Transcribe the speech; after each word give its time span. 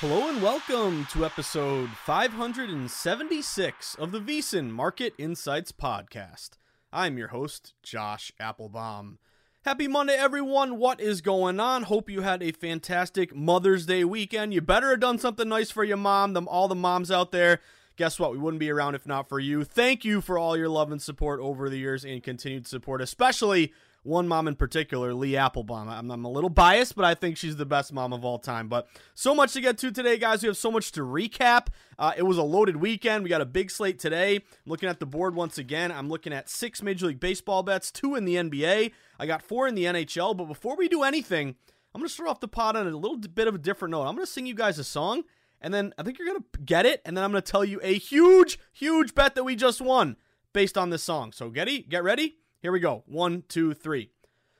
Hello 0.00 0.30
and 0.30 0.42
welcome 0.42 1.06
to 1.12 1.26
episode 1.26 1.90
576 1.90 3.94
of 3.96 4.12
the 4.12 4.18
VSiN 4.18 4.70
Market 4.70 5.12
Insights 5.18 5.72
Podcast. 5.72 6.52
I'm 6.90 7.18
your 7.18 7.28
host, 7.28 7.74
Josh 7.82 8.32
Appelbaum. 8.40 9.18
Happy 9.66 9.86
Monday, 9.86 10.14
everyone. 10.14 10.78
What 10.78 11.02
is 11.02 11.20
going 11.20 11.60
on? 11.60 11.82
Hope 11.82 12.08
you 12.08 12.22
had 12.22 12.42
a 12.42 12.52
fantastic 12.52 13.36
Mother's 13.36 13.84
Day 13.84 14.02
weekend. 14.02 14.54
You 14.54 14.62
better 14.62 14.88
have 14.88 15.00
done 15.00 15.18
something 15.18 15.50
nice 15.50 15.70
for 15.70 15.84
your 15.84 15.98
mom, 15.98 16.32
them 16.32 16.48
all 16.48 16.66
the 16.66 16.74
moms 16.74 17.10
out 17.10 17.30
there. 17.30 17.60
Guess 17.96 18.18
what? 18.18 18.32
We 18.32 18.38
wouldn't 18.38 18.60
be 18.60 18.70
around 18.70 18.94
if 18.94 19.06
not 19.06 19.28
for 19.28 19.38
you. 19.38 19.64
Thank 19.64 20.02
you 20.02 20.22
for 20.22 20.38
all 20.38 20.56
your 20.56 20.70
love 20.70 20.90
and 20.90 21.02
support 21.02 21.40
over 21.40 21.68
the 21.68 21.76
years 21.76 22.06
and 22.06 22.22
continued 22.22 22.66
support, 22.66 23.02
especially 23.02 23.74
one 24.02 24.26
mom 24.26 24.48
in 24.48 24.56
particular, 24.56 25.12
Lee 25.12 25.32
Appelbaum. 25.32 25.88
I'm, 25.88 26.10
I'm, 26.10 26.24
a 26.24 26.30
little 26.30 26.48
biased, 26.48 26.96
but 26.96 27.04
I 27.04 27.14
think 27.14 27.36
she's 27.36 27.56
the 27.56 27.66
best 27.66 27.92
mom 27.92 28.12
of 28.12 28.24
all 28.24 28.38
time. 28.38 28.68
But 28.68 28.88
so 29.14 29.34
much 29.34 29.52
to 29.52 29.60
get 29.60 29.76
to 29.78 29.90
today, 29.90 30.16
guys. 30.16 30.42
We 30.42 30.46
have 30.46 30.56
so 30.56 30.70
much 30.70 30.92
to 30.92 31.02
recap. 31.02 31.66
Uh, 31.98 32.12
it 32.16 32.22
was 32.22 32.38
a 32.38 32.42
loaded 32.42 32.76
weekend. 32.76 33.24
We 33.24 33.28
got 33.28 33.42
a 33.42 33.46
big 33.46 33.70
slate 33.70 33.98
today. 33.98 34.40
Looking 34.64 34.88
at 34.88 35.00
the 35.00 35.06
board 35.06 35.34
once 35.34 35.58
again. 35.58 35.92
I'm 35.92 36.08
looking 36.08 36.32
at 36.32 36.48
six 36.48 36.82
Major 36.82 37.06
League 37.06 37.20
Baseball 37.20 37.62
bets, 37.62 37.90
two 37.90 38.14
in 38.14 38.24
the 38.24 38.36
NBA. 38.36 38.92
I 39.18 39.26
got 39.26 39.42
four 39.42 39.68
in 39.68 39.74
the 39.74 39.84
NHL. 39.84 40.34
But 40.36 40.46
before 40.46 40.76
we 40.76 40.88
do 40.88 41.02
anything, 41.02 41.56
I'm 41.94 42.00
going 42.00 42.08
to 42.08 42.12
start 42.12 42.30
off 42.30 42.40
the 42.40 42.48
pod 42.48 42.76
on 42.76 42.86
a 42.86 42.96
little 42.96 43.18
bit 43.18 43.48
of 43.48 43.54
a 43.54 43.58
different 43.58 43.92
note. 43.92 44.06
I'm 44.06 44.14
going 44.14 44.26
to 44.26 44.32
sing 44.32 44.46
you 44.46 44.54
guys 44.54 44.78
a 44.78 44.84
song, 44.84 45.24
and 45.60 45.74
then 45.74 45.92
I 45.98 46.04
think 46.04 46.18
you're 46.18 46.28
going 46.28 46.40
to 46.40 46.60
get 46.60 46.86
it, 46.86 47.02
and 47.04 47.16
then 47.16 47.24
I'm 47.24 47.32
going 47.32 47.42
to 47.42 47.50
tell 47.50 47.64
you 47.64 47.80
a 47.82 47.98
huge, 47.98 48.58
huge 48.72 49.14
bet 49.14 49.34
that 49.34 49.44
we 49.44 49.56
just 49.56 49.80
won 49.80 50.16
based 50.52 50.78
on 50.78 50.90
this 50.90 51.02
song. 51.02 51.32
So 51.32 51.50
get, 51.50 51.68
it, 51.68 51.88
get 51.88 52.04
ready. 52.04 52.36
Here 52.60 52.72
we 52.72 52.80
go. 52.80 53.04
One, 53.06 53.44
two, 53.48 53.72
three. 53.72 54.10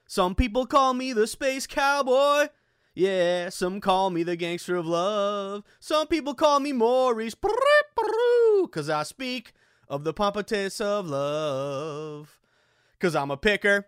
Some 0.06 0.34
people 0.34 0.64
call 0.64 0.94
me 0.94 1.12
the 1.12 1.26
space 1.26 1.66
cowboy. 1.66 2.48
Yeah, 2.94 3.50
some 3.50 3.78
call 3.80 4.08
me 4.08 4.22
the 4.22 4.36
gangster 4.36 4.76
of 4.76 4.86
love. 4.86 5.64
Some 5.80 6.06
people 6.06 6.34
call 6.34 6.60
me 6.60 6.72
Maurice, 6.72 7.34
cause 8.72 8.88
I 8.88 9.02
speak 9.02 9.52
of 9.86 10.04
the 10.04 10.14
pompatus 10.14 10.80
of 10.80 11.06
love. 11.08 12.40
Cause 12.98 13.14
I'm 13.14 13.30
a 13.30 13.36
picker, 13.36 13.86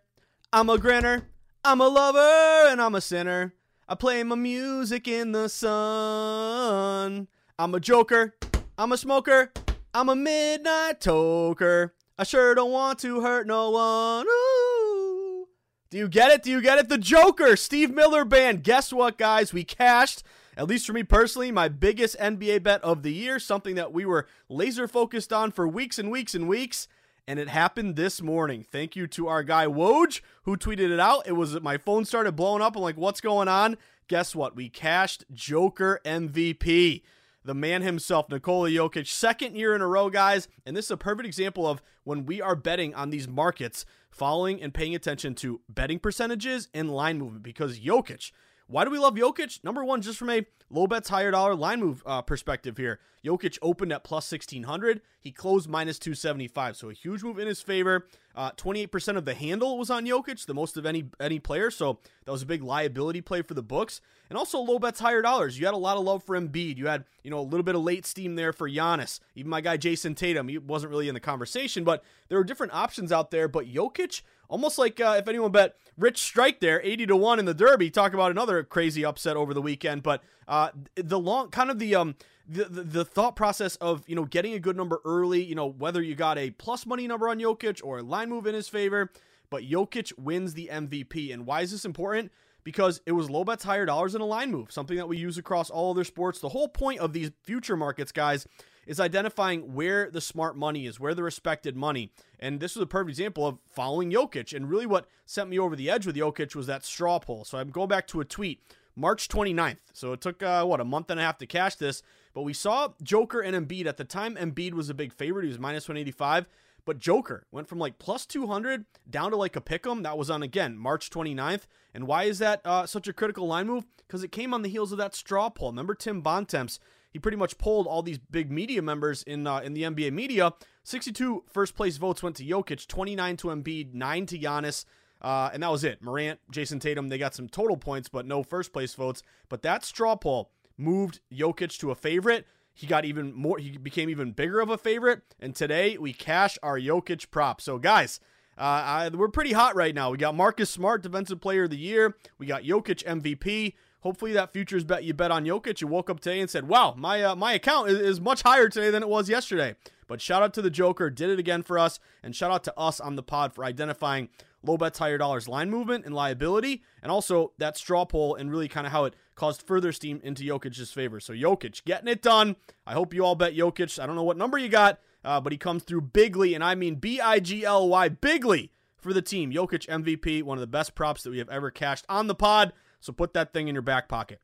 I'm 0.52 0.68
a 0.68 0.78
grinner, 0.78 1.28
I'm 1.64 1.80
a 1.80 1.88
lover, 1.88 2.70
and 2.70 2.82
I'm 2.82 2.94
a 2.94 3.00
sinner. 3.00 3.54
I 3.88 3.94
play 3.94 4.22
my 4.22 4.36
music 4.36 5.08
in 5.08 5.32
the 5.32 5.48
sun. 5.48 7.28
I'm 7.58 7.74
a 7.74 7.80
joker, 7.80 8.34
I'm 8.76 8.92
a 8.92 8.96
smoker, 8.98 9.52
I'm 9.94 10.08
a 10.08 10.16
midnight 10.16 11.00
toker. 11.00 11.90
I 12.22 12.24
sure 12.24 12.54
don't 12.54 12.70
want 12.70 13.00
to 13.00 13.20
hurt 13.20 13.48
no 13.48 13.70
one. 13.70 14.26
Ooh. 14.28 15.48
Do 15.90 15.98
you 15.98 16.06
get 16.06 16.30
it? 16.30 16.44
Do 16.44 16.52
you 16.52 16.60
get 16.60 16.78
it? 16.78 16.88
The 16.88 16.96
Joker, 16.96 17.56
Steve 17.56 17.92
Miller 17.92 18.24
Band. 18.24 18.62
Guess 18.62 18.92
what, 18.92 19.18
guys? 19.18 19.52
We 19.52 19.64
cashed, 19.64 20.22
at 20.56 20.68
least 20.68 20.86
for 20.86 20.92
me 20.92 21.02
personally, 21.02 21.50
my 21.50 21.66
biggest 21.66 22.16
NBA 22.20 22.62
bet 22.62 22.80
of 22.84 23.02
the 23.02 23.12
year, 23.12 23.40
something 23.40 23.74
that 23.74 23.92
we 23.92 24.04
were 24.04 24.28
laser 24.48 24.86
focused 24.86 25.32
on 25.32 25.50
for 25.50 25.66
weeks 25.66 25.98
and 25.98 26.12
weeks 26.12 26.32
and 26.32 26.46
weeks. 26.46 26.86
And 27.26 27.40
it 27.40 27.48
happened 27.48 27.96
this 27.96 28.22
morning. 28.22 28.62
Thank 28.62 28.94
you 28.94 29.08
to 29.08 29.26
our 29.26 29.42
guy 29.42 29.66
Woj 29.66 30.20
who 30.44 30.56
tweeted 30.56 30.92
it 30.92 31.00
out. 31.00 31.26
It 31.26 31.32
was 31.32 31.60
my 31.60 31.76
phone 31.76 32.04
started 32.04 32.36
blowing 32.36 32.62
up. 32.62 32.76
I'm 32.76 32.82
like, 32.82 32.96
what's 32.96 33.20
going 33.20 33.48
on? 33.48 33.76
Guess 34.06 34.36
what? 34.36 34.54
We 34.54 34.68
cashed 34.68 35.24
Joker 35.32 36.00
MVP 36.04 37.02
the 37.44 37.54
man 37.54 37.82
himself, 37.82 38.28
Nikola 38.28 38.70
Jokic, 38.70 39.06
second 39.06 39.56
year 39.56 39.74
in 39.74 39.80
a 39.80 39.86
row, 39.86 40.10
guys. 40.10 40.48
And 40.64 40.76
this 40.76 40.86
is 40.86 40.90
a 40.90 40.96
perfect 40.96 41.26
example 41.26 41.66
of 41.66 41.82
when 42.04 42.26
we 42.26 42.40
are 42.40 42.56
betting 42.56 42.94
on 42.94 43.10
these 43.10 43.28
markets, 43.28 43.84
following 44.10 44.62
and 44.62 44.74
paying 44.74 44.94
attention 44.94 45.34
to 45.36 45.60
betting 45.68 45.98
percentages 45.98 46.68
and 46.74 46.90
line 46.90 47.18
movement 47.18 47.42
because 47.42 47.80
Jokic. 47.80 48.32
Why 48.66 48.84
do 48.84 48.90
we 48.90 48.98
love 48.98 49.14
Jokic? 49.14 49.62
Number 49.64 49.84
one, 49.84 50.02
just 50.02 50.18
from 50.18 50.30
a 50.30 50.46
low 50.70 50.86
bets, 50.86 51.08
higher 51.08 51.30
dollar 51.30 51.54
line 51.54 51.80
move 51.80 52.02
uh, 52.06 52.22
perspective 52.22 52.76
here. 52.76 53.00
Jokic 53.24 53.58
opened 53.62 53.92
at 53.92 54.04
plus 54.04 54.30
1600. 54.30 55.00
He 55.20 55.30
closed 55.30 55.68
minus 55.68 55.98
275. 55.98 56.76
So 56.76 56.90
a 56.90 56.92
huge 56.92 57.22
move 57.22 57.38
in 57.38 57.46
his 57.46 57.62
favor. 57.62 58.06
Uh, 58.34 58.50
28% 58.52 59.16
of 59.16 59.24
the 59.24 59.34
handle 59.34 59.78
was 59.78 59.90
on 59.90 60.06
Jokic, 60.06 60.44
the 60.46 60.54
most 60.54 60.76
of 60.76 60.86
any 60.86 61.04
any 61.20 61.38
player. 61.38 61.70
So 61.70 61.98
that 62.24 62.32
was 62.32 62.42
a 62.42 62.46
big 62.46 62.62
liability 62.62 63.20
play 63.20 63.42
for 63.42 63.54
the 63.54 63.62
books. 63.62 64.00
And 64.28 64.38
also 64.38 64.58
low 64.58 64.78
bets, 64.78 65.00
higher 65.00 65.20
dollars. 65.20 65.58
You 65.58 65.66
had 65.66 65.74
a 65.74 65.78
lot 65.78 65.98
of 65.98 66.04
love 66.04 66.24
for 66.24 66.40
Embiid. 66.40 66.78
You 66.78 66.86
had, 66.86 67.04
you 67.22 67.30
know, 67.30 67.38
a 67.38 67.42
little 67.42 67.62
bit 67.62 67.74
of 67.74 67.82
late 67.82 68.06
steam 68.06 68.34
there 68.34 68.52
for 68.52 68.68
Giannis. 68.68 69.20
Even 69.34 69.50
my 69.50 69.60
guy 69.60 69.76
Jayson 69.76 70.14
Tatum, 70.14 70.48
he 70.48 70.56
wasn't 70.56 70.90
really 70.90 71.08
in 71.08 71.14
the 71.14 71.20
conversation, 71.20 71.84
but 71.84 72.02
there 72.28 72.38
were 72.38 72.44
different 72.44 72.72
options 72.72 73.12
out 73.12 73.30
there. 73.30 73.46
But 73.46 73.66
Jokic, 73.66 74.22
almost 74.48 74.78
like 74.78 74.98
uh, 75.00 75.16
if 75.18 75.28
anyone 75.28 75.52
bet 75.52 75.76
Rich 75.98 76.18
Strike 76.18 76.60
there, 76.60 76.80
80 76.82 77.06
to 77.06 77.16
1 77.16 77.38
in 77.38 77.44
the 77.44 77.54
Derby, 77.54 77.90
talk 77.90 78.14
about 78.14 78.30
another 78.30 78.62
crazy 78.62 79.04
upset 79.04 79.36
over 79.36 79.52
the 79.52 79.62
weekend. 79.62 80.02
But 80.02 80.22
uh, 80.48 80.70
the 80.94 81.18
long, 81.18 81.50
kind 81.50 81.70
of 81.70 81.78
the, 81.78 81.94
um, 81.94 82.14
the, 82.52 82.82
the, 82.82 83.04
thought 83.04 83.36
process 83.36 83.76
of 83.76 84.08
you 84.08 84.14
know 84.14 84.24
getting 84.24 84.54
a 84.54 84.58
good 84.58 84.76
number 84.76 85.00
early, 85.04 85.42
you 85.42 85.54
know 85.54 85.66
whether 85.66 86.02
you 86.02 86.14
got 86.14 86.38
a 86.38 86.50
plus 86.50 86.86
money 86.86 87.06
number 87.06 87.28
on 87.28 87.38
Jokic 87.38 87.80
or 87.84 87.98
a 87.98 88.02
line 88.02 88.28
move 88.28 88.46
in 88.46 88.54
his 88.54 88.68
favor, 88.68 89.10
but 89.50 89.62
Jokic 89.62 90.12
wins 90.18 90.54
the 90.54 90.70
MVP. 90.72 91.32
And 91.32 91.46
why 91.46 91.62
is 91.62 91.70
this 91.70 91.84
important? 91.84 92.32
Because 92.64 93.00
it 93.06 93.12
was 93.12 93.28
low 93.28 93.44
bets, 93.44 93.64
higher 93.64 93.84
dollars, 93.84 94.14
and 94.14 94.22
a 94.22 94.26
line 94.26 94.50
move, 94.50 94.70
something 94.70 94.96
that 94.96 95.08
we 95.08 95.16
use 95.16 95.36
across 95.36 95.68
all 95.68 95.90
other 95.90 96.04
sports. 96.04 96.38
The 96.38 96.50
whole 96.50 96.68
point 96.68 97.00
of 97.00 97.12
these 97.12 97.32
future 97.42 97.76
markets, 97.76 98.12
guys, 98.12 98.46
is 98.86 99.00
identifying 99.00 99.74
where 99.74 100.10
the 100.10 100.20
smart 100.20 100.56
money 100.56 100.86
is, 100.86 100.98
where 100.98 101.14
the 101.14 101.22
respected 101.22 101.76
money. 101.76 102.12
And 102.38 102.60
this 102.60 102.76
was 102.76 102.82
a 102.82 102.86
perfect 102.86 103.10
example 103.10 103.46
of 103.46 103.58
following 103.68 104.10
Jokic. 104.10 104.54
And 104.54 104.68
really, 104.68 104.86
what 104.86 105.06
sent 105.26 105.50
me 105.50 105.58
over 105.58 105.76
the 105.76 105.90
edge 105.90 106.06
with 106.06 106.16
Jokic 106.16 106.54
was 106.54 106.66
that 106.66 106.84
straw 106.84 107.18
poll. 107.18 107.44
So 107.44 107.58
I'm 107.58 107.70
going 107.70 107.88
back 107.88 108.06
to 108.08 108.20
a 108.20 108.24
tweet 108.24 108.62
March 108.96 109.28
29th. 109.28 109.78
So 109.92 110.12
it 110.12 110.20
took, 110.20 110.42
uh, 110.42 110.64
what, 110.64 110.80
a 110.80 110.84
month 110.84 111.10
and 111.10 111.18
a 111.18 111.22
half 111.22 111.38
to 111.38 111.46
cash 111.46 111.76
this. 111.76 112.02
But 112.34 112.42
we 112.42 112.52
saw 112.52 112.88
Joker 113.02 113.40
and 113.40 113.54
Embiid. 113.54 113.86
At 113.86 113.96
the 113.96 114.04
time, 114.04 114.36
Embiid 114.36 114.72
was 114.72 114.88
a 114.88 114.94
big 114.94 115.12
favorite. 115.12 115.44
He 115.44 115.48
was 115.48 115.58
minus 115.58 115.88
185. 115.88 116.46
But 116.84 116.98
Joker 116.98 117.46
went 117.52 117.68
from 117.68 117.78
like 117.78 117.98
plus 117.98 118.26
200 118.26 118.86
down 119.08 119.30
to 119.30 119.36
like 119.36 119.54
a 119.54 119.60
pick 119.60 119.86
'em. 119.86 120.02
That 120.02 120.18
was 120.18 120.30
on, 120.30 120.42
again, 120.42 120.76
March 120.76 121.10
29th. 121.10 121.66
And 121.94 122.06
why 122.06 122.24
is 122.24 122.38
that 122.40 122.60
uh, 122.64 122.86
such 122.86 123.06
a 123.06 123.12
critical 123.12 123.46
line 123.46 123.66
move? 123.66 123.84
Because 123.98 124.24
it 124.24 124.32
came 124.32 124.52
on 124.52 124.62
the 124.62 124.68
heels 124.68 124.92
of 124.92 124.98
that 124.98 125.14
straw 125.14 125.48
poll. 125.48 125.70
Remember 125.70 125.94
Tim 125.94 126.22
Bontemps? 126.22 126.80
He 127.12 127.18
pretty 127.18 127.36
much 127.36 127.58
polled 127.58 127.86
all 127.86 128.02
these 128.02 128.18
big 128.18 128.50
media 128.50 128.80
members 128.80 129.22
in 129.22 129.46
uh, 129.46 129.58
in 129.58 129.74
the 129.74 129.82
NBA 129.82 130.12
media. 130.12 130.54
62 130.84 131.44
first 131.46 131.76
place 131.76 131.98
votes 131.98 132.22
went 132.22 132.36
to 132.36 132.44
Jokic, 132.44 132.86
29 132.88 133.36
to 133.36 133.48
Embiid, 133.48 133.94
9 133.94 134.26
to 134.26 134.38
Giannis. 134.38 134.84
Uh, 135.20 135.50
and 135.52 135.62
that 135.62 135.70
was 135.70 135.84
it. 135.84 136.02
Morant, 136.02 136.40
Jayson 136.50 136.80
Tatum, 136.80 137.08
they 137.08 137.18
got 137.18 137.34
some 137.34 137.48
total 137.48 137.76
points, 137.76 138.08
but 138.08 138.26
no 138.26 138.42
first 138.42 138.72
place 138.72 138.94
votes. 138.94 139.22
But 139.48 139.62
that 139.62 139.84
straw 139.84 140.16
poll 140.16 140.50
moved 140.82 141.20
Jokic 141.32 141.78
to 141.78 141.90
a 141.90 141.94
favorite. 141.94 142.46
He 142.74 142.86
got 142.86 143.04
even 143.04 143.34
more, 143.34 143.58
he 143.58 143.76
became 143.76 144.08
even 144.08 144.32
bigger 144.32 144.60
of 144.60 144.70
a 144.70 144.78
favorite. 144.78 145.22
And 145.38 145.54
today 145.54 145.98
we 145.98 146.12
cash 146.12 146.58
our 146.62 146.78
Jokic 146.78 147.30
prop. 147.30 147.60
So, 147.60 147.78
guys, 147.78 148.18
uh, 148.58 148.60
I, 148.62 149.08
we're 149.08 149.28
pretty 149.28 149.52
hot 149.52 149.76
right 149.76 149.94
now. 149.94 150.10
We 150.10 150.18
got 150.18 150.34
Marcus 150.34 150.70
Smart, 150.70 151.02
Defensive 151.02 151.40
Player 151.40 151.64
of 151.64 151.70
the 151.70 151.78
Year. 151.78 152.16
We 152.38 152.46
got 152.46 152.62
Jokic 152.62 153.04
MVP. 153.04 153.74
Hopefully 154.00 154.32
that 154.32 154.52
futures 154.52 154.84
bet 154.84 155.04
you 155.04 155.14
bet 155.14 155.30
on 155.30 155.44
Jokic. 155.44 155.80
You 155.80 155.86
woke 155.86 156.10
up 156.10 156.20
today 156.20 156.40
and 156.40 156.50
said, 156.50 156.66
"Wow, 156.66 156.94
my 156.96 157.22
uh, 157.22 157.36
my 157.36 157.52
account 157.52 157.88
is, 157.88 157.98
is 157.98 158.20
much 158.20 158.42
higher 158.42 158.68
today 158.68 158.90
than 158.90 159.02
it 159.02 159.08
was 159.08 159.28
yesterday." 159.28 159.76
But 160.08 160.20
shout 160.20 160.42
out 160.42 160.52
to 160.54 160.62
the 160.62 160.70
Joker, 160.70 161.08
did 161.08 161.30
it 161.30 161.38
again 161.38 161.62
for 161.62 161.78
us, 161.78 162.00
and 162.22 162.34
shout 162.34 162.50
out 162.50 162.64
to 162.64 162.78
us 162.78 163.00
on 163.00 163.14
the 163.16 163.22
pod 163.22 163.54
for 163.54 163.64
identifying 163.64 164.28
low 164.64 164.76
bets, 164.76 164.98
higher 164.98 165.18
dollars 165.18 165.48
line 165.48 165.70
movement 165.70 166.04
and 166.04 166.14
liability, 166.14 166.82
and 167.02 167.12
also 167.12 167.52
that 167.58 167.76
straw 167.76 168.04
poll 168.04 168.34
and 168.34 168.50
really 168.50 168.68
kind 168.68 168.86
of 168.86 168.92
how 168.92 169.04
it 169.04 169.14
caused 169.34 169.62
further 169.62 169.92
steam 169.92 170.20
into 170.22 170.42
Jokic's 170.42 170.90
favor. 170.90 171.20
So 171.20 171.32
Jokic 171.32 171.84
getting 171.84 172.08
it 172.08 172.22
done. 172.22 172.56
I 172.86 172.92
hope 172.92 173.14
you 173.14 173.24
all 173.24 173.34
bet 173.34 173.54
Jokic. 173.54 174.02
I 174.02 174.06
don't 174.06 174.16
know 174.16 174.22
what 174.22 174.36
number 174.36 174.58
you 174.58 174.68
got, 174.68 175.00
uh, 175.24 175.40
but 175.40 175.52
he 175.52 175.58
comes 175.58 175.82
through 175.82 176.02
bigly, 176.02 176.54
and 176.54 176.62
I 176.62 176.74
mean 176.74 176.96
B 176.96 177.20
I 177.20 177.40
G 177.40 177.64
L 177.64 177.88
Y 177.88 178.08
bigly 178.08 178.72
for 178.98 179.12
the 179.12 179.22
team. 179.22 179.52
Jokic 179.52 179.86
MVP, 179.86 180.42
one 180.42 180.58
of 180.58 180.60
the 180.60 180.66
best 180.66 180.94
props 180.94 181.22
that 181.22 181.30
we 181.30 181.38
have 181.38 181.48
ever 181.48 181.70
cashed 181.70 182.04
on 182.08 182.26
the 182.26 182.34
pod. 182.34 182.72
So 183.00 183.12
put 183.12 183.34
that 183.34 183.52
thing 183.52 183.68
in 183.68 183.74
your 183.74 183.82
back 183.82 184.08
pocket. 184.08 184.40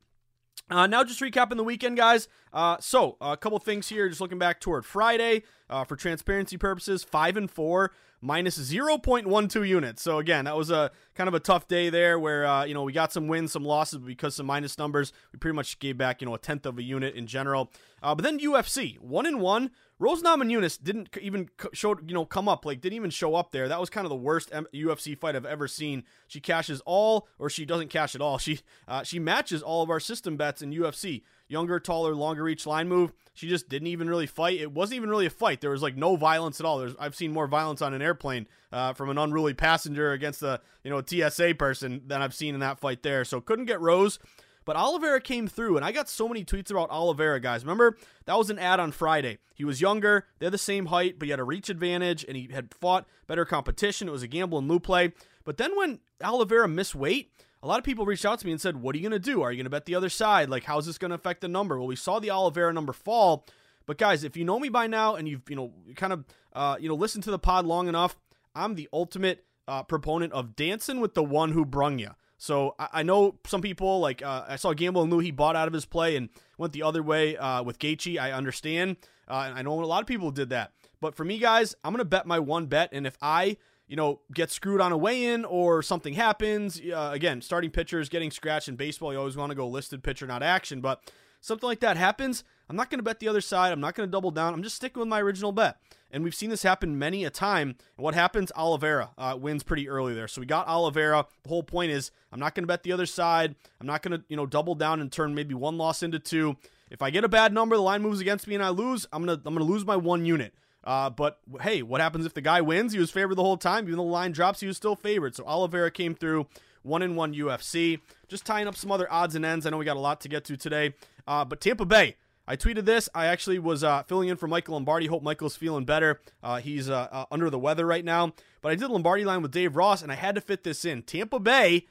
Uh, 0.69 0.85
now, 0.85 1.03
just 1.03 1.21
recapping 1.21 1.57
the 1.57 1.63
weekend, 1.63 1.97
guys. 1.97 2.27
Uh, 2.53 2.77
so, 2.79 3.17
a 3.19 3.35
couple 3.35 3.57
things 3.57 3.87
here. 3.87 4.07
Just 4.07 4.21
looking 4.21 4.37
back 4.37 4.59
toward 4.59 4.85
Friday 4.85 5.43
uh, 5.69 5.83
for 5.83 5.95
transparency 5.95 6.57
purposes, 6.57 7.03
five 7.03 7.37
and 7.37 7.49
four 7.49 7.91
minus 8.21 8.57
0.12 8.57 9.67
units. 9.67 10.01
So 10.01 10.19
again, 10.19 10.45
that 10.45 10.57
was 10.57 10.71
a 10.71 10.91
kind 11.15 11.27
of 11.27 11.33
a 11.33 11.39
tough 11.39 11.67
day 11.67 11.89
there 11.89 12.19
where 12.19 12.45
uh, 12.45 12.65
you 12.65 12.73
know 12.73 12.83
we 12.83 12.93
got 12.93 13.13
some 13.13 13.27
wins, 13.27 13.51
some 13.51 13.63
losses 13.63 13.99
because 13.99 14.35
some 14.35 14.45
minus 14.45 14.77
numbers. 14.77 15.13
We 15.31 15.39
pretty 15.39 15.55
much 15.55 15.79
gave 15.79 15.97
back 15.97 16.21
you 16.21 16.27
know 16.27 16.35
a 16.35 16.39
tenth 16.39 16.65
of 16.65 16.77
a 16.77 16.83
unit 16.83 17.15
in 17.15 17.27
general. 17.27 17.71
Uh, 18.01 18.15
but 18.15 18.23
then 18.23 18.39
UFC 18.39 18.99
one 18.99 19.25
and 19.25 19.39
one 19.39 19.71
Rose 19.99 20.23
Namajunas 20.23 20.81
didn't 20.81 21.09
even 21.21 21.49
show, 21.73 21.93
you 22.07 22.13
know, 22.13 22.25
come 22.25 22.47
up, 22.47 22.65
like 22.65 22.79
didn't 22.79 22.95
even 22.95 23.09
show 23.09 23.35
up 23.35 23.51
there. 23.51 23.67
That 23.67 23.81
was 23.81 23.89
kind 23.89 24.05
of 24.05 24.09
the 24.09 24.15
worst 24.15 24.49
M- 24.53 24.65
UFC 24.73 25.17
fight 25.17 25.35
I've 25.35 25.45
ever 25.45 25.67
seen. 25.67 26.03
She 26.25 26.39
cashes 26.39 26.81
all, 26.85 27.27
or 27.37 27.49
she 27.49 27.65
doesn't 27.65 27.89
cash 27.89 28.15
at 28.15 28.21
all. 28.21 28.37
She 28.37 28.61
uh, 28.87 29.03
she 29.03 29.19
matches 29.19 29.61
all 29.61 29.83
of 29.83 29.89
our 29.89 29.99
system 29.99 30.37
bets 30.37 30.61
in 30.61 30.71
UFC. 30.71 31.23
Younger, 31.49 31.79
taller, 31.79 32.15
longer 32.15 32.43
reach 32.43 32.65
line 32.65 32.87
move. 32.87 33.11
She 33.33 33.49
just 33.49 33.69
didn't 33.69 33.87
even 33.87 34.09
really 34.09 34.27
fight. 34.27 34.59
It 34.59 34.71
wasn't 34.71 34.97
even 34.97 35.09
really 35.09 35.25
a 35.25 35.31
fight. 35.31 35.61
There 35.61 35.71
was 35.71 35.81
like 35.81 35.97
no 35.97 36.15
violence 36.15 36.59
at 36.59 36.65
all. 36.65 36.77
There's 36.77 36.95
I've 36.99 37.15
seen 37.15 37.33
more 37.33 37.47
violence 37.47 37.81
on 37.81 37.93
an 37.93 38.01
airplane 38.01 38.47
uh, 38.71 38.93
from 38.93 39.09
an 39.09 39.17
unruly 39.17 39.53
passenger 39.53 40.11
against 40.11 40.43
a 40.43 40.61
you 40.83 40.91
know 40.91 41.01
TSA 41.01 41.55
person 41.55 42.03
than 42.05 42.21
I've 42.21 42.35
seen 42.35 42.53
in 42.53 42.59
that 42.61 42.79
fight 42.79 43.01
there. 43.03 43.25
So 43.25 43.41
couldn't 43.41 43.65
get 43.65 43.81
Rose. 43.81 44.19
But 44.65 44.75
Oliveira 44.75 45.19
came 45.19 45.47
through, 45.47 45.77
and 45.77 45.85
I 45.85 45.91
got 45.91 46.09
so 46.09 46.27
many 46.27 46.45
tweets 46.45 46.69
about 46.69 46.91
Oliveira, 46.91 47.39
guys. 47.39 47.63
Remember, 47.63 47.97
that 48.25 48.37
was 48.37 48.51
an 48.51 48.59
ad 48.59 48.79
on 48.79 48.91
Friday. 48.91 49.39
He 49.55 49.63
was 49.63 49.81
younger, 49.81 50.27
they're 50.37 50.51
the 50.51 50.59
same 50.59 50.87
height, 50.87 51.17
but 51.17 51.25
he 51.25 51.31
had 51.31 51.39
a 51.39 51.43
reach 51.43 51.69
advantage, 51.69 52.23
and 52.27 52.37
he 52.37 52.49
had 52.53 52.71
fought 52.75 53.07
better 53.25 53.45
competition. 53.45 54.07
It 54.07 54.11
was 54.11 54.21
a 54.21 54.27
Gambling 54.27 54.67
Lou 54.67 54.79
play. 54.79 55.13
But 55.49 55.57
then 55.57 55.75
when 55.75 55.97
Oliveira 56.23 56.67
missed 56.67 56.93
weight, 56.93 57.33
a 57.63 57.67
lot 57.67 57.79
of 57.79 57.83
people 57.83 58.05
reached 58.05 58.23
out 58.23 58.37
to 58.37 58.45
me 58.45 58.51
and 58.51 58.61
said, 58.61 58.75
What 58.75 58.93
are 58.93 58.99
you 58.99 59.09
going 59.09 59.19
to 59.19 59.31
do? 59.31 59.41
Are 59.41 59.51
you 59.51 59.57
going 59.57 59.63
to 59.63 59.71
bet 59.71 59.85
the 59.85 59.95
other 59.95 60.07
side? 60.07 60.47
Like, 60.47 60.63
how's 60.63 60.85
this 60.85 60.99
going 60.99 61.09
to 61.09 61.15
affect 61.15 61.41
the 61.41 61.47
number? 61.47 61.79
Well, 61.79 61.87
we 61.87 61.95
saw 61.95 62.19
the 62.19 62.29
Oliveira 62.29 62.71
number 62.71 62.93
fall. 62.93 63.47
But 63.87 63.97
guys, 63.97 64.23
if 64.23 64.37
you 64.37 64.45
know 64.45 64.59
me 64.59 64.69
by 64.69 64.85
now 64.85 65.15
and 65.15 65.27
you've, 65.27 65.41
you 65.49 65.55
know, 65.55 65.73
kind 65.95 66.13
of, 66.13 66.25
uh, 66.53 66.77
you 66.79 66.87
know, 66.87 66.93
listened 66.93 67.23
to 67.23 67.31
the 67.31 67.39
pod 67.39 67.65
long 67.65 67.87
enough, 67.87 68.15
I'm 68.53 68.75
the 68.75 68.87
ultimate 68.93 69.43
uh, 69.67 69.81
proponent 69.81 70.33
of 70.33 70.55
dancing 70.55 70.99
with 70.99 71.15
the 71.15 71.23
one 71.23 71.53
who 71.53 71.65
brung 71.65 71.97
you. 71.97 72.11
So 72.37 72.75
I, 72.77 72.89
I 72.93 73.01
know 73.01 73.39
some 73.47 73.63
people 73.63 73.99
like 74.01 74.21
uh, 74.21 74.45
I 74.49 74.55
saw 74.55 74.73
Gambling 74.73 75.09
Lou 75.09 75.17
he 75.17 75.31
bought 75.31 75.55
out 75.55 75.67
of 75.67 75.73
his 75.73 75.85
play 75.85 76.15
and 76.15 76.29
went 76.59 76.73
the 76.73 76.83
other 76.83 77.01
way 77.01 77.37
uh, 77.37 77.63
with 77.63 77.79
Gaethje. 77.79 78.19
I 78.19 78.33
understand. 78.33 78.97
Uh, 79.27 79.51
I 79.55 79.63
know 79.63 79.83
a 79.83 79.85
lot 79.85 80.01
of 80.01 80.07
people 80.07 80.29
did 80.29 80.49
that. 80.49 80.73
But 81.01 81.15
for 81.15 81.25
me, 81.25 81.39
guys, 81.39 81.73
I'm 81.83 81.91
gonna 81.91 82.05
bet 82.05 82.27
my 82.27 82.37
one 82.37 82.67
bet, 82.67 82.89
and 82.91 83.07
if 83.07 83.17
I 83.19 83.57
you 83.89 83.95
know, 83.95 84.21
get 84.33 84.51
screwed 84.51 84.79
on 84.79 84.91
a 84.91 84.97
weigh-in 84.97 85.43
or 85.43 85.81
something 85.81 86.13
happens. 86.13 86.79
Uh, 86.79 87.09
again, 87.11 87.41
starting 87.41 87.71
pitchers 87.71 88.07
getting 88.07 88.31
scratched 88.31 88.69
in 88.69 88.75
baseball, 88.75 89.11
you 89.11 89.19
always 89.19 89.35
want 89.35 89.49
to 89.49 89.55
go 89.55 89.67
listed 89.67 90.03
pitcher, 90.03 90.25
not 90.27 90.43
action. 90.43 90.79
But 90.79 91.11
something 91.41 91.67
like 91.67 91.79
that 91.81 91.97
happens, 91.97 92.43
I'm 92.69 92.75
not 92.75 92.91
going 92.91 92.99
to 92.99 93.03
bet 93.03 93.19
the 93.19 93.27
other 93.27 93.41
side. 93.41 93.73
I'm 93.73 93.81
not 93.81 93.95
going 93.95 94.07
to 94.07 94.11
double 94.11 94.29
down. 94.29 94.53
I'm 94.53 94.61
just 94.61 94.75
sticking 94.75 94.99
with 94.99 95.09
my 95.09 95.19
original 95.19 95.51
bet. 95.51 95.77
And 96.11 96.23
we've 96.23 96.35
seen 96.35 96.51
this 96.51 96.63
happen 96.63 96.99
many 96.99 97.25
a 97.25 97.31
time. 97.31 97.75
And 97.97 98.03
what 98.03 98.13
happens? 98.13 98.51
Oliveira 98.55 99.09
uh, 99.17 99.35
wins 99.39 99.63
pretty 99.63 99.89
early 99.89 100.13
there. 100.13 100.27
So 100.27 100.39
we 100.39 100.45
got 100.45 100.67
Oliveira. 100.67 101.25
The 101.43 101.49
whole 101.49 101.63
point 101.63 101.91
is 101.91 102.11
I'm 102.31 102.39
not 102.39 102.53
going 102.53 102.63
to 102.63 102.67
bet 102.67 102.83
the 102.83 102.91
other 102.91 103.07
side. 103.07 103.55
I'm 103.81 103.87
not 103.87 104.03
going 104.03 104.19
to, 104.19 104.23
you 104.29 104.37
know, 104.37 104.45
double 104.45 104.75
down 104.75 105.01
and 105.01 105.11
turn 105.11 105.33
maybe 105.33 105.55
one 105.55 105.77
loss 105.77 106.03
into 106.03 106.19
two. 106.19 106.57
If 106.91 107.01
I 107.01 107.09
get 107.09 107.23
a 107.23 107.29
bad 107.29 107.53
number, 107.53 107.75
the 107.75 107.81
line 107.81 108.03
moves 108.03 108.19
against 108.19 108.47
me 108.47 108.55
and 108.55 108.63
I 108.63 108.69
lose, 108.69 109.07
I'm 109.11 109.25
gonna 109.25 109.39
I'm 109.45 109.53
gonna 109.53 109.63
lose 109.65 109.85
my 109.85 109.95
one 109.95 110.25
unit. 110.25 110.53
Uh, 110.83 111.09
but 111.09 111.39
hey, 111.61 111.81
what 111.81 112.01
happens 112.01 112.25
if 112.25 112.33
the 112.33 112.41
guy 112.41 112.61
wins? 112.61 112.93
He 112.93 112.99
was 112.99 113.11
favored 113.11 113.35
the 113.35 113.43
whole 113.43 113.57
time. 113.57 113.85
Even 113.85 113.97
though 113.97 114.03
the 114.03 114.09
line 114.09 114.31
drops, 114.31 114.59
he 114.59 114.67
was 114.67 114.77
still 114.77 114.95
favored. 114.95 115.35
So 115.35 115.43
Oliveira 115.45 115.91
came 115.91 116.15
through 116.15 116.47
one 116.83 117.01
in 117.01 117.15
one 117.15 117.33
UFC. 117.33 117.99
Just 118.27 118.45
tying 118.45 118.67
up 118.67 118.75
some 118.75 118.91
other 118.91 119.11
odds 119.11 119.35
and 119.35 119.45
ends. 119.45 119.65
I 119.65 119.69
know 119.69 119.77
we 119.77 119.85
got 119.85 119.97
a 119.97 120.01
lot 120.01 120.21
to 120.21 120.29
get 120.29 120.45
to 120.45 120.57
today. 120.57 120.93
Uh, 121.27 121.45
but 121.45 121.61
Tampa 121.61 121.85
Bay, 121.85 122.15
I 122.47 122.55
tweeted 122.55 122.85
this. 122.85 123.07
I 123.13 123.27
actually 123.27 123.59
was 123.59 123.83
uh, 123.83 124.03
filling 124.03 124.29
in 124.29 124.37
for 124.37 124.47
Michael 124.47 124.73
Lombardi. 124.73 125.05
Hope 125.05 125.21
Michael's 125.21 125.55
feeling 125.55 125.85
better. 125.85 126.19
Uh, 126.41 126.57
he's 126.57 126.89
uh, 126.89 127.07
uh, 127.11 127.25
under 127.29 127.49
the 127.49 127.59
weather 127.59 127.85
right 127.85 128.03
now. 128.03 128.33
But 128.61 128.71
I 128.71 128.75
did 128.75 128.89
Lombardi 128.89 129.23
line 129.23 129.41
with 129.41 129.51
Dave 129.51 129.75
Ross, 129.75 130.01
and 130.01 130.11
I 130.11 130.15
had 130.15 130.35
to 130.35 130.41
fit 130.41 130.63
this 130.63 130.83
in. 130.83 131.03
Tampa 131.03 131.39
Bay, 131.39 131.85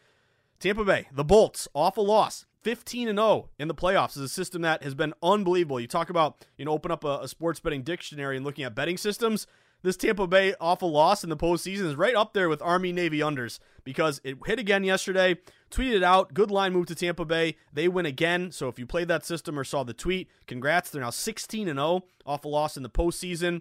Tampa 0.59 0.85
Bay, 0.85 1.07
the 1.13 1.25
Bolts, 1.25 1.69
awful 1.75 2.05
loss. 2.05 2.45
15 2.63 3.09
and 3.09 3.19
0 3.19 3.49
in 3.59 3.69
the 3.69 3.75
playoffs 3.75 4.17
is 4.17 4.23
a 4.23 4.29
system 4.29 4.63
that 4.63 4.83
has 4.83 4.95
been 4.95 5.15
unbelievable. 5.23 5.81
You 5.81 5.87
talk 5.87 6.11
about, 6.11 6.45
you 6.57 6.65
know, 6.65 6.73
open 6.73 6.91
up 6.91 7.05
a, 7.05 7.21
a 7.23 7.29
sports 7.29 7.61
betting 7.61 7.83
dictionary 7.83 8.37
and 8.37 8.45
looking 8.45 8.65
at 8.65 8.75
betting 8.75 8.97
systems 8.97 9.47
this 9.83 9.97
Tampa 9.97 10.27
Bay 10.27 10.55
awful 10.61 10.91
loss 10.91 11.23
in 11.23 11.31
the 11.31 11.37
postseason 11.37 11.87
is 11.87 11.95
right 11.95 12.15
up 12.15 12.33
there 12.33 12.49
with 12.49 12.61
Army 12.63 12.93
Navy 12.93 13.21
unders 13.21 13.61
because 13.85 14.21
it 14.25 14.37
hit 14.45 14.59
again 14.59 14.83
yesterday. 14.83 15.37
Tweeted 15.71 16.03
out, 16.03 16.35
good 16.35 16.51
line 16.51 16.73
move 16.73 16.87
to 16.87 16.95
Tampa 16.95 17.25
Bay. 17.25 17.57
They 17.73 17.87
win 17.87 18.07
again. 18.07 18.51
So 18.51 18.69
if 18.69 18.79
you 18.79 18.87
played 18.87 19.09
that 19.09 19.25
system 19.25 19.59
or 19.59 19.65
saw 19.65 19.85
the 19.85 19.95
tweet, 19.95 20.29
congrats. 20.47 20.91
They're 20.91 21.03
now 21.03 21.11
16 21.11 21.69
and 21.69 21.79
0 21.79 22.05
off 22.27 22.45
a 22.45 22.49
loss 22.49 22.77
in 22.77 22.83
the 22.83 22.91
postseason. 22.91 23.61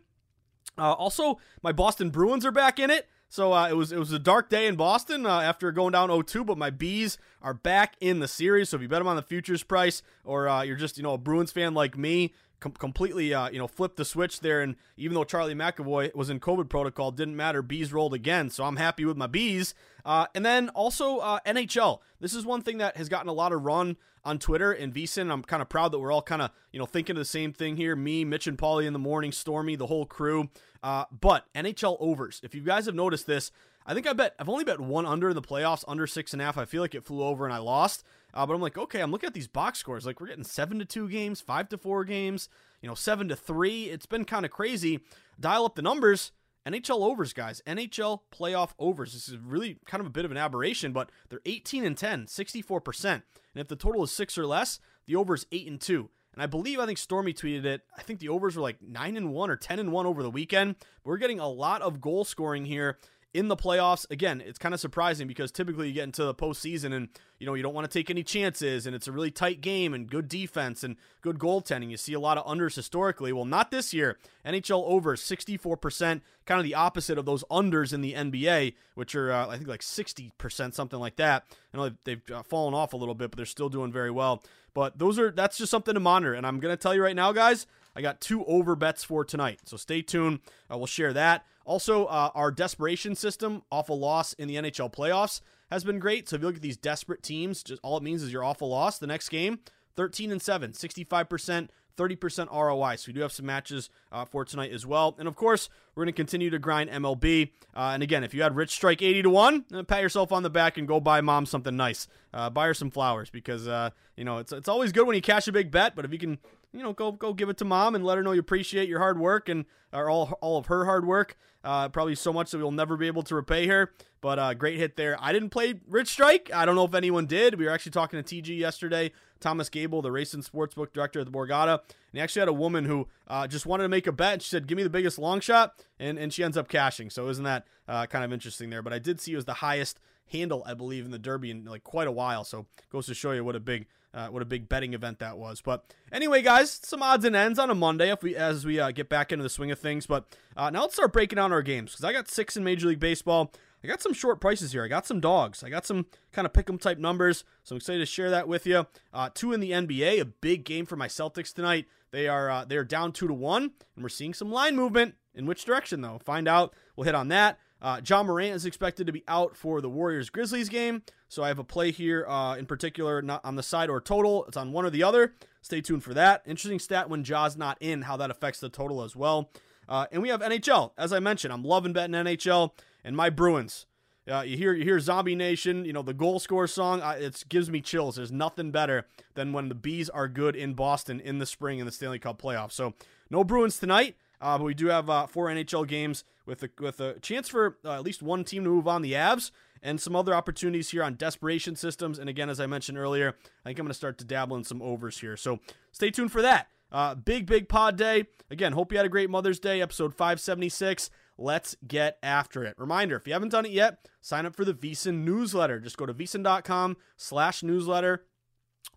Uh, 0.78 0.94
also, 0.94 1.40
my 1.62 1.72
Boston 1.72 2.10
Bruins 2.10 2.46
are 2.46 2.52
back 2.52 2.80
in 2.80 2.90
it. 2.90 3.08
So 3.30 3.54
uh, 3.54 3.68
it 3.70 3.76
was 3.76 3.92
it 3.92 4.00
was 4.00 4.12
a 4.12 4.20
dark 4.20 4.50
day 4.50 4.68
in 4.68 4.76
Boston 4.76 5.26
uh, 5.26 5.40
after 5.42 5.72
going 5.72 5.92
down 5.92 6.10
0-2, 6.10 6.46
but 6.46 6.58
my 6.58 6.70
bees 6.70 7.18
are 7.42 7.54
back 7.54 7.96
in 8.00 8.20
the 8.20 8.28
series. 8.28 8.70
So 8.70 8.78
if 8.78 8.82
you 8.82 8.88
bet 8.88 9.00
them 9.00 9.08
on 9.08 9.18
the 9.18 9.22
futures 9.22 9.64
price, 9.64 10.02
or 10.24 10.48
uh, 10.48 10.62
you're 10.62 10.78
just 10.78 10.98
you 10.98 11.04
know 11.04 11.14
a 11.14 11.18
Bruins 11.18 11.52
fan 11.52 11.74
like 11.74 11.98
me, 11.98 12.34
com- 12.60 12.72
completely, 12.74 13.34
uh, 13.34 13.50
you 13.50 13.60
know, 13.60 13.68
flipped 13.68 13.98
the 13.98 14.06
switch 14.06 14.40
there. 14.40 14.62
And 14.62 14.76
even 14.96 15.16
though 15.16 15.24
Charlie 15.24 15.56
McAvoy 15.56 16.16
was 16.16 16.30
in 16.30 16.40
COVID 16.40 16.70
protocol, 16.70 17.12
didn't 17.12 17.36
matter. 17.36 17.62
Bees 17.62 17.94
rolled 17.94 18.14
again, 18.14 18.50
so 18.50 18.64
I'm 18.64 18.78
happy 18.78 19.06
with 19.06 19.18
my 19.18 19.28
bees. 19.28 19.74
Uh, 20.06 20.28
and 20.34 20.46
then 20.46 20.70
also 20.70 21.18
uh, 21.18 21.40
NHL. 21.46 22.00
This 22.20 22.34
is 22.34 22.46
one 22.46 22.62
thing 22.62 22.78
that 22.78 22.98
has 22.98 23.10
gotten 23.10 23.30
a 23.30 23.34
lot 23.34 23.52
of 23.52 23.64
run 23.64 23.98
on 24.24 24.40
Twitter 24.40 24.72
and 24.72 24.94
VSiN. 24.94 25.32
I'm 25.32 25.44
kind 25.44 25.62
of 25.62 25.70
proud 25.70 25.92
that 25.92 26.00
we're 26.00 26.12
all 26.12 26.22
kind 26.22 26.42
of, 26.42 26.52
you 26.72 26.80
know, 26.80 26.86
thinking 26.86 27.16
of 27.16 27.20
the 27.20 27.26
same 27.26 27.54
thing 27.54 27.78
here. 27.78 27.96
Me, 27.96 28.26
Mitch 28.26 28.48
and 28.48 28.58
Paulie 28.58 28.86
in 28.86 28.94
the 28.94 29.00
morning, 29.00 29.32
Stormy, 29.32 29.76
the 29.76 29.88
whole 29.88 30.06
crew. 30.06 30.50
Uh, 30.84 31.06
but 31.12 31.46
NHL 31.54 31.98
overs. 32.00 32.40
If 32.44 32.56
you 32.56 32.62
guys 32.62 32.86
have 32.86 32.96
noticed 32.96 33.28
this, 33.28 33.52
I 33.86 33.94
think 33.94 34.06
I 34.06 34.14
bet 34.14 34.36
I've 34.38 34.50
only 34.50 34.66
bet 34.66 34.80
one 34.80 35.06
under 35.06 35.30
in 35.30 35.36
the 35.36 35.42
playoffs, 35.42 35.86
under 35.88 36.08
six 36.08 36.34
and 36.34 36.42
a 36.42 36.46
half. 36.46 36.58
I 36.58 36.66
feel 36.66 36.82
like 36.82 36.94
it 36.94 37.06
flew 37.06 37.24
over 37.24 37.46
and 37.46 37.54
I 37.54 37.60
lost. 37.60 38.04
Uh, 38.34 38.46
but 38.46 38.54
I'm 38.54 38.62
like, 38.62 38.78
okay, 38.78 39.02
I'm 39.02 39.12
looking 39.12 39.28
at 39.28 39.34
these 39.34 39.48
box 39.48 39.80
scores. 39.80 40.06
Like 40.06 40.20
we're 40.20 40.28
getting 40.28 40.44
seven 40.44 40.78
to 40.80 40.86
two 40.86 41.08
games, 41.08 41.40
five 41.40 41.70
to 41.70 41.78
four 41.78 42.04
games, 42.04 42.50
you 42.82 42.90
know, 42.90 42.96
seven 42.96 43.30
to 43.30 43.36
three. 43.36 43.86
It's 43.86 44.06
been 44.06 44.26
kind 44.26 44.46
of 44.46 44.52
crazy. 44.52 45.00
Dial 45.40 45.66
up 45.66 45.76
the 45.76 45.82
numbers, 45.82 46.34
NHL 46.68 47.02
overs, 47.02 47.32
guys. 47.32 47.62
NHL 47.66 48.20
playoff 48.32 48.72
overs. 48.78 49.14
This 49.14 49.30
is 49.30 49.38
really 49.38 49.78
kind 49.86 50.02
of 50.02 50.08
a 50.08 50.12
bit 50.12 50.26
of 50.26 50.32
an 50.32 50.38
aberration, 50.38 50.92
but 50.92 51.10
they're 51.30 51.40
18 51.46 51.86
and 51.86 51.98
10, 51.98 52.26
64%. 52.26 53.06
And 53.14 53.24
if 53.56 53.70
the 53.70 53.78
total 53.78 54.04
is 54.04 54.12
six 54.12 54.38
or 54.38 54.46
less, 54.46 54.80
the 55.06 55.16
over 55.16 55.34
is 55.34 55.48
8 55.52 55.68
and 55.68 55.82
2. 55.82 56.10
And 56.38 56.44
I 56.44 56.46
believe 56.46 56.80
I 56.80 56.86
think 56.86 57.00
Stormy 57.00 57.34
tweeted 57.34 57.66
it. 57.66 57.82
I 57.98 58.04
think 58.04 58.20
the 58.20 58.30
overs 58.30 58.56
were 58.56 58.62
like 58.62 58.80
9 58.80 59.18
and 59.18 59.34
1 59.34 59.50
or 59.50 59.56
10 59.56 59.80
and 59.80 59.92
1 59.92 60.06
over 60.06 60.22
the 60.22 60.30
weekend. 60.30 60.76
We're 61.04 61.18
getting 61.18 61.40
a 61.40 61.50
lot 61.50 61.82
of 61.82 62.00
goal 62.00 62.26
scoring 62.26 62.66
here 62.66 63.00
in 63.34 63.48
the 63.48 63.56
playoffs. 63.56 64.06
Again, 64.12 64.44
it's 64.46 64.60
kind 64.60 64.76
of 64.76 64.80
surprising 64.80 65.28
because 65.28 65.52
typically 65.52 65.88
you 65.88 65.96
get 65.96 66.04
into 66.04 66.24
the 66.24 66.36
postseason 66.36 66.94
and 66.94 67.10
you 67.40 67.48
know 67.48 67.56
you 67.56 67.64
don't 67.64 67.74
want 67.74 67.90
to 67.90 68.00
take 68.00 68.12
any 68.12 68.22
chances, 68.22 68.86
and 68.86 68.96
it's 68.96 69.08
a 69.08 69.12
really 69.12 69.32
tight 69.32 69.62
game 69.62 69.96
and 69.96 70.10
good 70.10 70.28
defense 70.28 70.84
and 70.84 70.96
good 71.22 71.40
goaltending. 71.40 71.90
You 71.90 71.98
see 71.98 72.14
a 72.14 72.20
lot 72.20 72.38
of 72.38 72.46
unders 72.46 72.76
historically. 72.76 73.34
Well, 73.34 73.46
not 73.46 73.72
this 73.72 73.92
year. 73.92 74.20
NHL 74.46 74.84
over 74.86 75.16
64%, 75.16 76.22
kind 76.46 76.60
of 76.60 76.64
the 76.64 76.76
opposite 76.76 77.18
of 77.18 77.26
those 77.26 77.44
unders 77.52 77.94
in 77.94 78.02
the 78.02 78.14
NBA, 78.14 78.76
which 78.94 79.16
are 79.16 79.32
uh, 79.32 79.48
I 79.48 79.58
think 79.58 79.68
like 79.68 79.82
60%, 79.82 80.74
something 80.74 81.00
like 81.00 81.16
that. 81.16 81.46
I 81.74 81.78
know 81.78 81.92
they've 82.04 82.22
uh, 82.32 82.44
fallen 82.44 82.74
off 82.76 82.94
a 82.94 82.98
little 82.98 83.16
bit, 83.16 83.32
but 83.32 83.38
they're 83.38 83.46
still 83.46 83.70
doing 83.70 83.92
very 83.92 84.12
well. 84.12 84.44
But 84.78 85.00
those 85.00 85.18
are 85.18 85.32
that's 85.32 85.58
just 85.58 85.72
something 85.72 85.96
to 85.96 86.00
monitor. 86.00 86.36
And 86.36 86.46
I'm 86.46 86.60
gonna 86.60 86.78
tell 86.78 86.94
you 86.94 87.02
right 87.02 87.16
now, 87.16 87.32
guys, 87.32 87.66
I 87.96 88.02
got 88.04 88.22
two 88.22 88.46
over 88.46 88.76
bets 88.76 89.04
for 89.04 89.26
tonight. 89.26 89.62
So 89.66 89.76
stay 89.76 90.04
tuned. 90.04 90.40
Uh, 90.72 90.78
we'll 90.78 90.86
share 90.86 91.14
that. 91.14 91.48
Also, 91.66 92.06
uh, 92.06 92.30
our 92.36 92.52
desperation 92.52 93.16
system 93.16 93.64
off 93.72 93.90
a 93.90 93.94
loss 93.94 94.34
in 94.34 94.48
the 94.48 94.54
NHL 94.54 94.94
playoffs 94.94 95.42
has 95.72 95.84
been 95.84 95.98
great. 95.98 96.30
So 96.30 96.36
if 96.36 96.44
you 96.44 96.48
look 96.48 96.58
at 96.58 96.62
these 96.62 96.78
desperate 96.78 97.24
teams, 97.24 97.64
just 97.64 97.82
all 97.82 97.98
it 97.98 98.04
means 98.04 98.22
is 98.22 98.32
you're 98.32 98.44
off 98.44 98.62
a 98.62 98.66
loss. 98.66 99.00
The 99.00 99.08
next 99.08 99.30
game, 99.30 99.62
13 99.96 100.32
and 100.32 100.40
7, 100.40 100.74
65%, 100.74 101.70
30% 101.98 102.52
ROI. 102.52 102.96
So 102.98 103.08
we 103.08 103.14
do 103.14 103.22
have 103.22 103.32
some 103.32 103.46
matches 103.46 103.90
uh, 104.12 104.26
for 104.26 104.46
tonight 104.46 104.72
as 104.72 104.86
well. 104.86 105.16
And 105.18 105.28
of 105.28 105.36
course, 105.36 105.70
we're 105.96 106.04
going 106.04 106.14
to 106.14 106.18
continue 106.18 106.50
to 106.50 106.60
grind 106.60 106.90
MLB. 106.90 107.52
Uh, 107.76 107.92
and 107.94 108.04
again, 108.04 108.24
if 108.24 108.34
you 108.34 108.44
had 108.44 108.56
Rich 108.56 108.72
strike 108.72 109.02
80 109.02 109.24
to 109.24 109.30
1, 109.30 109.66
uh, 109.74 109.84
pat 109.84 110.02
yourself 110.02 110.32
on 110.32 110.44
the 110.44 110.50
back 110.50 110.78
and 110.78 110.88
go 110.88 111.00
buy 111.00 111.22
mom 111.22 111.46
something 111.46 111.76
nice. 111.76 112.08
Uh, 112.34 112.50
buy 112.50 112.68
her 112.68 112.74
some 112.74 112.92
flowers 112.92 113.30
because, 113.30 113.68
uh, 113.68 113.90
you 114.16 114.24
know, 114.24 114.38
it's, 114.38 114.54
it's 114.54 114.70
always 114.70 114.92
good 114.92 115.08
when 115.08 115.16
you 115.16 115.22
cash 115.22 115.48
a 115.48 115.52
big 115.52 115.72
bet. 115.72 115.96
But 115.96 116.06
if 116.06 116.14
you 116.14 116.20
can 116.20 116.38
you 116.74 116.84
know, 116.84 116.94
go 116.94 117.12
go 117.12 117.34
give 117.34 117.50
it 117.50 117.58
to 117.58 117.66
mom 117.66 117.96
and 117.96 118.06
let 118.06 118.18
her 118.18 118.24
know 118.24 118.34
you 118.34 118.40
appreciate 118.40 118.90
your 118.90 119.00
hard 119.00 119.20
work 119.20 119.50
and 119.50 119.66
or 119.94 120.10
all 120.10 120.38
all 120.42 120.58
of 120.58 120.68
her 120.68 120.86
hard 120.86 121.06
work. 121.06 121.38
Uh, 121.64 121.90
probably 121.90 122.16
so 122.16 122.32
much 122.32 122.52
that 122.52 122.60
we'll 122.60 122.72
never 122.72 122.96
be 122.96 123.08
able 123.08 123.24
to 123.24 123.36
repay 123.36 123.68
her. 123.68 123.92
But 124.22 124.40
uh, 124.40 124.54
great 124.54 124.78
hit 124.78 124.96
there. 124.96 125.18
I 125.20 125.34
didn't 125.34 125.50
play 125.50 125.76
Rich 125.88 126.10
Strike. 126.10 126.52
I 126.54 126.66
don't 126.66 126.76
know 126.76 126.86
if 126.86 126.94
anyone 126.94 127.26
did. 127.26 127.60
We 127.60 127.66
were 127.66 127.72
actually 127.72 127.92
talking 127.92 128.22
to 128.22 128.42
TG 128.42 128.58
yesterday. 128.58 129.12
Thomas 129.40 129.70
Gable, 129.70 130.02
the 130.02 130.12
racing 130.12 130.42
sportsbook 130.42 130.94
director 130.94 131.20
at 131.20 131.26
the 131.26 131.32
Borgata, 131.32 131.80
and 131.80 132.14
he 132.14 132.20
actually 132.20 132.42
had 132.42 132.50
a 132.50 132.54
woman 132.54 132.86
who 132.86 133.08
uh, 133.28 133.48
just 133.48 133.66
wanted 133.66 133.84
to 133.84 133.90
make 133.90 134.08
a 134.08 134.12
bet. 134.12 134.42
She 134.42 134.50
said, 134.50 134.68
"Give 134.68 134.76
me 134.76 134.84
the 134.84 134.90
biggest 134.90 135.20
long 135.20 135.40
shot," 135.40 135.84
and 136.00 136.18
and 136.18 136.34
she 136.34 136.44
ends 136.44 136.58
up 136.58 136.68
cashing. 136.68 137.10
So 137.10 137.30
isn't 137.30 137.44
that 137.44 137.68
uh, 137.88 138.06
kind 138.06 138.24
of 138.24 138.34
interesting 138.34 138.70
there? 138.70 138.82
But 138.82 138.94
I 138.94 139.00
did 139.00 139.20
see 139.20 139.34
it 139.34 139.36
was 139.36 139.46
the 139.46 139.56
highest 139.56 140.00
handle, 140.28 140.64
I 140.66 140.74
believe, 140.74 141.06
in 141.06 141.12
the 141.12 141.20
Derby 141.20 141.52
in 141.52 141.66
like 141.66 141.84
quite 141.84 142.08
a 142.08 142.12
while. 142.12 142.44
So 142.44 142.66
goes 142.92 143.06
to 143.08 143.14
show 143.14 143.32
you 143.32 143.44
what 143.44 143.56
a 143.56 143.60
big 143.60 143.88
uh, 144.14 144.28
what 144.28 144.42
a 144.42 144.46
big 144.46 144.68
betting 144.68 144.94
event 144.94 145.20
that 145.20 145.38
was. 145.38 145.62
But 145.62 145.86
anyway, 146.12 146.42
guys, 146.42 146.72
some 146.72 147.04
odds 147.04 147.26
and 147.26 147.36
ends 147.36 147.60
on 147.60 147.70
a 147.70 147.76
Monday 147.76 148.12
if 148.12 148.24
we 148.24 148.36
as 148.36 148.66
we 148.66 148.80
uh, 148.80 148.92
get 148.92 149.10
back 149.10 149.32
into 149.32 149.44
the 149.44 149.50
swing 149.50 149.72
of 149.72 149.80
things. 149.80 150.08
But 150.08 150.26
uh, 150.56 150.70
now 150.70 150.82
let's 150.82 150.96
start 150.96 151.14
breaking 151.14 151.38
down 151.38 151.52
our 151.52 151.62
games 151.62 151.92
because 151.92 152.04
I 152.04 152.14
got 152.14 152.30
six 152.30 152.58
in 152.58 152.64
Major 152.64 152.88
League 152.88 153.00
Baseball. 153.00 153.52
I 153.88 153.90
got 153.90 154.02
some 154.02 154.12
short 154.14 154.42
prices 154.42 154.74
here. 154.74 154.84
I 154.84 154.90
got 154.90 155.08
some 155.08 155.22
dogs. 155.22 155.64
I 155.64 155.70
got 155.70 155.86
some 155.86 156.08
kind 156.34 156.46
of 156.46 156.52
pick 156.52 156.70
'em 156.70 156.78
type 156.78 156.98
numbers. 156.98 157.46
So 157.64 157.74
I'm 157.74 157.78
excited 157.78 158.00
to 158.00 158.06
share 158.06 158.30
that 158.30 158.46
with 158.46 158.68
you. 158.68 158.86
Uh, 159.14 159.30
two 159.34 159.54
in 159.54 159.62
the 159.62 159.72
NBA, 159.72 160.20
a 160.20 160.26
big 160.26 160.66
game 160.66 160.86
for 160.86 160.98
my 160.98 161.08
Celtics 161.08 161.54
tonight. 161.54 161.86
They 162.12 162.28
are 162.28 162.50
uh, 162.50 162.66
they 162.66 162.76
are 162.76 162.84
down 162.84 163.14
two 163.14 163.30
to 163.30 163.34
one, 163.34 163.72
and 163.96 164.04
we're 164.04 164.10
seeing 164.10 164.34
some 164.34 164.52
line 164.52 164.76
movement. 164.76 165.16
In 165.34 165.46
which 165.46 165.64
direction 165.64 166.02
though? 166.02 166.20
Find 166.20 166.50
out. 166.50 166.74
We'll 166.98 167.06
hit 167.06 167.16
on 167.16 167.30
that. 167.30 167.60
Uh, 167.82 168.02
Ja 168.06 168.24
Morant 168.24 168.56
is 168.56 168.66
expected 168.66 169.08
to 169.08 169.14
be 169.14 169.24
out 169.26 169.56
for 169.56 169.80
the 169.80 169.90
Warriors 169.90 170.30
Grizzlies 170.30 170.68
game, 170.68 171.04
so 171.30 171.44
I 171.44 171.48
have 171.48 171.60
a 171.60 171.64
play 171.64 171.92
here 171.92 172.26
uh, 172.28 172.56
in 172.56 172.66
particular, 172.66 173.22
not 173.22 173.46
on 173.46 173.56
the 173.56 173.64
side 173.64 173.90
or 173.90 174.02
total. 174.02 174.44
It's 174.46 174.58
on 174.58 174.74
one 174.74 174.84
or 174.84 174.90
the 174.90 175.04
other. 175.04 175.36
Stay 175.62 175.80
tuned 175.80 176.04
for 176.04 176.14
that. 176.14 176.42
Interesting 176.46 176.80
stat 176.80 177.10
when 177.10 177.24
Ja's 177.24 177.56
not 177.56 177.78
in, 177.80 178.02
how 178.02 178.18
that 178.18 178.32
affects 178.32 178.60
the 178.60 178.70
total 178.70 179.02
as 179.04 179.16
well. 179.16 179.50
Uh, 179.88 180.08
and 180.12 180.22
we 180.22 180.30
have 180.30 180.42
NHL. 180.42 180.92
As 180.98 181.14
I 181.14 181.20
mentioned, 181.20 181.54
I'm 181.54 181.64
loving 181.64 181.94
betting 181.94 182.16
NHL 182.16 182.72
and 183.08 183.16
my 183.16 183.30
Bruins. 183.30 183.86
Uh, 184.30 184.42
you 184.42 184.58
hear 184.58 184.74
you 184.74 184.84
hear 184.84 185.00
Zombie 185.00 185.34
Nation, 185.34 185.86
you 185.86 185.94
know 185.94 186.02
the 186.02 186.14
goal 186.14 186.38
score 186.40 186.68
song. 186.68 187.02
It 187.18 187.46
gives 187.48 187.72
me 187.72 187.80
chills. 187.80 188.18
There's 188.18 188.34
nothing 188.34 188.72
better 188.72 189.08
than 189.36 189.54
when 189.54 189.70
the 189.70 189.76
bees 189.76 190.10
are 190.10 190.28
good 190.28 190.54
in 190.58 190.74
Boston 190.74 191.22
in 191.22 191.40
the 191.40 191.46
spring 191.46 191.80
in 191.80 191.86
the 191.86 191.92
Stanley 191.94 192.20
Cup 192.20 192.42
playoffs. 192.42 192.74
So 192.74 192.94
no 193.32 193.46
Bruins 193.46 193.80
tonight. 193.80 194.18
Uh, 194.40 194.58
but 194.58 194.66
we 194.66 194.74
do 194.74 194.88
have 194.88 195.10
uh, 195.10 195.26
four 195.26 195.48
NHL 195.48 195.88
games 195.88 196.24
with 196.46 196.62
a, 196.62 196.70
with 196.80 197.00
a 197.00 197.20
chance 197.22 197.50
for 197.50 197.78
uh, 197.84 197.94
at 197.94 198.04
least 198.04 198.22
one 198.22 198.44
team 198.44 198.64
to 198.66 198.70
move 198.70 198.88
on 198.88 199.02
the 199.02 199.14
Avs 199.14 199.50
and 199.82 200.00
some 200.00 200.16
other 200.16 200.36
opportunities 200.36 200.92
here 200.92 201.02
on 201.02 201.16
desperation 201.16 201.76
systems. 201.76 202.20
And 202.20 202.30
again, 202.30 202.48
as 202.48 202.60
I 202.60 202.68
mentioned 202.68 203.00
earlier, 203.00 203.30
I 203.30 203.70
think 203.70 203.80
I'm 203.80 203.86
going 203.86 203.88
to 203.88 203.96
start 203.96 204.20
to 204.20 204.26
dabble 204.26 204.56
in 204.56 204.64
some 204.64 204.80
overs 204.80 205.20
here. 205.20 205.38
So 205.38 205.60
stay 205.92 206.12
tuned 206.12 206.32
for 206.32 206.44
that. 206.44 206.68
Uh, 206.92 207.16
big, 207.16 207.48
big 207.48 207.68
pod 207.68 207.98
day. 207.98 208.26
Again, 208.52 208.74
hope 208.74 208.92
you 208.92 208.98
had 208.98 209.08
a 209.08 209.10
great 209.10 209.30
Mother's 209.32 209.60
Day, 209.60 209.82
episode 209.82 210.14
576. 210.14 211.10
Let's 211.38 211.76
get 211.88 212.18
after 212.24 212.64
it. 212.64 212.76
Reminder, 212.78 213.16
if 213.16 213.28
you 213.28 213.34
haven't 213.34 213.50
done 213.50 213.66
it 213.66 213.72
yet, 213.72 214.08
sign 214.22 214.46
up 214.46 214.56
for 214.56 214.66
the 214.66 214.74
VSiN 214.74 215.24
newsletter. 215.24 215.80
Just 215.80 215.98
go 215.98 216.06
to 216.06 216.14
vsin.com 216.14 216.98
slash 217.16 217.64
newsletter. 217.64 218.26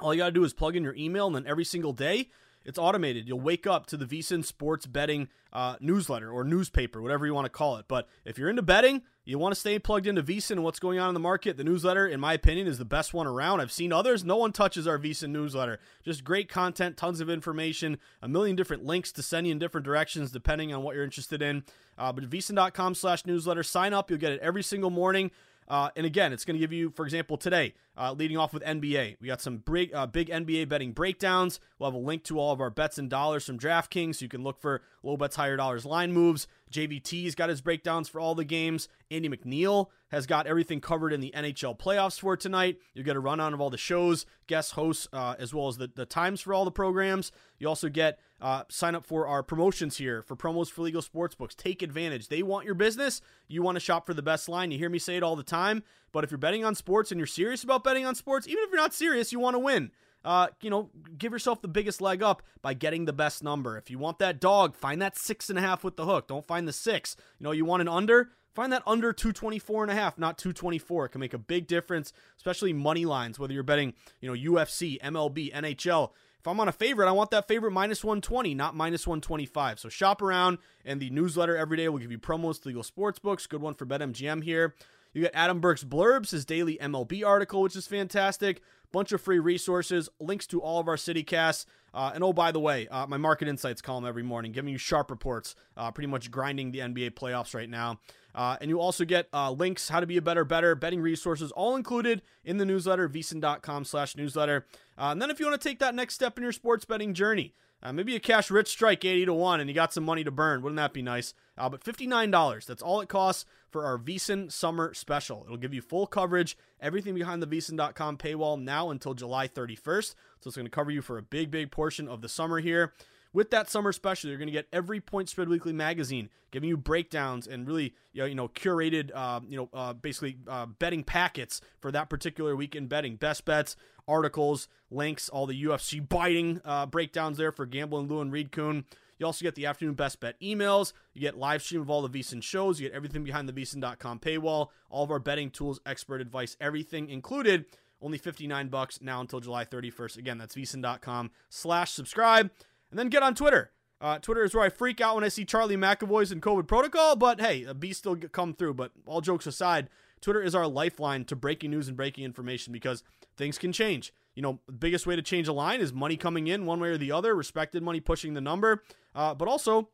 All 0.00 0.14
you 0.14 0.20
got 0.20 0.26
to 0.26 0.32
do 0.32 0.44
is 0.44 0.54
plug 0.54 0.76
in 0.76 0.82
your 0.82 0.94
email, 0.94 1.26
and 1.26 1.36
then 1.36 1.46
every 1.46 1.64
single 1.64 1.92
day, 1.92 2.30
it's 2.64 2.78
automated. 2.78 3.28
You'll 3.28 3.40
wake 3.40 3.66
up 3.66 3.86
to 3.86 3.96
the 3.96 4.06
VSiN 4.06 4.44
Sports 4.44 4.86
Betting 4.86 5.28
uh, 5.52 5.76
newsletter 5.80 6.30
or 6.30 6.44
newspaper, 6.44 7.02
whatever 7.02 7.26
you 7.26 7.34
want 7.34 7.46
to 7.46 7.50
call 7.50 7.76
it. 7.76 7.86
But 7.88 8.08
if 8.24 8.38
you're 8.38 8.50
into 8.50 8.62
betting, 8.62 9.02
you 9.30 9.38
want 9.38 9.54
to 9.54 9.60
stay 9.60 9.78
plugged 9.78 10.08
into 10.08 10.24
VSiN 10.24 10.52
and 10.52 10.64
what's 10.64 10.80
going 10.80 10.98
on 10.98 11.08
in 11.08 11.14
the 11.14 11.20
market. 11.20 11.56
The 11.56 11.62
newsletter, 11.62 12.04
in 12.04 12.18
my 12.18 12.32
opinion, 12.32 12.66
is 12.66 12.78
the 12.78 12.84
best 12.84 13.14
one 13.14 13.28
around. 13.28 13.60
I've 13.60 13.70
seen 13.70 13.92
others. 13.92 14.24
No 14.24 14.36
one 14.36 14.50
touches 14.50 14.88
our 14.88 14.98
VSiN 14.98 15.30
newsletter. 15.30 15.78
Just 16.04 16.24
great 16.24 16.48
content, 16.48 16.96
tons 16.96 17.20
of 17.20 17.30
information, 17.30 17.98
a 18.20 18.28
million 18.28 18.56
different 18.56 18.84
links 18.84 19.12
to 19.12 19.22
send 19.22 19.46
you 19.46 19.52
in 19.52 19.60
different 19.60 19.84
directions 19.84 20.32
depending 20.32 20.74
on 20.74 20.82
what 20.82 20.96
you're 20.96 21.04
interested 21.04 21.42
in. 21.42 21.62
Uh, 21.96 22.12
but 22.12 22.28
vsin.com 22.28 22.96
slash 22.96 23.24
newsletter. 23.24 23.62
Sign 23.62 23.94
up. 23.94 24.10
You'll 24.10 24.18
get 24.18 24.32
it 24.32 24.40
every 24.40 24.64
single 24.64 24.90
morning. 24.90 25.30
Uh, 25.70 25.88
and 25.94 26.04
again, 26.04 26.32
it's 26.32 26.44
going 26.44 26.56
to 26.56 26.58
give 26.58 26.72
you, 26.72 26.90
for 26.90 27.04
example, 27.04 27.36
today, 27.36 27.74
uh, 27.96 28.12
leading 28.12 28.36
off 28.36 28.52
with 28.52 28.64
NBA. 28.64 29.18
We 29.20 29.28
got 29.28 29.40
some 29.40 29.58
big, 29.58 29.94
uh, 29.94 30.06
big 30.08 30.28
NBA 30.28 30.68
betting 30.68 30.90
breakdowns. 30.90 31.60
We'll 31.78 31.88
have 31.88 31.94
a 31.94 32.04
link 32.04 32.24
to 32.24 32.40
all 32.40 32.52
of 32.52 32.60
our 32.60 32.70
bets 32.70 32.98
and 32.98 33.08
dollars 33.08 33.46
from 33.46 33.56
DraftKings, 33.56 34.16
so 34.16 34.24
you 34.24 34.28
can 34.28 34.42
look 34.42 34.58
for 34.58 34.82
low 35.04 35.16
bets, 35.16 35.36
higher 35.36 35.56
dollars 35.56 35.84
line 35.84 36.12
moves. 36.12 36.48
JVT's 36.72 37.34
got 37.34 37.48
his 37.48 37.60
breakdowns 37.60 38.08
for 38.08 38.20
all 38.20 38.34
the 38.34 38.44
games. 38.44 38.88
Andy 39.10 39.28
McNeil 39.28 39.88
has 40.08 40.26
got 40.26 40.46
everything 40.46 40.80
covered 40.80 41.12
in 41.12 41.20
the 41.20 41.32
NHL 41.36 41.78
playoffs 41.78 42.18
for 42.18 42.36
tonight. 42.36 42.78
You 42.94 43.02
get 43.02 43.16
a 43.16 43.20
rundown 43.20 43.54
of 43.54 43.60
all 43.60 43.70
the 43.70 43.78
shows, 43.78 44.26
guest 44.46 44.72
hosts, 44.72 45.08
uh, 45.12 45.34
as 45.38 45.52
well 45.52 45.68
as 45.68 45.76
the, 45.76 45.90
the 45.94 46.06
times 46.06 46.40
for 46.40 46.54
all 46.54 46.64
the 46.64 46.70
programs. 46.70 47.32
You 47.58 47.68
also 47.68 47.88
get 47.88 48.18
uh, 48.40 48.64
sign 48.68 48.94
up 48.94 49.04
for 49.04 49.26
our 49.26 49.42
promotions 49.42 49.98
here 49.98 50.22
for 50.22 50.36
promos 50.36 50.70
for 50.70 50.82
legal 50.82 51.02
sports 51.02 51.34
books. 51.34 51.54
Take 51.54 51.82
advantage. 51.82 52.28
They 52.28 52.42
want 52.42 52.66
your 52.66 52.74
business. 52.74 53.20
You 53.48 53.62
want 53.62 53.76
to 53.76 53.80
shop 53.80 54.06
for 54.06 54.14
the 54.14 54.22
best 54.22 54.48
line. 54.48 54.70
You 54.70 54.78
hear 54.78 54.90
me 54.90 54.98
say 54.98 55.16
it 55.16 55.22
all 55.22 55.36
the 55.36 55.42
time. 55.42 55.82
But 56.12 56.24
if 56.24 56.30
you're 56.30 56.38
betting 56.38 56.64
on 56.64 56.74
sports 56.74 57.10
and 57.12 57.18
you're 57.18 57.26
serious 57.26 57.62
about 57.62 57.84
betting 57.84 58.06
on 58.06 58.14
sports, 58.14 58.48
even 58.48 58.62
if 58.64 58.70
you're 58.70 58.80
not 58.80 58.94
serious, 58.94 59.32
you 59.32 59.38
want 59.38 59.54
to 59.54 59.60
win. 59.60 59.90
Uh, 60.24 60.48
you 60.60 60.70
know, 60.70 60.90
give 61.16 61.32
yourself 61.32 61.62
the 61.62 61.68
biggest 61.68 62.00
leg 62.00 62.22
up 62.22 62.42
by 62.62 62.74
getting 62.74 63.04
the 63.04 63.12
best 63.12 63.42
number. 63.42 63.78
If 63.78 63.90
you 63.90 63.98
want 63.98 64.18
that 64.18 64.40
dog, 64.40 64.74
find 64.74 65.00
that 65.00 65.16
six 65.16 65.48
and 65.48 65.58
a 65.58 65.62
half 65.62 65.82
with 65.82 65.96
the 65.96 66.04
hook. 66.04 66.28
Don't 66.28 66.46
find 66.46 66.68
the 66.68 66.72
six. 66.72 67.16
You 67.38 67.44
know, 67.44 67.52
you 67.52 67.64
want 67.64 67.80
an 67.80 67.88
under, 67.88 68.30
find 68.54 68.72
that 68.72 68.82
under 68.86 69.12
224 69.12 69.84
and 69.84 69.92
a 69.92 69.94
half, 69.94 70.18
not 70.18 70.36
224. 70.36 71.06
It 71.06 71.08
can 71.10 71.20
make 71.20 71.34
a 71.34 71.38
big 71.38 71.66
difference, 71.66 72.12
especially 72.36 72.72
money 72.72 73.06
lines, 73.06 73.38
whether 73.38 73.54
you're 73.54 73.62
betting, 73.62 73.94
you 74.20 74.28
know, 74.28 74.52
UFC, 74.52 75.00
MLB, 75.00 75.52
NHL. 75.54 76.10
If 76.38 76.48
I'm 76.48 76.58
on 76.58 76.68
a 76.68 76.72
favorite, 76.72 77.08
I 77.08 77.12
want 77.12 77.30
that 77.32 77.48
favorite 77.48 77.72
minus 77.72 78.02
120, 78.02 78.54
not 78.54 78.74
minus 78.74 79.06
125. 79.06 79.78
So 79.78 79.88
shop 79.90 80.22
around, 80.22 80.58
and 80.84 81.00
the 81.00 81.10
newsletter 81.10 81.56
every 81.56 81.76
day 81.76 81.88
will 81.88 81.98
give 81.98 82.10
you 82.10 82.18
promos 82.18 82.62
to 82.62 82.68
legal 82.68 82.82
sports 82.82 83.18
books. 83.18 83.46
Good 83.46 83.60
one 83.60 83.74
for 83.74 83.84
BetMGM 83.84 84.42
here. 84.42 84.74
You 85.12 85.22
get 85.22 85.32
Adam 85.34 85.60
Burke's 85.60 85.84
blurbs, 85.84 86.30
his 86.30 86.44
daily 86.44 86.78
MLB 86.78 87.26
article, 87.26 87.62
which 87.62 87.76
is 87.76 87.86
fantastic. 87.86 88.62
Bunch 88.92 89.12
of 89.12 89.20
free 89.20 89.38
resources, 89.38 90.08
links 90.18 90.46
to 90.48 90.60
all 90.60 90.80
of 90.80 90.88
our 90.88 90.96
city 90.96 91.22
casts. 91.22 91.66
Uh, 91.92 92.12
and 92.14 92.22
oh, 92.22 92.32
by 92.32 92.52
the 92.52 92.60
way, 92.60 92.88
uh, 92.88 93.06
my 93.06 93.16
market 93.16 93.48
insights 93.48 93.80
column 93.82 94.06
every 94.06 94.22
morning, 94.22 94.52
giving 94.52 94.70
you 94.70 94.78
sharp 94.78 95.10
reports, 95.10 95.54
uh, 95.76 95.90
pretty 95.90 96.06
much 96.06 96.30
grinding 96.30 96.70
the 96.70 96.80
NBA 96.80 97.12
playoffs 97.12 97.54
right 97.54 97.68
now. 97.68 98.00
Uh, 98.34 98.56
and 98.60 98.68
you 98.68 98.80
also 98.80 99.04
get 99.04 99.28
uh, 99.32 99.50
links, 99.50 99.88
how 99.88 100.00
to 100.00 100.06
be 100.06 100.16
a 100.16 100.22
better, 100.22 100.44
better, 100.44 100.74
betting 100.74 101.00
resources, 101.00 101.50
all 101.52 101.76
included 101.76 102.22
in 102.44 102.58
the 102.58 102.64
newsletter, 102.64 103.08
vsin.com 103.08 103.84
slash 103.84 104.16
newsletter. 104.16 104.66
Uh, 104.96 105.08
and 105.10 105.20
then 105.20 105.30
if 105.30 105.40
you 105.40 105.46
want 105.46 105.60
to 105.60 105.68
take 105.68 105.78
that 105.80 105.94
next 105.94 106.14
step 106.14 106.36
in 106.36 106.42
your 106.42 106.52
sports 106.52 106.84
betting 106.84 107.14
journey, 107.14 107.54
uh, 107.82 107.92
maybe 107.92 108.14
a 108.14 108.20
cash 108.20 108.50
rich 108.50 108.68
strike 108.68 109.04
80 109.04 109.26
to 109.26 109.34
1 109.34 109.60
and 109.60 109.68
you 109.68 109.74
got 109.74 109.92
some 109.92 110.04
money 110.04 110.24
to 110.24 110.30
burn. 110.30 110.62
Wouldn't 110.62 110.76
that 110.76 110.92
be 110.92 111.02
nice? 111.02 111.34
Uh, 111.56 111.68
but 111.68 111.82
$59, 111.84 112.66
that's 112.66 112.82
all 112.82 113.00
it 113.00 113.08
costs 113.08 113.44
for 113.70 113.84
our 113.84 113.98
VSiN 113.98 114.50
Summer 114.50 114.92
Special. 114.94 115.42
It'll 115.44 115.56
give 115.56 115.74
you 115.74 115.82
full 115.82 116.06
coverage, 116.06 116.56
everything 116.80 117.14
behind 117.14 117.42
the 117.42 117.46
VSiN.com 117.46 118.18
paywall 118.18 118.60
now 118.60 118.90
until 118.90 119.14
July 119.14 119.48
31st. 119.48 120.14
So 120.40 120.48
it's 120.48 120.56
going 120.56 120.66
to 120.66 120.70
cover 120.70 120.90
you 120.90 121.02
for 121.02 121.18
a 121.18 121.22
big, 121.22 121.50
big 121.50 121.70
portion 121.70 122.08
of 122.08 122.20
the 122.20 122.28
summer 122.28 122.60
here. 122.60 122.92
With 123.32 123.50
that 123.50 123.70
summer 123.70 123.92
special, 123.92 124.28
you're 124.28 124.38
going 124.38 124.48
to 124.48 124.52
get 124.52 124.66
every 124.72 125.00
Point 125.00 125.28
Spread 125.28 125.48
Weekly 125.48 125.72
magazine 125.72 126.30
giving 126.50 126.68
you 126.68 126.76
breakdowns 126.76 127.46
and 127.46 127.66
really 127.66 127.94
you 128.12 128.22
know, 128.22 128.26
you 128.26 128.34
know 128.34 128.48
curated 128.48 129.10
uh, 129.14 129.40
you 129.48 129.56
know 129.56 129.68
uh, 129.72 129.92
basically 129.92 130.36
uh, 130.48 130.66
betting 130.66 131.04
packets 131.04 131.60
for 131.80 131.92
that 131.92 132.10
particular 132.10 132.56
weekend 132.56 132.88
betting, 132.88 133.16
best 133.16 133.44
bets, 133.44 133.76
articles, 134.08 134.68
links, 134.90 135.28
all 135.28 135.46
the 135.46 135.64
UFC 135.64 136.06
biting 136.06 136.60
uh, 136.64 136.86
breakdowns 136.86 137.36
there 137.36 137.52
for 137.52 137.66
Gambling 137.66 138.08
Lou 138.08 138.20
and 138.20 138.32
Reed 138.32 138.52
Kuhn. 138.52 138.84
You 139.18 139.26
also 139.26 139.44
get 139.44 139.54
the 139.54 139.66
afternoon 139.66 139.94
best 139.94 140.18
bet 140.18 140.40
emails. 140.40 140.94
You 141.12 141.20
get 141.20 141.36
live 141.36 141.62
stream 141.62 141.82
of 141.82 141.90
all 141.90 142.00
the 142.00 142.08
VSiN 142.08 142.42
shows. 142.42 142.80
You 142.80 142.88
get 142.88 142.96
everything 142.96 143.22
behind 143.22 143.48
the 143.48 143.52
VSiN.com 143.52 144.18
paywall. 144.18 144.68
All 144.88 145.04
of 145.04 145.10
our 145.10 145.18
betting 145.18 145.50
tools, 145.50 145.78
expert 145.84 146.22
advice, 146.22 146.56
everything 146.58 147.10
included. 147.10 147.66
Only 148.02 148.16
59 148.16 148.68
bucks 148.68 148.98
now 149.02 149.20
until 149.20 149.40
July 149.40 149.66
31st. 149.66 150.16
Again, 150.16 150.38
that's 150.38 150.54
VSiN.com 150.54 151.30
slash 151.50 151.90
subscribe. 151.92 152.50
And 152.90 152.98
then 152.98 153.08
get 153.08 153.22
on 153.22 153.34
Twitter. 153.34 153.72
Uh, 154.00 154.18
Twitter 154.18 154.44
is 154.44 154.54
where 154.54 154.64
I 154.64 154.70
freak 154.70 155.00
out 155.00 155.16
when 155.16 155.24
I 155.24 155.28
see 155.28 155.44
Charlie 155.44 155.76
McAvoy's 155.76 156.32
in 156.32 156.40
COVID 156.40 156.66
protocol, 156.66 157.16
but 157.16 157.40
hey, 157.40 157.64
a 157.64 157.74
beast 157.74 158.00
still 158.00 158.16
come 158.16 158.54
through. 158.54 158.74
But 158.74 158.92
all 159.04 159.20
jokes 159.20 159.46
aside, 159.46 159.90
Twitter 160.22 160.42
is 160.42 160.54
our 160.54 160.66
lifeline 160.66 161.24
to 161.26 161.36
breaking 161.36 161.70
news 161.70 161.88
and 161.88 161.96
breaking 161.96 162.24
information 162.24 162.72
because 162.72 163.02
things 163.36 163.58
can 163.58 163.72
change. 163.72 164.14
You 164.34 164.42
know, 164.42 164.60
the 164.66 164.72
biggest 164.72 165.06
way 165.06 165.16
to 165.16 165.22
change 165.22 165.48
a 165.48 165.52
line 165.52 165.80
is 165.80 165.92
money 165.92 166.16
coming 166.16 166.46
in 166.46 166.64
one 166.64 166.80
way 166.80 166.88
or 166.88 166.96
the 166.96 167.12
other, 167.12 167.34
respected 167.34 167.82
money 167.82 168.00
pushing 168.00 168.32
the 168.32 168.40
number, 168.40 168.82
uh, 169.14 169.34
but 169.34 169.48
also 169.48 169.90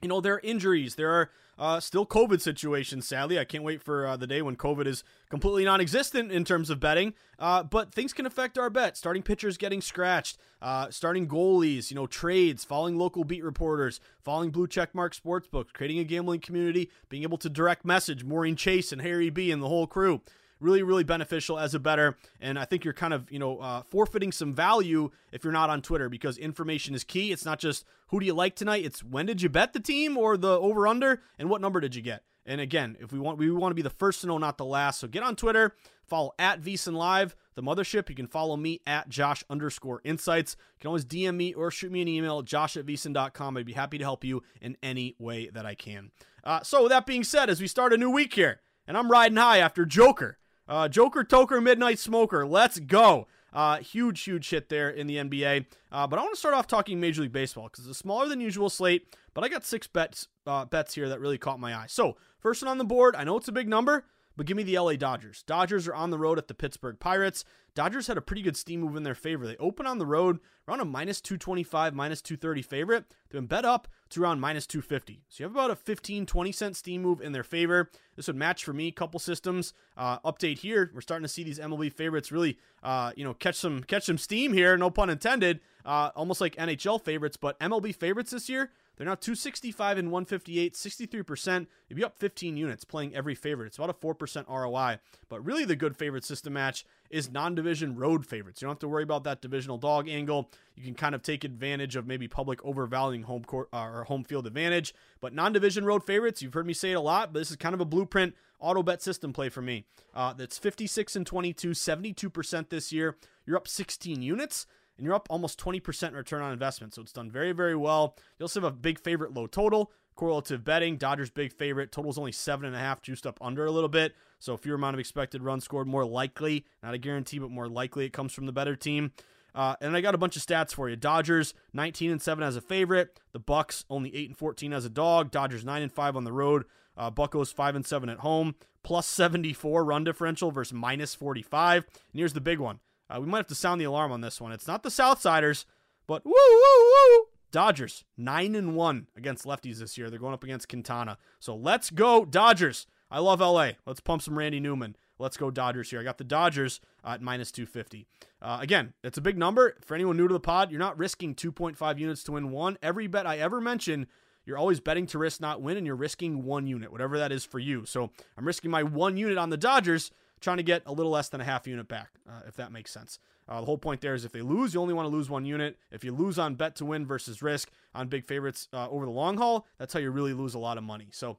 you 0.00 0.08
know, 0.08 0.20
there 0.20 0.34
are 0.34 0.40
injuries. 0.40 0.94
There 0.94 1.10
are 1.10 1.30
uh, 1.58 1.80
still 1.80 2.06
COVID 2.06 2.40
situations, 2.40 3.06
sadly. 3.06 3.38
I 3.38 3.44
can't 3.44 3.64
wait 3.64 3.82
for 3.82 4.06
uh, 4.06 4.16
the 4.16 4.26
day 4.26 4.42
when 4.42 4.56
COVID 4.56 4.86
is 4.86 5.02
completely 5.28 5.64
non 5.64 5.80
existent 5.80 6.30
in 6.30 6.44
terms 6.44 6.70
of 6.70 6.78
betting. 6.78 7.14
Uh, 7.38 7.64
but 7.64 7.92
things 7.92 8.12
can 8.12 8.26
affect 8.26 8.56
our 8.56 8.70
bet. 8.70 8.96
Starting 8.96 9.22
pitchers 9.22 9.56
getting 9.56 9.80
scratched, 9.80 10.38
uh, 10.62 10.88
starting 10.90 11.26
goalies, 11.26 11.90
you 11.90 11.96
know, 11.96 12.06
trades, 12.06 12.64
following 12.64 12.96
local 12.96 13.24
beat 13.24 13.42
reporters, 13.42 14.00
following 14.22 14.50
blue 14.50 14.68
checkmark 14.68 15.18
sportsbooks, 15.20 15.72
creating 15.72 15.98
a 15.98 16.04
gambling 16.04 16.40
community, 16.40 16.90
being 17.08 17.24
able 17.24 17.38
to 17.38 17.48
direct 17.48 17.84
message 17.84 18.22
Maureen 18.22 18.56
Chase 18.56 18.92
and 18.92 19.02
Harry 19.02 19.30
B 19.30 19.50
and 19.50 19.62
the 19.62 19.68
whole 19.68 19.86
crew 19.86 20.20
really, 20.60 20.82
really 20.82 21.04
beneficial 21.04 21.58
as 21.58 21.74
a 21.74 21.78
better. 21.78 22.16
And 22.40 22.58
I 22.58 22.64
think 22.64 22.84
you're 22.84 22.94
kind 22.94 23.14
of, 23.14 23.30
you 23.30 23.38
know, 23.38 23.58
uh, 23.58 23.82
forfeiting 23.82 24.32
some 24.32 24.54
value 24.54 25.10
if 25.32 25.44
you're 25.44 25.52
not 25.52 25.70
on 25.70 25.82
Twitter 25.82 26.08
because 26.08 26.38
information 26.38 26.94
is 26.94 27.04
key. 27.04 27.32
It's 27.32 27.44
not 27.44 27.58
just 27.58 27.84
who 28.08 28.20
do 28.20 28.26
you 28.26 28.34
like 28.34 28.56
tonight, 28.56 28.84
it's 28.84 29.02
when 29.02 29.26
did 29.26 29.42
you 29.42 29.48
bet 29.48 29.72
the 29.72 29.80
team 29.80 30.16
or 30.16 30.36
the 30.36 30.58
over 30.58 30.86
under 30.86 31.22
and 31.38 31.50
what 31.50 31.60
number 31.60 31.80
did 31.80 31.94
you 31.94 32.02
get. 32.02 32.22
And 32.48 32.62
again, 32.62 32.96
if 32.98 33.12
we 33.12 33.18
want, 33.18 33.36
we 33.38 33.50
want 33.50 33.72
to 33.72 33.76
be 33.76 33.82
the 33.82 33.90
first 33.90 34.22
to 34.22 34.26
know, 34.26 34.38
not 34.38 34.56
the 34.56 34.64
last. 34.64 35.00
So 35.00 35.06
get 35.06 35.22
on 35.22 35.36
Twitter, 35.36 35.76
follow 36.06 36.32
at 36.38 36.62
VSiN 36.62 36.94
Live, 36.94 37.36
the 37.54 37.62
mothership. 37.62 38.08
You 38.08 38.14
can 38.14 38.26
follow 38.26 38.56
me 38.56 38.80
at 38.86 39.10
Josh 39.10 39.44
underscore 39.50 40.00
insights. 40.02 40.56
You 40.58 40.80
can 40.80 40.88
always 40.88 41.04
DM 41.04 41.36
me 41.36 41.52
or 41.52 41.70
shoot 41.70 41.92
me 41.92 42.00
an 42.00 42.08
email, 42.08 42.40
josh 42.40 42.78
at 42.78 42.86
VSiN.com. 42.86 43.58
I'd 43.58 43.66
be 43.66 43.74
happy 43.74 43.98
to 43.98 44.04
help 44.04 44.24
you 44.24 44.42
in 44.62 44.78
any 44.82 45.14
way 45.18 45.50
that 45.50 45.66
I 45.66 45.74
can. 45.74 46.10
Uh, 46.42 46.62
so, 46.62 46.84
with 46.84 46.90
that 46.90 47.04
being 47.04 47.22
said, 47.22 47.50
as 47.50 47.60
we 47.60 47.66
start 47.66 47.92
a 47.92 47.98
new 47.98 48.10
week 48.10 48.32
here, 48.32 48.62
and 48.86 48.96
I'm 48.96 49.10
riding 49.10 49.36
high 49.36 49.58
after 49.58 49.84
Joker, 49.84 50.38
uh, 50.68 50.88
Joker 50.88 51.24
Toker 51.24 51.62
Midnight 51.62 51.98
Smoker. 51.98 52.46
Let's 52.46 52.78
go. 52.78 53.26
Uh, 53.52 53.78
huge, 53.78 54.20
huge 54.22 54.50
hit 54.50 54.68
there 54.68 54.90
in 54.90 55.06
the 55.06 55.16
NBA. 55.16 55.66
Uh, 55.90 56.06
but 56.06 56.18
I 56.18 56.22
want 56.22 56.34
to 56.34 56.38
start 56.38 56.54
off 56.54 56.66
talking 56.66 57.00
Major 57.00 57.22
League 57.22 57.32
Baseball 57.32 57.64
because 57.64 57.86
it's 57.86 57.98
a 57.98 58.00
smaller 58.00 58.28
than 58.28 58.40
usual 58.40 58.68
slate, 58.68 59.16
but 59.32 59.42
I 59.42 59.48
got 59.48 59.64
six 59.64 59.86
bets 59.86 60.28
uh, 60.46 60.66
bets 60.66 60.94
here 60.94 61.08
that 61.08 61.20
really 61.20 61.38
caught 61.38 61.58
my 61.58 61.74
eye. 61.74 61.86
So, 61.88 62.16
first 62.38 62.62
one 62.62 62.70
on 62.70 62.78
the 62.78 62.84
board, 62.84 63.16
I 63.16 63.24
know 63.24 63.36
it's 63.36 63.48
a 63.48 63.52
big 63.52 63.68
number, 63.68 64.04
but 64.38 64.46
give 64.46 64.56
me 64.56 64.62
the 64.62 64.78
LA 64.78 64.94
Dodgers. 64.94 65.42
Dodgers 65.42 65.88
are 65.88 65.94
on 65.94 66.10
the 66.10 66.18
road 66.18 66.38
at 66.38 66.46
the 66.46 66.54
Pittsburgh 66.54 67.00
Pirates. 67.00 67.44
Dodgers 67.74 68.06
had 68.06 68.16
a 68.16 68.20
pretty 68.22 68.40
good 68.40 68.56
steam 68.56 68.80
move 68.80 68.94
in 68.94 69.02
their 69.02 69.16
favor. 69.16 69.48
They 69.48 69.56
open 69.56 69.84
on 69.84 69.98
the 69.98 70.06
road 70.06 70.38
around 70.68 70.78
a 70.78 70.84
minus 70.84 71.20
225, 71.20 71.92
minus 71.92 72.22
230 72.22 72.62
favorite. 72.62 73.04
They've 73.08 73.40
been 73.40 73.46
bet 73.46 73.64
up 73.64 73.88
to 74.10 74.22
around 74.22 74.38
minus 74.38 74.64
250. 74.68 75.24
So 75.28 75.42
you 75.42 75.44
have 75.48 75.56
about 75.56 75.72
a 75.72 75.76
15, 75.76 76.24
20 76.24 76.52
cent 76.52 76.76
steam 76.76 77.02
move 77.02 77.20
in 77.20 77.32
their 77.32 77.42
favor. 77.42 77.90
This 78.14 78.28
would 78.28 78.36
match 78.36 78.64
for 78.64 78.72
me. 78.72 78.92
Couple 78.92 79.18
systems 79.18 79.74
uh, 79.96 80.20
update 80.20 80.58
here. 80.58 80.92
We're 80.94 81.00
starting 81.00 81.24
to 81.24 81.28
see 81.28 81.42
these 81.42 81.58
MLB 81.58 81.92
favorites 81.92 82.30
really, 82.30 82.58
uh, 82.84 83.10
you 83.16 83.24
know, 83.24 83.34
catch 83.34 83.56
some 83.56 83.82
catch 83.82 84.04
some 84.04 84.18
steam 84.18 84.52
here. 84.52 84.76
No 84.76 84.88
pun 84.88 85.10
intended. 85.10 85.58
Uh, 85.84 86.10
almost 86.14 86.40
like 86.40 86.54
NHL 86.54 87.02
favorites, 87.02 87.36
but 87.36 87.58
MLB 87.58 87.92
favorites 87.92 88.30
this 88.30 88.48
year 88.48 88.70
they're 88.98 89.06
now 89.06 89.14
265 89.14 89.96
and 89.96 90.10
158, 90.10 90.74
63%. 90.74 91.66
You'd 91.88 91.96
be 91.96 92.04
up 92.04 92.18
15 92.18 92.56
units 92.56 92.84
playing 92.84 93.14
every 93.14 93.36
favorite. 93.36 93.68
It's 93.68 93.78
about 93.78 93.90
a 93.90 93.94
4% 93.94 94.48
ROI. 94.48 94.98
But 95.28 95.44
really, 95.44 95.64
the 95.64 95.76
good 95.76 95.96
favorite 95.96 96.24
system 96.24 96.54
match 96.54 96.84
is 97.08 97.30
non 97.30 97.54
division 97.54 97.94
road 97.94 98.26
favorites. 98.26 98.60
You 98.60 98.66
don't 98.66 98.72
have 98.72 98.80
to 98.80 98.88
worry 98.88 99.04
about 99.04 99.22
that 99.22 99.40
divisional 99.40 99.78
dog 99.78 100.08
angle. 100.08 100.50
You 100.74 100.82
can 100.82 100.94
kind 100.94 101.14
of 101.14 101.22
take 101.22 101.44
advantage 101.44 101.94
of 101.94 102.08
maybe 102.08 102.26
public 102.26 102.62
overvaluing 102.64 103.22
home 103.22 103.44
court 103.44 103.68
uh, 103.72 103.84
or 103.84 104.04
home 104.04 104.24
field 104.24 104.48
advantage. 104.48 104.92
But 105.20 105.32
non 105.32 105.52
division 105.52 105.84
road 105.84 106.02
favorites, 106.02 106.42
you've 106.42 106.54
heard 106.54 106.66
me 106.66 106.74
say 106.74 106.90
it 106.90 106.94
a 106.94 107.00
lot, 107.00 107.32
but 107.32 107.38
this 107.38 107.50
is 107.50 107.56
kind 107.56 107.74
of 107.74 107.80
a 107.80 107.84
blueprint 107.84 108.34
auto 108.58 108.82
bet 108.82 109.00
system 109.00 109.32
play 109.32 109.48
for 109.48 109.62
me. 109.62 109.84
Uh, 110.12 110.32
that's 110.32 110.58
56 110.58 111.14
and 111.14 111.24
22, 111.24 111.70
72% 111.70 112.68
this 112.68 112.92
year. 112.92 113.16
You're 113.46 113.56
up 113.56 113.68
16 113.68 114.20
units 114.20 114.66
and 114.98 115.06
you're 115.06 115.14
up 115.14 115.28
almost 115.30 115.58
20% 115.58 116.14
return 116.14 116.42
on 116.42 116.52
investment. 116.52 116.94
So 116.94 117.02
it's 117.02 117.12
done 117.12 117.30
very, 117.30 117.52
very 117.52 117.76
well. 117.76 118.16
You 118.38 118.44
also 118.44 118.60
have 118.60 118.72
a 118.72 118.76
big 118.76 119.00
favorite 119.00 119.32
low 119.32 119.46
total. 119.46 119.92
Correlative 120.16 120.64
betting, 120.64 120.96
Dodgers 120.96 121.30
big 121.30 121.52
favorite. 121.52 121.92
Total's 121.92 122.18
only 122.18 122.32
seven 122.32 122.66
and 122.66 122.74
a 122.74 122.78
half, 122.78 123.00
juiced 123.00 123.24
up 123.24 123.38
under 123.40 123.64
a 123.64 123.70
little 123.70 123.88
bit. 123.88 124.14
So 124.40 124.56
fewer 124.56 124.74
amount 124.74 124.94
of 124.94 125.00
expected 125.00 125.42
runs 125.42 125.62
scored, 125.62 125.86
more 125.86 126.04
likely, 126.04 126.66
not 126.82 126.92
a 126.92 126.98
guarantee, 126.98 127.38
but 127.38 127.52
more 127.52 127.68
likely 127.68 128.04
it 128.04 128.12
comes 128.12 128.32
from 128.32 128.46
the 128.46 128.52
better 128.52 128.74
team. 128.74 129.12
Uh, 129.54 129.76
and 129.80 129.96
I 129.96 130.00
got 130.00 130.16
a 130.16 130.18
bunch 130.18 130.36
of 130.36 130.44
stats 130.44 130.74
for 130.74 130.88
you. 130.88 130.96
Dodgers 130.96 131.54
19 131.72 132.10
and 132.10 132.22
7 132.22 132.42
as 132.42 132.56
a 132.56 132.60
favorite. 132.60 133.20
The 133.32 133.38
Bucks 133.38 133.84
only 133.88 134.14
8 134.14 134.28
and 134.30 134.36
14 134.36 134.72
as 134.72 134.84
a 134.84 134.90
dog. 134.90 135.30
Dodgers 135.30 135.64
9 135.64 135.82
and 135.82 135.92
5 135.92 136.16
on 136.16 136.24
the 136.24 136.32
road. 136.32 136.64
Uh, 136.96 137.10
Buckos 137.10 137.52
5 137.52 137.76
and 137.76 137.86
7 137.86 138.08
at 138.08 138.18
home. 138.18 138.56
Plus 138.82 139.06
74 139.06 139.84
run 139.84 140.04
differential 140.04 140.50
versus 140.50 140.72
minus 140.72 141.14
45. 141.14 141.84
And 141.86 142.18
here's 142.18 142.32
the 142.32 142.40
big 142.40 142.58
one. 142.58 142.80
Uh, 143.10 143.20
we 143.20 143.26
might 143.26 143.38
have 143.38 143.46
to 143.46 143.54
sound 143.54 143.80
the 143.80 143.86
alarm 143.86 144.12
on 144.12 144.20
this 144.20 144.40
one. 144.40 144.52
It's 144.52 144.66
not 144.66 144.82
the 144.82 144.88
Southsiders, 144.88 145.64
but 146.06 146.24
woo 146.24 146.32
woo 146.32 146.92
woo. 147.10 147.26
Dodgers 147.50 148.04
nine 148.16 148.54
and 148.54 148.74
one 148.76 149.06
against 149.16 149.44
lefties 149.44 149.78
this 149.78 149.96
year. 149.96 150.10
They're 150.10 150.18
going 150.18 150.34
up 150.34 150.44
against 150.44 150.68
Quintana. 150.68 151.18
So 151.38 151.56
let's 151.56 151.90
go 151.90 152.24
Dodgers. 152.24 152.86
I 153.10 153.20
love 153.20 153.40
LA. 153.40 153.70
Let's 153.86 154.00
pump 154.00 154.22
some 154.22 154.38
Randy 154.38 154.60
Newman. 154.60 154.96
Let's 155.18 155.36
go 155.36 155.50
Dodgers 155.50 155.90
here. 155.90 156.00
I 156.00 156.04
got 156.04 156.18
the 156.18 156.24
Dodgers 156.24 156.80
at 157.04 157.22
minus 157.22 157.50
250. 157.50 158.06
Uh, 158.40 158.58
again, 158.60 158.92
it's 159.02 159.18
a 159.18 159.22
big 159.22 159.38
number. 159.38 159.76
For 159.84 159.94
anyone 159.94 160.16
new 160.16 160.28
to 160.28 160.34
the 160.34 160.40
pod, 160.40 160.70
you're 160.70 160.78
not 160.78 160.98
risking 160.98 161.34
2.5 161.34 161.98
units 161.98 162.22
to 162.24 162.32
win 162.32 162.50
one. 162.50 162.78
Every 162.82 163.06
bet 163.06 163.26
I 163.26 163.38
ever 163.38 163.60
mention, 163.60 164.06
you're 164.44 164.58
always 164.58 164.78
betting 164.78 165.06
to 165.06 165.18
risk 165.18 165.40
not 165.40 165.60
win, 165.60 165.76
and 165.76 165.86
you're 165.86 165.96
risking 165.96 166.44
one 166.44 166.66
unit, 166.66 166.92
whatever 166.92 167.18
that 167.18 167.32
is 167.32 167.44
for 167.44 167.58
you. 167.58 167.84
So 167.84 168.10
I'm 168.36 168.46
risking 168.46 168.70
my 168.70 168.82
one 168.82 169.16
unit 169.16 169.38
on 169.38 169.50
the 169.50 169.56
Dodgers 169.56 170.12
trying 170.40 170.56
to 170.58 170.62
get 170.62 170.82
a 170.86 170.92
little 170.92 171.12
less 171.12 171.28
than 171.28 171.40
a 171.40 171.44
half 171.44 171.66
unit 171.66 171.88
back, 171.88 172.10
uh, 172.28 172.42
if 172.46 172.56
that 172.56 172.72
makes 172.72 172.90
sense. 172.90 173.18
Uh, 173.48 173.60
the 173.60 173.66
whole 173.66 173.78
point 173.78 174.00
there 174.00 174.14
is 174.14 174.24
if 174.24 174.32
they 174.32 174.42
lose, 174.42 174.74
you 174.74 174.80
only 174.80 174.94
want 174.94 175.06
to 175.06 175.14
lose 175.14 175.30
one 175.30 175.44
unit. 175.44 175.78
If 175.90 176.04
you 176.04 176.12
lose 176.12 176.38
on 176.38 176.54
bet 176.54 176.76
to 176.76 176.84
win 176.84 177.06
versus 177.06 177.42
risk 177.42 177.70
on 177.94 178.08
big 178.08 178.26
favorites 178.26 178.68
uh, 178.72 178.88
over 178.90 179.06
the 179.06 179.10
long 179.10 179.38
haul, 179.38 179.66
that's 179.78 179.92
how 179.92 180.00
you 180.00 180.10
really 180.10 180.34
lose 180.34 180.54
a 180.54 180.58
lot 180.58 180.76
of 180.76 180.84
money. 180.84 181.08
So 181.12 181.38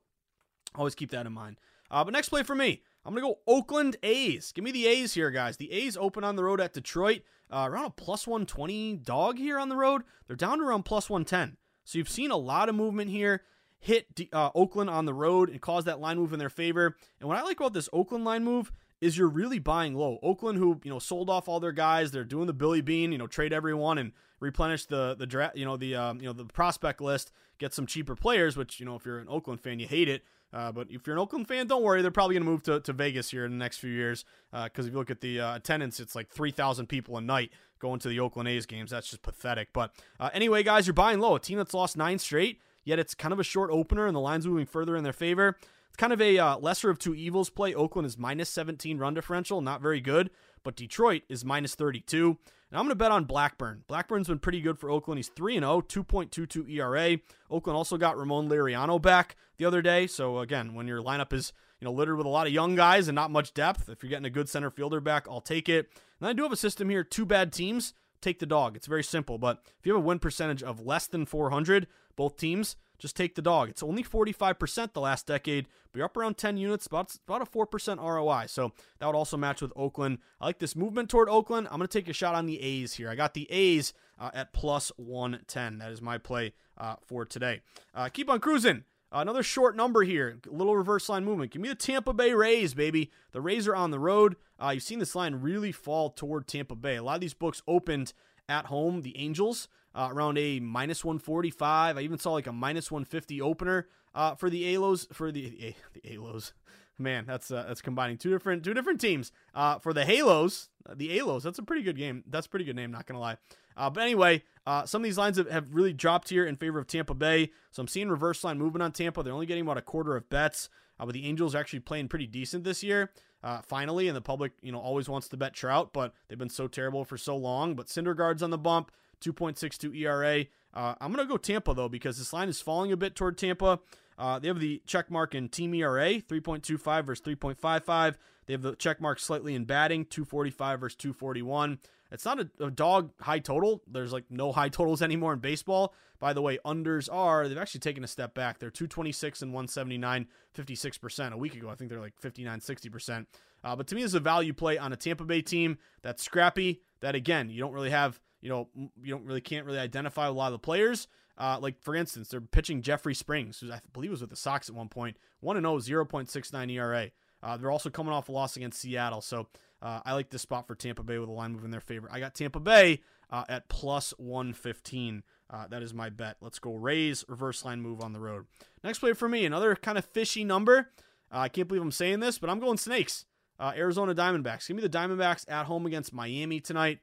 always 0.75 0.95
keep 0.95 1.11
that 1.11 1.25
in 1.25 1.33
mind. 1.33 1.57
Uh, 1.91 2.03
but 2.03 2.13
next 2.13 2.29
play 2.29 2.43
for 2.43 2.55
me, 2.55 2.81
I'm 3.05 3.13
going 3.13 3.23
to 3.23 3.33
go 3.33 3.39
Oakland 3.47 3.97
A's. 4.03 4.51
Give 4.51 4.63
me 4.63 4.71
the 4.71 4.87
A's 4.87 5.13
here, 5.13 5.31
guys. 5.31 5.57
The 5.57 5.71
A's 5.71 5.97
open 5.97 6.23
on 6.23 6.35
the 6.35 6.43
road 6.43 6.61
at 6.61 6.73
Detroit. 6.73 7.21
Uh, 7.51 7.67
around 7.67 7.85
a 7.85 7.89
plus 7.89 8.27
120 8.27 8.97
dog 8.97 9.37
here 9.37 9.57
on 9.57 9.69
the 9.69 9.75
road. 9.75 10.03
They're 10.27 10.35
down 10.35 10.59
to 10.59 10.65
around 10.65 10.83
plus 10.83 11.09
110. 11.09 11.57
So 11.83 11.97
you've 11.97 12.09
seen 12.09 12.29
a 12.29 12.37
lot 12.37 12.69
of 12.69 12.75
movement 12.75 13.09
here 13.09 13.41
hit 13.79 14.05
uh, 14.33 14.51
Oakland 14.53 14.89
on 14.89 15.05
the 15.05 15.13
road 15.13 15.49
and 15.49 15.61
cause 15.61 15.85
that 15.85 15.99
line 15.99 16.17
move 16.17 16.33
in 16.33 16.39
their 16.39 16.49
favor. 16.49 16.95
And 17.19 17.27
what 17.27 17.37
I 17.37 17.41
like 17.41 17.59
about 17.59 17.73
this 17.73 17.89
Oakland 17.91 18.25
line 18.25 18.43
move 18.43 18.71
is 19.01 19.17
you're 19.17 19.29
really 19.29 19.59
buying 19.59 19.95
low. 19.95 20.19
Oakland, 20.21 20.57
who 20.57 20.79
you 20.83 20.91
know 20.91 20.99
sold 20.99 21.29
off 21.29 21.47
all 21.47 21.59
their 21.59 21.71
guys, 21.71 22.11
they're 22.11 22.23
doing 22.23 22.47
the 22.47 22.53
Billy 22.53 22.81
Beane, 22.81 23.11
you 23.11 23.17
know, 23.17 23.27
trade 23.27 23.53
everyone 23.53 23.97
and 23.97 24.11
replenish 24.39 24.85
the 24.85 25.15
the 25.15 25.27
draft, 25.27 25.55
you 25.55 25.65
know, 25.65 25.77
the 25.77 25.95
um, 25.95 26.19
you 26.19 26.27
know 26.27 26.33
the 26.33 26.45
prospect 26.45 27.01
list, 27.01 27.31
get 27.57 27.73
some 27.73 27.85
cheaper 27.85 28.15
players. 28.15 28.57
Which 28.57 28.79
you 28.79 28.85
know, 28.85 28.95
if 28.95 29.05
you're 29.05 29.19
an 29.19 29.27
Oakland 29.29 29.61
fan, 29.61 29.79
you 29.79 29.87
hate 29.87 30.09
it. 30.09 30.23
Uh, 30.51 30.71
but 30.71 30.87
if 30.89 31.05
you're 31.05 31.15
an 31.15 31.21
Oakland 31.21 31.47
fan, 31.47 31.67
don't 31.67 31.83
worry, 31.83 32.01
they're 32.01 32.09
probably 32.09 32.33
going 32.33 32.43
to 32.43 32.49
move 32.49 32.63
to, 32.63 32.79
to 32.79 32.91
Vegas 32.91 33.29
here 33.29 33.45
in 33.45 33.51
the 33.51 33.57
next 33.57 33.77
few 33.77 33.91
years. 33.91 34.25
Because 34.51 34.85
uh, 34.85 34.87
if 34.87 34.93
you 34.93 34.97
look 34.97 35.11
at 35.11 35.21
the 35.21 35.39
uh, 35.39 35.55
attendance, 35.55 35.99
it's 35.99 36.15
like 36.15 36.27
3,000 36.27 36.87
people 36.87 37.17
a 37.17 37.21
night 37.21 37.51
going 37.77 37.99
to 37.99 38.09
the 38.09 38.19
Oakland 38.19 38.49
A's 38.49 38.65
games. 38.65 38.89
That's 38.89 39.07
just 39.07 39.21
pathetic. 39.21 39.69
But 39.73 39.93
uh, 40.19 40.31
anyway, 40.33 40.63
guys, 40.63 40.87
you're 40.87 40.95
buying 40.95 41.19
low. 41.19 41.35
A 41.35 41.39
team 41.39 41.59
that's 41.59 41.75
lost 41.75 41.95
nine 41.95 42.17
straight, 42.17 42.59
yet 42.83 42.97
it's 42.97 43.13
kind 43.13 43.31
of 43.31 43.39
a 43.39 43.43
short 43.43 43.69
opener, 43.71 44.07
and 44.07 44.15
the 44.15 44.19
line's 44.19 44.47
moving 44.47 44.65
further 44.65 44.95
in 44.95 45.03
their 45.03 45.13
favor 45.13 45.55
kind 45.99 46.13
of 46.13 46.21
a 46.21 46.39
uh, 46.39 46.57
lesser 46.57 46.89
of 46.89 46.97
two 46.97 47.13
evils 47.13 47.49
play. 47.49 47.75
Oakland 47.75 48.05
is 48.05 48.17
minus 48.17 48.49
17 48.49 48.97
run 48.97 49.13
differential, 49.13 49.61
not 49.61 49.81
very 49.81 49.99
good, 49.99 50.31
but 50.63 50.77
Detroit 50.77 51.23
is 51.27 51.43
minus 51.43 51.75
32. 51.75 52.37
And 52.71 52.79
I'm 52.79 52.85
going 52.85 52.89
to 52.89 52.95
bet 52.95 53.11
on 53.11 53.25
Blackburn. 53.25 53.83
Blackburn's 53.87 54.27
been 54.27 54.39
pretty 54.39 54.61
good 54.61 54.79
for 54.79 54.89
Oakland. 54.89 55.19
He's 55.19 55.27
3 55.27 55.55
0, 55.55 55.81
2.22 55.81 56.71
ERA. 56.71 57.17
Oakland 57.51 57.75
also 57.75 57.97
got 57.97 58.17
Ramon 58.17 58.47
Laureano 58.47 58.99
back 58.99 59.35
the 59.57 59.65
other 59.65 59.81
day. 59.81 60.07
So 60.07 60.39
again, 60.39 60.73
when 60.73 60.87
your 60.87 61.01
lineup 61.01 61.33
is 61.33 61.51
you 61.81 61.85
know 61.85 61.91
littered 61.91 62.17
with 62.17 62.25
a 62.25 62.29
lot 62.29 62.47
of 62.47 62.53
young 62.53 62.75
guys 62.75 63.09
and 63.09 63.15
not 63.15 63.29
much 63.29 63.53
depth, 63.53 63.89
if 63.89 64.01
you're 64.01 64.09
getting 64.09 64.25
a 64.25 64.31
good 64.31 64.47
center 64.47 64.71
fielder 64.71 65.01
back, 65.01 65.27
I'll 65.29 65.41
take 65.41 65.67
it. 65.67 65.89
And 66.21 66.29
I 66.29 66.33
do 66.33 66.43
have 66.43 66.53
a 66.53 66.57
system 66.57 66.89
here: 66.89 67.03
two 67.03 67.25
bad 67.25 67.51
teams 67.51 67.93
take 68.21 68.39
the 68.39 68.45
dog. 68.45 68.77
It's 68.77 68.87
very 68.87 69.03
simple. 69.03 69.37
But 69.37 69.61
if 69.79 69.85
you 69.85 69.93
have 69.93 70.01
a 70.01 70.05
win 70.05 70.19
percentage 70.19 70.63
of 70.63 70.85
less 70.85 71.07
than 71.07 71.25
400, 71.25 71.87
both 72.15 72.37
teams, 72.37 72.77
just 72.99 73.15
take 73.15 73.35
the 73.35 73.41
dog. 73.41 73.69
It's 73.69 73.81
only 73.81 74.03
45% 74.03 74.93
the 74.93 75.01
last 75.01 75.25
decade, 75.25 75.67
but 75.91 75.97
you're 75.97 76.05
up 76.05 76.17
around 76.17 76.37
10 76.37 76.57
units, 76.57 76.85
about, 76.85 77.15
about 77.27 77.41
a 77.41 77.45
4% 77.45 77.97
ROI. 77.97 78.45
So 78.47 78.73
that 78.99 79.05
would 79.05 79.15
also 79.15 79.37
match 79.37 79.61
with 79.61 79.73
Oakland. 79.75 80.19
I 80.39 80.45
like 80.45 80.59
this 80.59 80.75
movement 80.75 81.09
toward 81.09 81.29
Oakland. 81.29 81.67
I'm 81.71 81.77
going 81.77 81.87
to 81.87 81.97
take 81.99 82.09
a 82.09 82.13
shot 82.13 82.35
on 82.35 82.45
the 82.45 82.61
A's 82.61 82.93
here. 82.93 83.09
I 83.09 83.15
got 83.15 83.33
the 83.33 83.49
A's 83.49 83.93
uh, 84.19 84.29
at 84.33 84.53
plus 84.53 84.91
110. 84.97 85.79
That 85.79 85.91
is 85.91 86.01
my 86.01 86.17
play 86.17 86.53
uh, 86.77 86.95
for 87.05 87.25
today. 87.25 87.61
Uh, 87.95 88.09
keep 88.09 88.29
on 88.29 88.39
cruising. 88.39 88.83
Another 89.11 89.41
short 89.41 89.75
number 89.75 90.03
here, 90.03 90.37
a 90.47 90.53
little 90.53 90.77
reverse 90.77 91.09
line 91.09 91.25
movement. 91.25 91.51
Give 91.51 91.61
me 91.63 91.69
the 91.69 91.73
Tampa 91.73 92.13
Bay 92.13 92.33
Rays, 92.33 92.75
baby. 92.75 93.09
The 93.31 93.41
Rays 93.41 93.67
are 93.67 93.75
on 93.75 93.89
the 93.89 93.97
road. 93.97 94.35
Uh, 94.63 94.69
you've 94.69 94.83
seen 94.83 94.99
this 94.99 95.15
line 95.15 95.35
really 95.35 95.71
fall 95.71 96.11
toward 96.11 96.47
Tampa 96.47 96.75
Bay. 96.75 96.97
A 96.97 97.01
lot 97.01 97.15
of 97.15 97.21
these 97.21 97.33
books 97.33 97.63
opened 97.67 98.13
at 98.47 98.67
home. 98.67 99.01
The 99.01 99.17
Angels 99.17 99.67
uh, 99.95 100.09
around 100.11 100.37
a 100.37 100.59
minus 100.59 101.03
145. 101.03 101.97
I 101.97 102.01
even 102.01 102.19
saw 102.19 102.31
like 102.33 102.47
a 102.47 102.53
minus 102.53 102.91
150 102.91 103.41
opener 103.41 103.87
uh, 104.13 104.35
for 104.35 104.49
the 104.49 104.75
Alos 104.75 105.11
for 105.13 105.31
the 105.31 105.75
the 105.93 106.01
Alos. 106.01 106.53
Man, 106.97 107.25
that's 107.25 107.49
uh, 107.49 107.63
that's 107.67 107.81
combining 107.81 108.17
two 108.17 108.29
different 108.29 108.63
two 108.63 108.73
different 108.73 108.99
teams. 108.99 109.31
Uh, 109.55 109.79
for 109.79 109.93
the 109.93 110.05
Halos, 110.05 110.69
the 110.93 111.17
Alos. 111.17 111.43
That's 111.43 111.59
a 111.59 111.63
pretty 111.63 111.83
good 111.83 111.97
game. 111.97 112.23
That's 112.27 112.45
a 112.47 112.49
pretty 112.49 112.65
good 112.65 112.75
name. 112.75 112.91
Not 112.91 113.05
gonna 113.05 113.19
lie. 113.19 113.37
Uh, 113.77 113.89
but 113.89 114.03
anyway, 114.03 114.43
uh, 114.67 114.85
some 114.85 115.01
of 115.01 115.03
these 115.05 115.17
lines 115.17 115.37
have, 115.37 115.49
have 115.49 115.73
really 115.73 115.93
dropped 115.93 116.29
here 116.29 116.45
in 116.45 116.57
favor 116.57 116.79
of 116.79 116.87
Tampa 116.87 117.13
Bay. 117.13 117.51
So 117.71 117.81
I'm 117.81 117.87
seeing 117.87 118.09
reverse 118.09 118.43
line 118.43 118.57
movement 118.57 118.83
on 118.83 118.91
Tampa. 118.91 119.23
They're 119.23 119.33
only 119.33 119.45
getting 119.45 119.63
about 119.63 119.77
a 119.77 119.81
quarter 119.81 120.17
of 120.17 120.29
bets. 120.29 120.69
Uh, 120.99 121.05
but 121.05 121.13
the 121.13 121.25
Angels 121.25 121.55
are 121.55 121.59
actually 121.59 121.79
playing 121.79 122.09
pretty 122.09 122.27
decent 122.27 122.65
this 122.65 122.83
year. 122.83 123.11
Uh, 123.43 123.61
finally, 123.61 124.07
and 124.07 124.17
the 124.17 124.21
public, 124.21 124.51
you 124.61 124.71
know, 124.71 124.79
always 124.79 125.07
wants 125.07 125.29
to 125.29 125.37
bet 125.37 125.53
Trout, 125.53 125.91
but 125.93 126.13
they've 126.27 126.37
been 126.37 126.49
so 126.49 126.67
terrible 126.67 127.05
for 127.05 127.17
so 127.17 127.37
long. 127.37 127.73
But 127.73 127.87
Syndergaard's 127.87 128.43
on 128.43 128.49
the 128.49 128.57
bump, 128.57 128.91
2.62 129.21 129.95
ERA. 129.95 130.45
Uh, 130.73 130.95
I'm 131.01 131.11
gonna 131.11 131.25
go 131.25 131.37
Tampa 131.37 131.73
though 131.73 131.89
because 131.89 132.17
this 132.17 132.33
line 132.33 132.49
is 132.49 132.61
falling 132.61 132.91
a 132.91 132.97
bit 132.97 133.15
toward 133.15 133.37
Tampa. 133.37 133.79
Uh, 134.17 134.37
they 134.37 134.49
have 134.49 134.59
the 134.59 134.81
check 134.85 135.09
mark 135.09 135.33
in 135.33 135.47
team 135.47 135.73
ERA, 135.73 136.15
3.25 136.15 137.05
versus 137.05 137.25
3.55. 137.25 138.15
They 138.45 138.53
have 138.53 138.61
the 138.61 138.75
check 138.75 138.99
mark 138.99 139.19
slightly 139.19 139.55
in 139.55 139.63
batting, 139.63 140.05
245 140.05 140.79
versus 140.79 140.95
241. 140.97 141.79
It's 142.11 142.25
not 142.25 142.39
a, 142.39 142.49
a, 142.59 142.71
dog 142.71 143.11
high 143.21 143.39
total. 143.39 143.81
There's 143.87 144.11
like 144.11 144.25
no 144.29 144.51
high 144.51 144.69
totals 144.69 145.01
anymore 145.01 145.33
in 145.33 145.39
baseball. 145.39 145.93
By 146.19 146.33
the 146.33 146.41
way, 146.41 146.59
unders 146.65 147.07
are, 147.11 147.47
they've 147.47 147.57
actually 147.57 147.79
taken 147.79 148.03
a 148.03 148.07
step 148.07 148.33
back. 148.33 148.59
They're 148.59 148.69
226 148.69 149.41
and 149.41 149.53
179, 149.53 150.27
56%. 150.55 151.31
A 151.31 151.37
week 151.37 151.55
ago, 151.55 151.69
I 151.69 151.75
think 151.75 151.89
they're 151.89 151.99
like 151.99 152.17
59, 152.19 152.59
60%. 152.59 153.25
Uh, 153.63 153.75
but 153.75 153.87
to 153.87 153.95
me, 153.95 154.01
this 154.01 154.11
is 154.11 154.15
a 154.15 154.19
value 154.19 154.53
play 154.53 154.77
on 154.77 154.91
a 154.93 154.97
Tampa 154.97 155.23
Bay 155.23 155.41
team 155.41 155.77
that's 156.01 156.23
scrappy, 156.23 156.81
that 157.01 157.15
again, 157.15 157.49
you 157.49 157.59
don't 157.59 157.73
really 157.73 157.89
have, 157.89 158.19
you 158.41 158.49
know, 158.49 158.67
you 158.75 159.11
don't 159.11 159.25
really, 159.25 159.41
can't 159.41 159.65
really 159.65 159.79
identify 159.79 160.27
a 160.27 160.31
lot 160.31 160.47
of 160.47 160.53
the 160.53 160.59
players. 160.59 161.07
Uh, 161.37 161.57
like, 161.61 161.81
for 161.81 161.95
instance, 161.95 162.27
they're 162.27 162.41
pitching 162.41 162.81
Jeffrey 162.81 163.15
Springs, 163.15 163.59
who 163.59 163.71
I 163.71 163.79
believe 163.93 164.11
was 164.11 164.21
with 164.21 164.29
the 164.29 164.35
Sox 164.35 164.67
at 164.67 164.75
one 164.75 164.89
point, 164.89 165.15
1 165.39 165.55
0, 165.55 166.05
0.69 166.05 166.71
ERA. 166.71 167.11
Uh, 167.41 167.55
they're 167.55 167.71
also 167.71 167.89
coming 167.89 168.11
off 168.11 168.27
a 168.27 168.31
loss 168.31 168.57
against 168.57 168.81
Seattle. 168.81 169.21
So 169.21 169.47
uh, 169.81 170.01
I 170.05 170.13
like 170.13 170.29
this 170.29 170.41
spot 170.41 170.67
for 170.67 170.75
Tampa 170.75 171.03
Bay 171.03 171.17
with 171.17 171.29
a 171.29 171.31
line 171.31 171.53
move 171.53 171.63
in 171.63 171.71
their 171.71 171.79
favor. 171.79 172.09
I 172.11 172.19
got 172.19 172.35
Tampa 172.35 172.59
Bay 172.59 173.01
uh, 173.29 173.45
at 173.47 173.69
plus 173.69 174.13
115. 174.17 175.23
Uh, 175.49 175.67
that 175.67 175.81
is 175.81 175.93
my 175.93 176.09
bet. 176.09 176.37
Let's 176.41 176.59
go 176.59 176.73
Rays 176.73 177.25
reverse 177.27 177.65
line 177.65 177.81
move 177.81 178.01
on 178.01 178.13
the 178.13 178.19
road. 178.19 178.45
Next 178.83 178.99
play 178.99 179.13
for 179.13 179.27
me, 179.27 179.45
another 179.45 179.75
kind 179.75 179.97
of 179.97 180.05
fishy 180.05 180.43
number. 180.43 180.91
Uh, 181.31 181.39
I 181.39 181.49
can't 181.49 181.67
believe 181.67 181.81
I'm 181.81 181.91
saying 181.91 182.19
this, 182.19 182.37
but 182.37 182.49
I'm 182.49 182.59
going 182.59 182.77
Snakes. 182.77 183.25
Uh, 183.59 183.73
Arizona 183.75 184.15
Diamondbacks. 184.15 184.67
Give 184.67 184.77
me 184.77 184.81
the 184.81 184.89
Diamondbacks 184.89 185.49
at 185.51 185.65
home 185.65 185.85
against 185.85 186.13
Miami 186.13 186.59
tonight. 186.59 186.99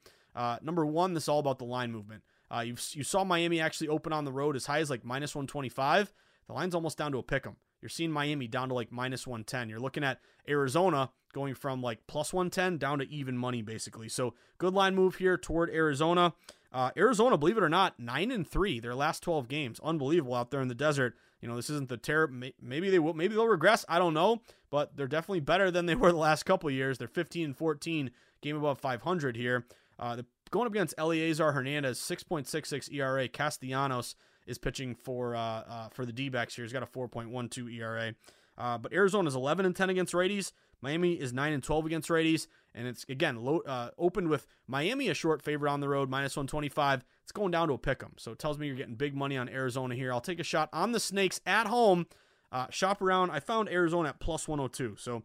number 0.62 0.86
one, 0.86 1.12
this 1.12 1.24
is 1.24 1.28
all 1.28 1.40
about 1.40 1.58
the 1.58 1.64
line 1.64 1.92
movement. 1.92 2.22
you 2.64 2.76
you 2.92 3.04
saw 3.04 3.24
Miami 3.24 3.60
actually 3.60 3.88
open 3.88 4.12
on 4.12 4.24
the 4.24 4.32
road 4.32 4.56
as 4.56 4.66
high 4.66 4.80
as 4.80 4.90
like 4.90 5.04
minus 5.04 5.34
125. 5.34 6.12
The 6.46 6.52
line's 6.52 6.74
almost 6.74 6.96
down 6.96 7.12
to 7.12 7.18
a 7.18 7.22
pick 7.22 7.46
'em. 7.46 7.56
You're 7.82 7.88
seeing 7.88 8.10
Miami 8.10 8.48
down 8.48 8.68
to 8.68 8.74
like 8.74 8.90
minus 8.90 9.26
110. 9.26 9.68
You're 9.68 9.80
looking 9.80 10.04
at 10.04 10.20
Arizona 10.48 11.10
going 11.32 11.54
from 11.54 11.82
like 11.82 12.06
plus 12.06 12.32
110 12.32 12.78
down 12.78 12.98
to 12.98 13.08
even 13.10 13.36
money 13.36 13.62
basically. 13.62 14.08
So 14.08 14.34
good 14.58 14.74
line 14.74 14.94
move 14.94 15.16
here 15.16 15.36
toward 15.36 15.70
Arizona. 15.70 16.32
Uh, 16.76 16.90
Arizona, 16.94 17.38
believe 17.38 17.56
it 17.56 17.62
or 17.62 17.70
not, 17.70 17.98
nine 17.98 18.30
and 18.30 18.46
three 18.46 18.80
their 18.80 18.94
last 18.94 19.22
12 19.22 19.48
games. 19.48 19.80
Unbelievable 19.82 20.34
out 20.34 20.50
there 20.50 20.60
in 20.60 20.68
the 20.68 20.74
desert. 20.74 21.14
You 21.40 21.48
know 21.48 21.56
this 21.56 21.70
isn't 21.70 21.88
the 21.88 21.96
terror. 21.96 22.30
Maybe 22.60 22.90
they 22.90 22.98
will. 22.98 23.14
Maybe 23.14 23.34
they'll 23.34 23.48
regress. 23.48 23.86
I 23.88 23.98
don't 23.98 24.12
know, 24.12 24.42
but 24.68 24.94
they're 24.94 25.08
definitely 25.08 25.40
better 25.40 25.70
than 25.70 25.86
they 25.86 25.94
were 25.96 26.12
the 26.12 26.18
last 26.18 26.42
couple 26.42 26.70
years. 26.70 26.98
They're 26.98 27.08
15 27.08 27.46
and 27.46 27.56
14, 27.56 28.10
game 28.42 28.56
above 28.58 28.78
500 28.78 29.36
here. 29.36 29.64
Uh, 29.98 30.20
going 30.50 30.66
up 30.66 30.72
against 30.72 30.94
Elieser 30.98 31.54
Hernandez, 31.54 31.98
6.66 31.98 32.92
ERA. 32.92 33.26
Castellanos 33.26 34.14
is 34.46 34.58
pitching 34.58 34.94
for 34.94 35.34
uh, 35.34 35.40
uh, 35.40 35.88
for 35.88 36.04
the 36.04 36.12
D-backs 36.12 36.56
here. 36.56 36.64
He's 36.66 36.74
got 36.74 36.82
a 36.82 36.86
4.12 36.86 37.72
ERA. 37.72 38.14
Uh, 38.58 38.76
but 38.76 38.92
Arizona 38.92 39.28
is 39.28 39.34
11 39.34 39.64
and 39.64 39.74
10 39.74 39.88
against 39.88 40.12
righties. 40.12 40.52
Miami 40.82 41.14
is 41.14 41.32
9 41.32 41.54
and 41.54 41.62
12 41.62 41.86
against 41.86 42.10
righties, 42.10 42.48
and 42.76 42.86
it's 42.86 43.04
again 43.08 43.36
low, 43.36 43.60
uh, 43.60 43.90
opened 43.98 44.28
with 44.28 44.46
Miami 44.66 45.08
a 45.08 45.14
short 45.14 45.42
favorite 45.42 45.70
on 45.70 45.80
the 45.80 45.88
road, 45.88 46.08
minus 46.08 46.36
125. 46.36 47.04
It's 47.22 47.32
going 47.32 47.50
down 47.50 47.68
to 47.68 47.74
a 47.74 47.78
pick 47.78 48.02
'em, 48.02 48.12
so 48.18 48.30
it 48.32 48.38
tells 48.38 48.58
me 48.58 48.66
you're 48.66 48.76
getting 48.76 48.94
big 48.94 49.16
money 49.16 49.36
on 49.36 49.48
Arizona 49.48 49.94
here. 49.94 50.12
I'll 50.12 50.20
take 50.20 50.38
a 50.38 50.44
shot 50.44 50.68
on 50.72 50.92
the 50.92 51.00
Snakes 51.00 51.40
at 51.46 51.66
home. 51.66 52.06
Uh, 52.52 52.66
shop 52.70 53.02
around. 53.02 53.30
I 53.30 53.40
found 53.40 53.68
Arizona 53.68 54.10
at 54.10 54.20
plus 54.20 54.46
102, 54.46 54.96
so 54.96 55.24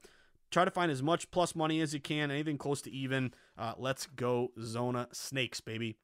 try 0.50 0.66
to 0.66 0.72
find 0.72 0.92
as 0.92 1.04
much 1.04 1.30
plus 1.30 1.54
money 1.56 1.82
as 1.82 1.94
you 1.94 2.00
can. 2.00 2.32
Anything 2.32 2.58
close 2.58 2.82
to 2.84 2.92
even. 2.92 3.34
Uh, 3.58 3.74
let's 3.78 4.08
go 4.08 4.52
Zona 4.60 5.08
Snakes, 5.12 5.62
baby. 5.62 5.98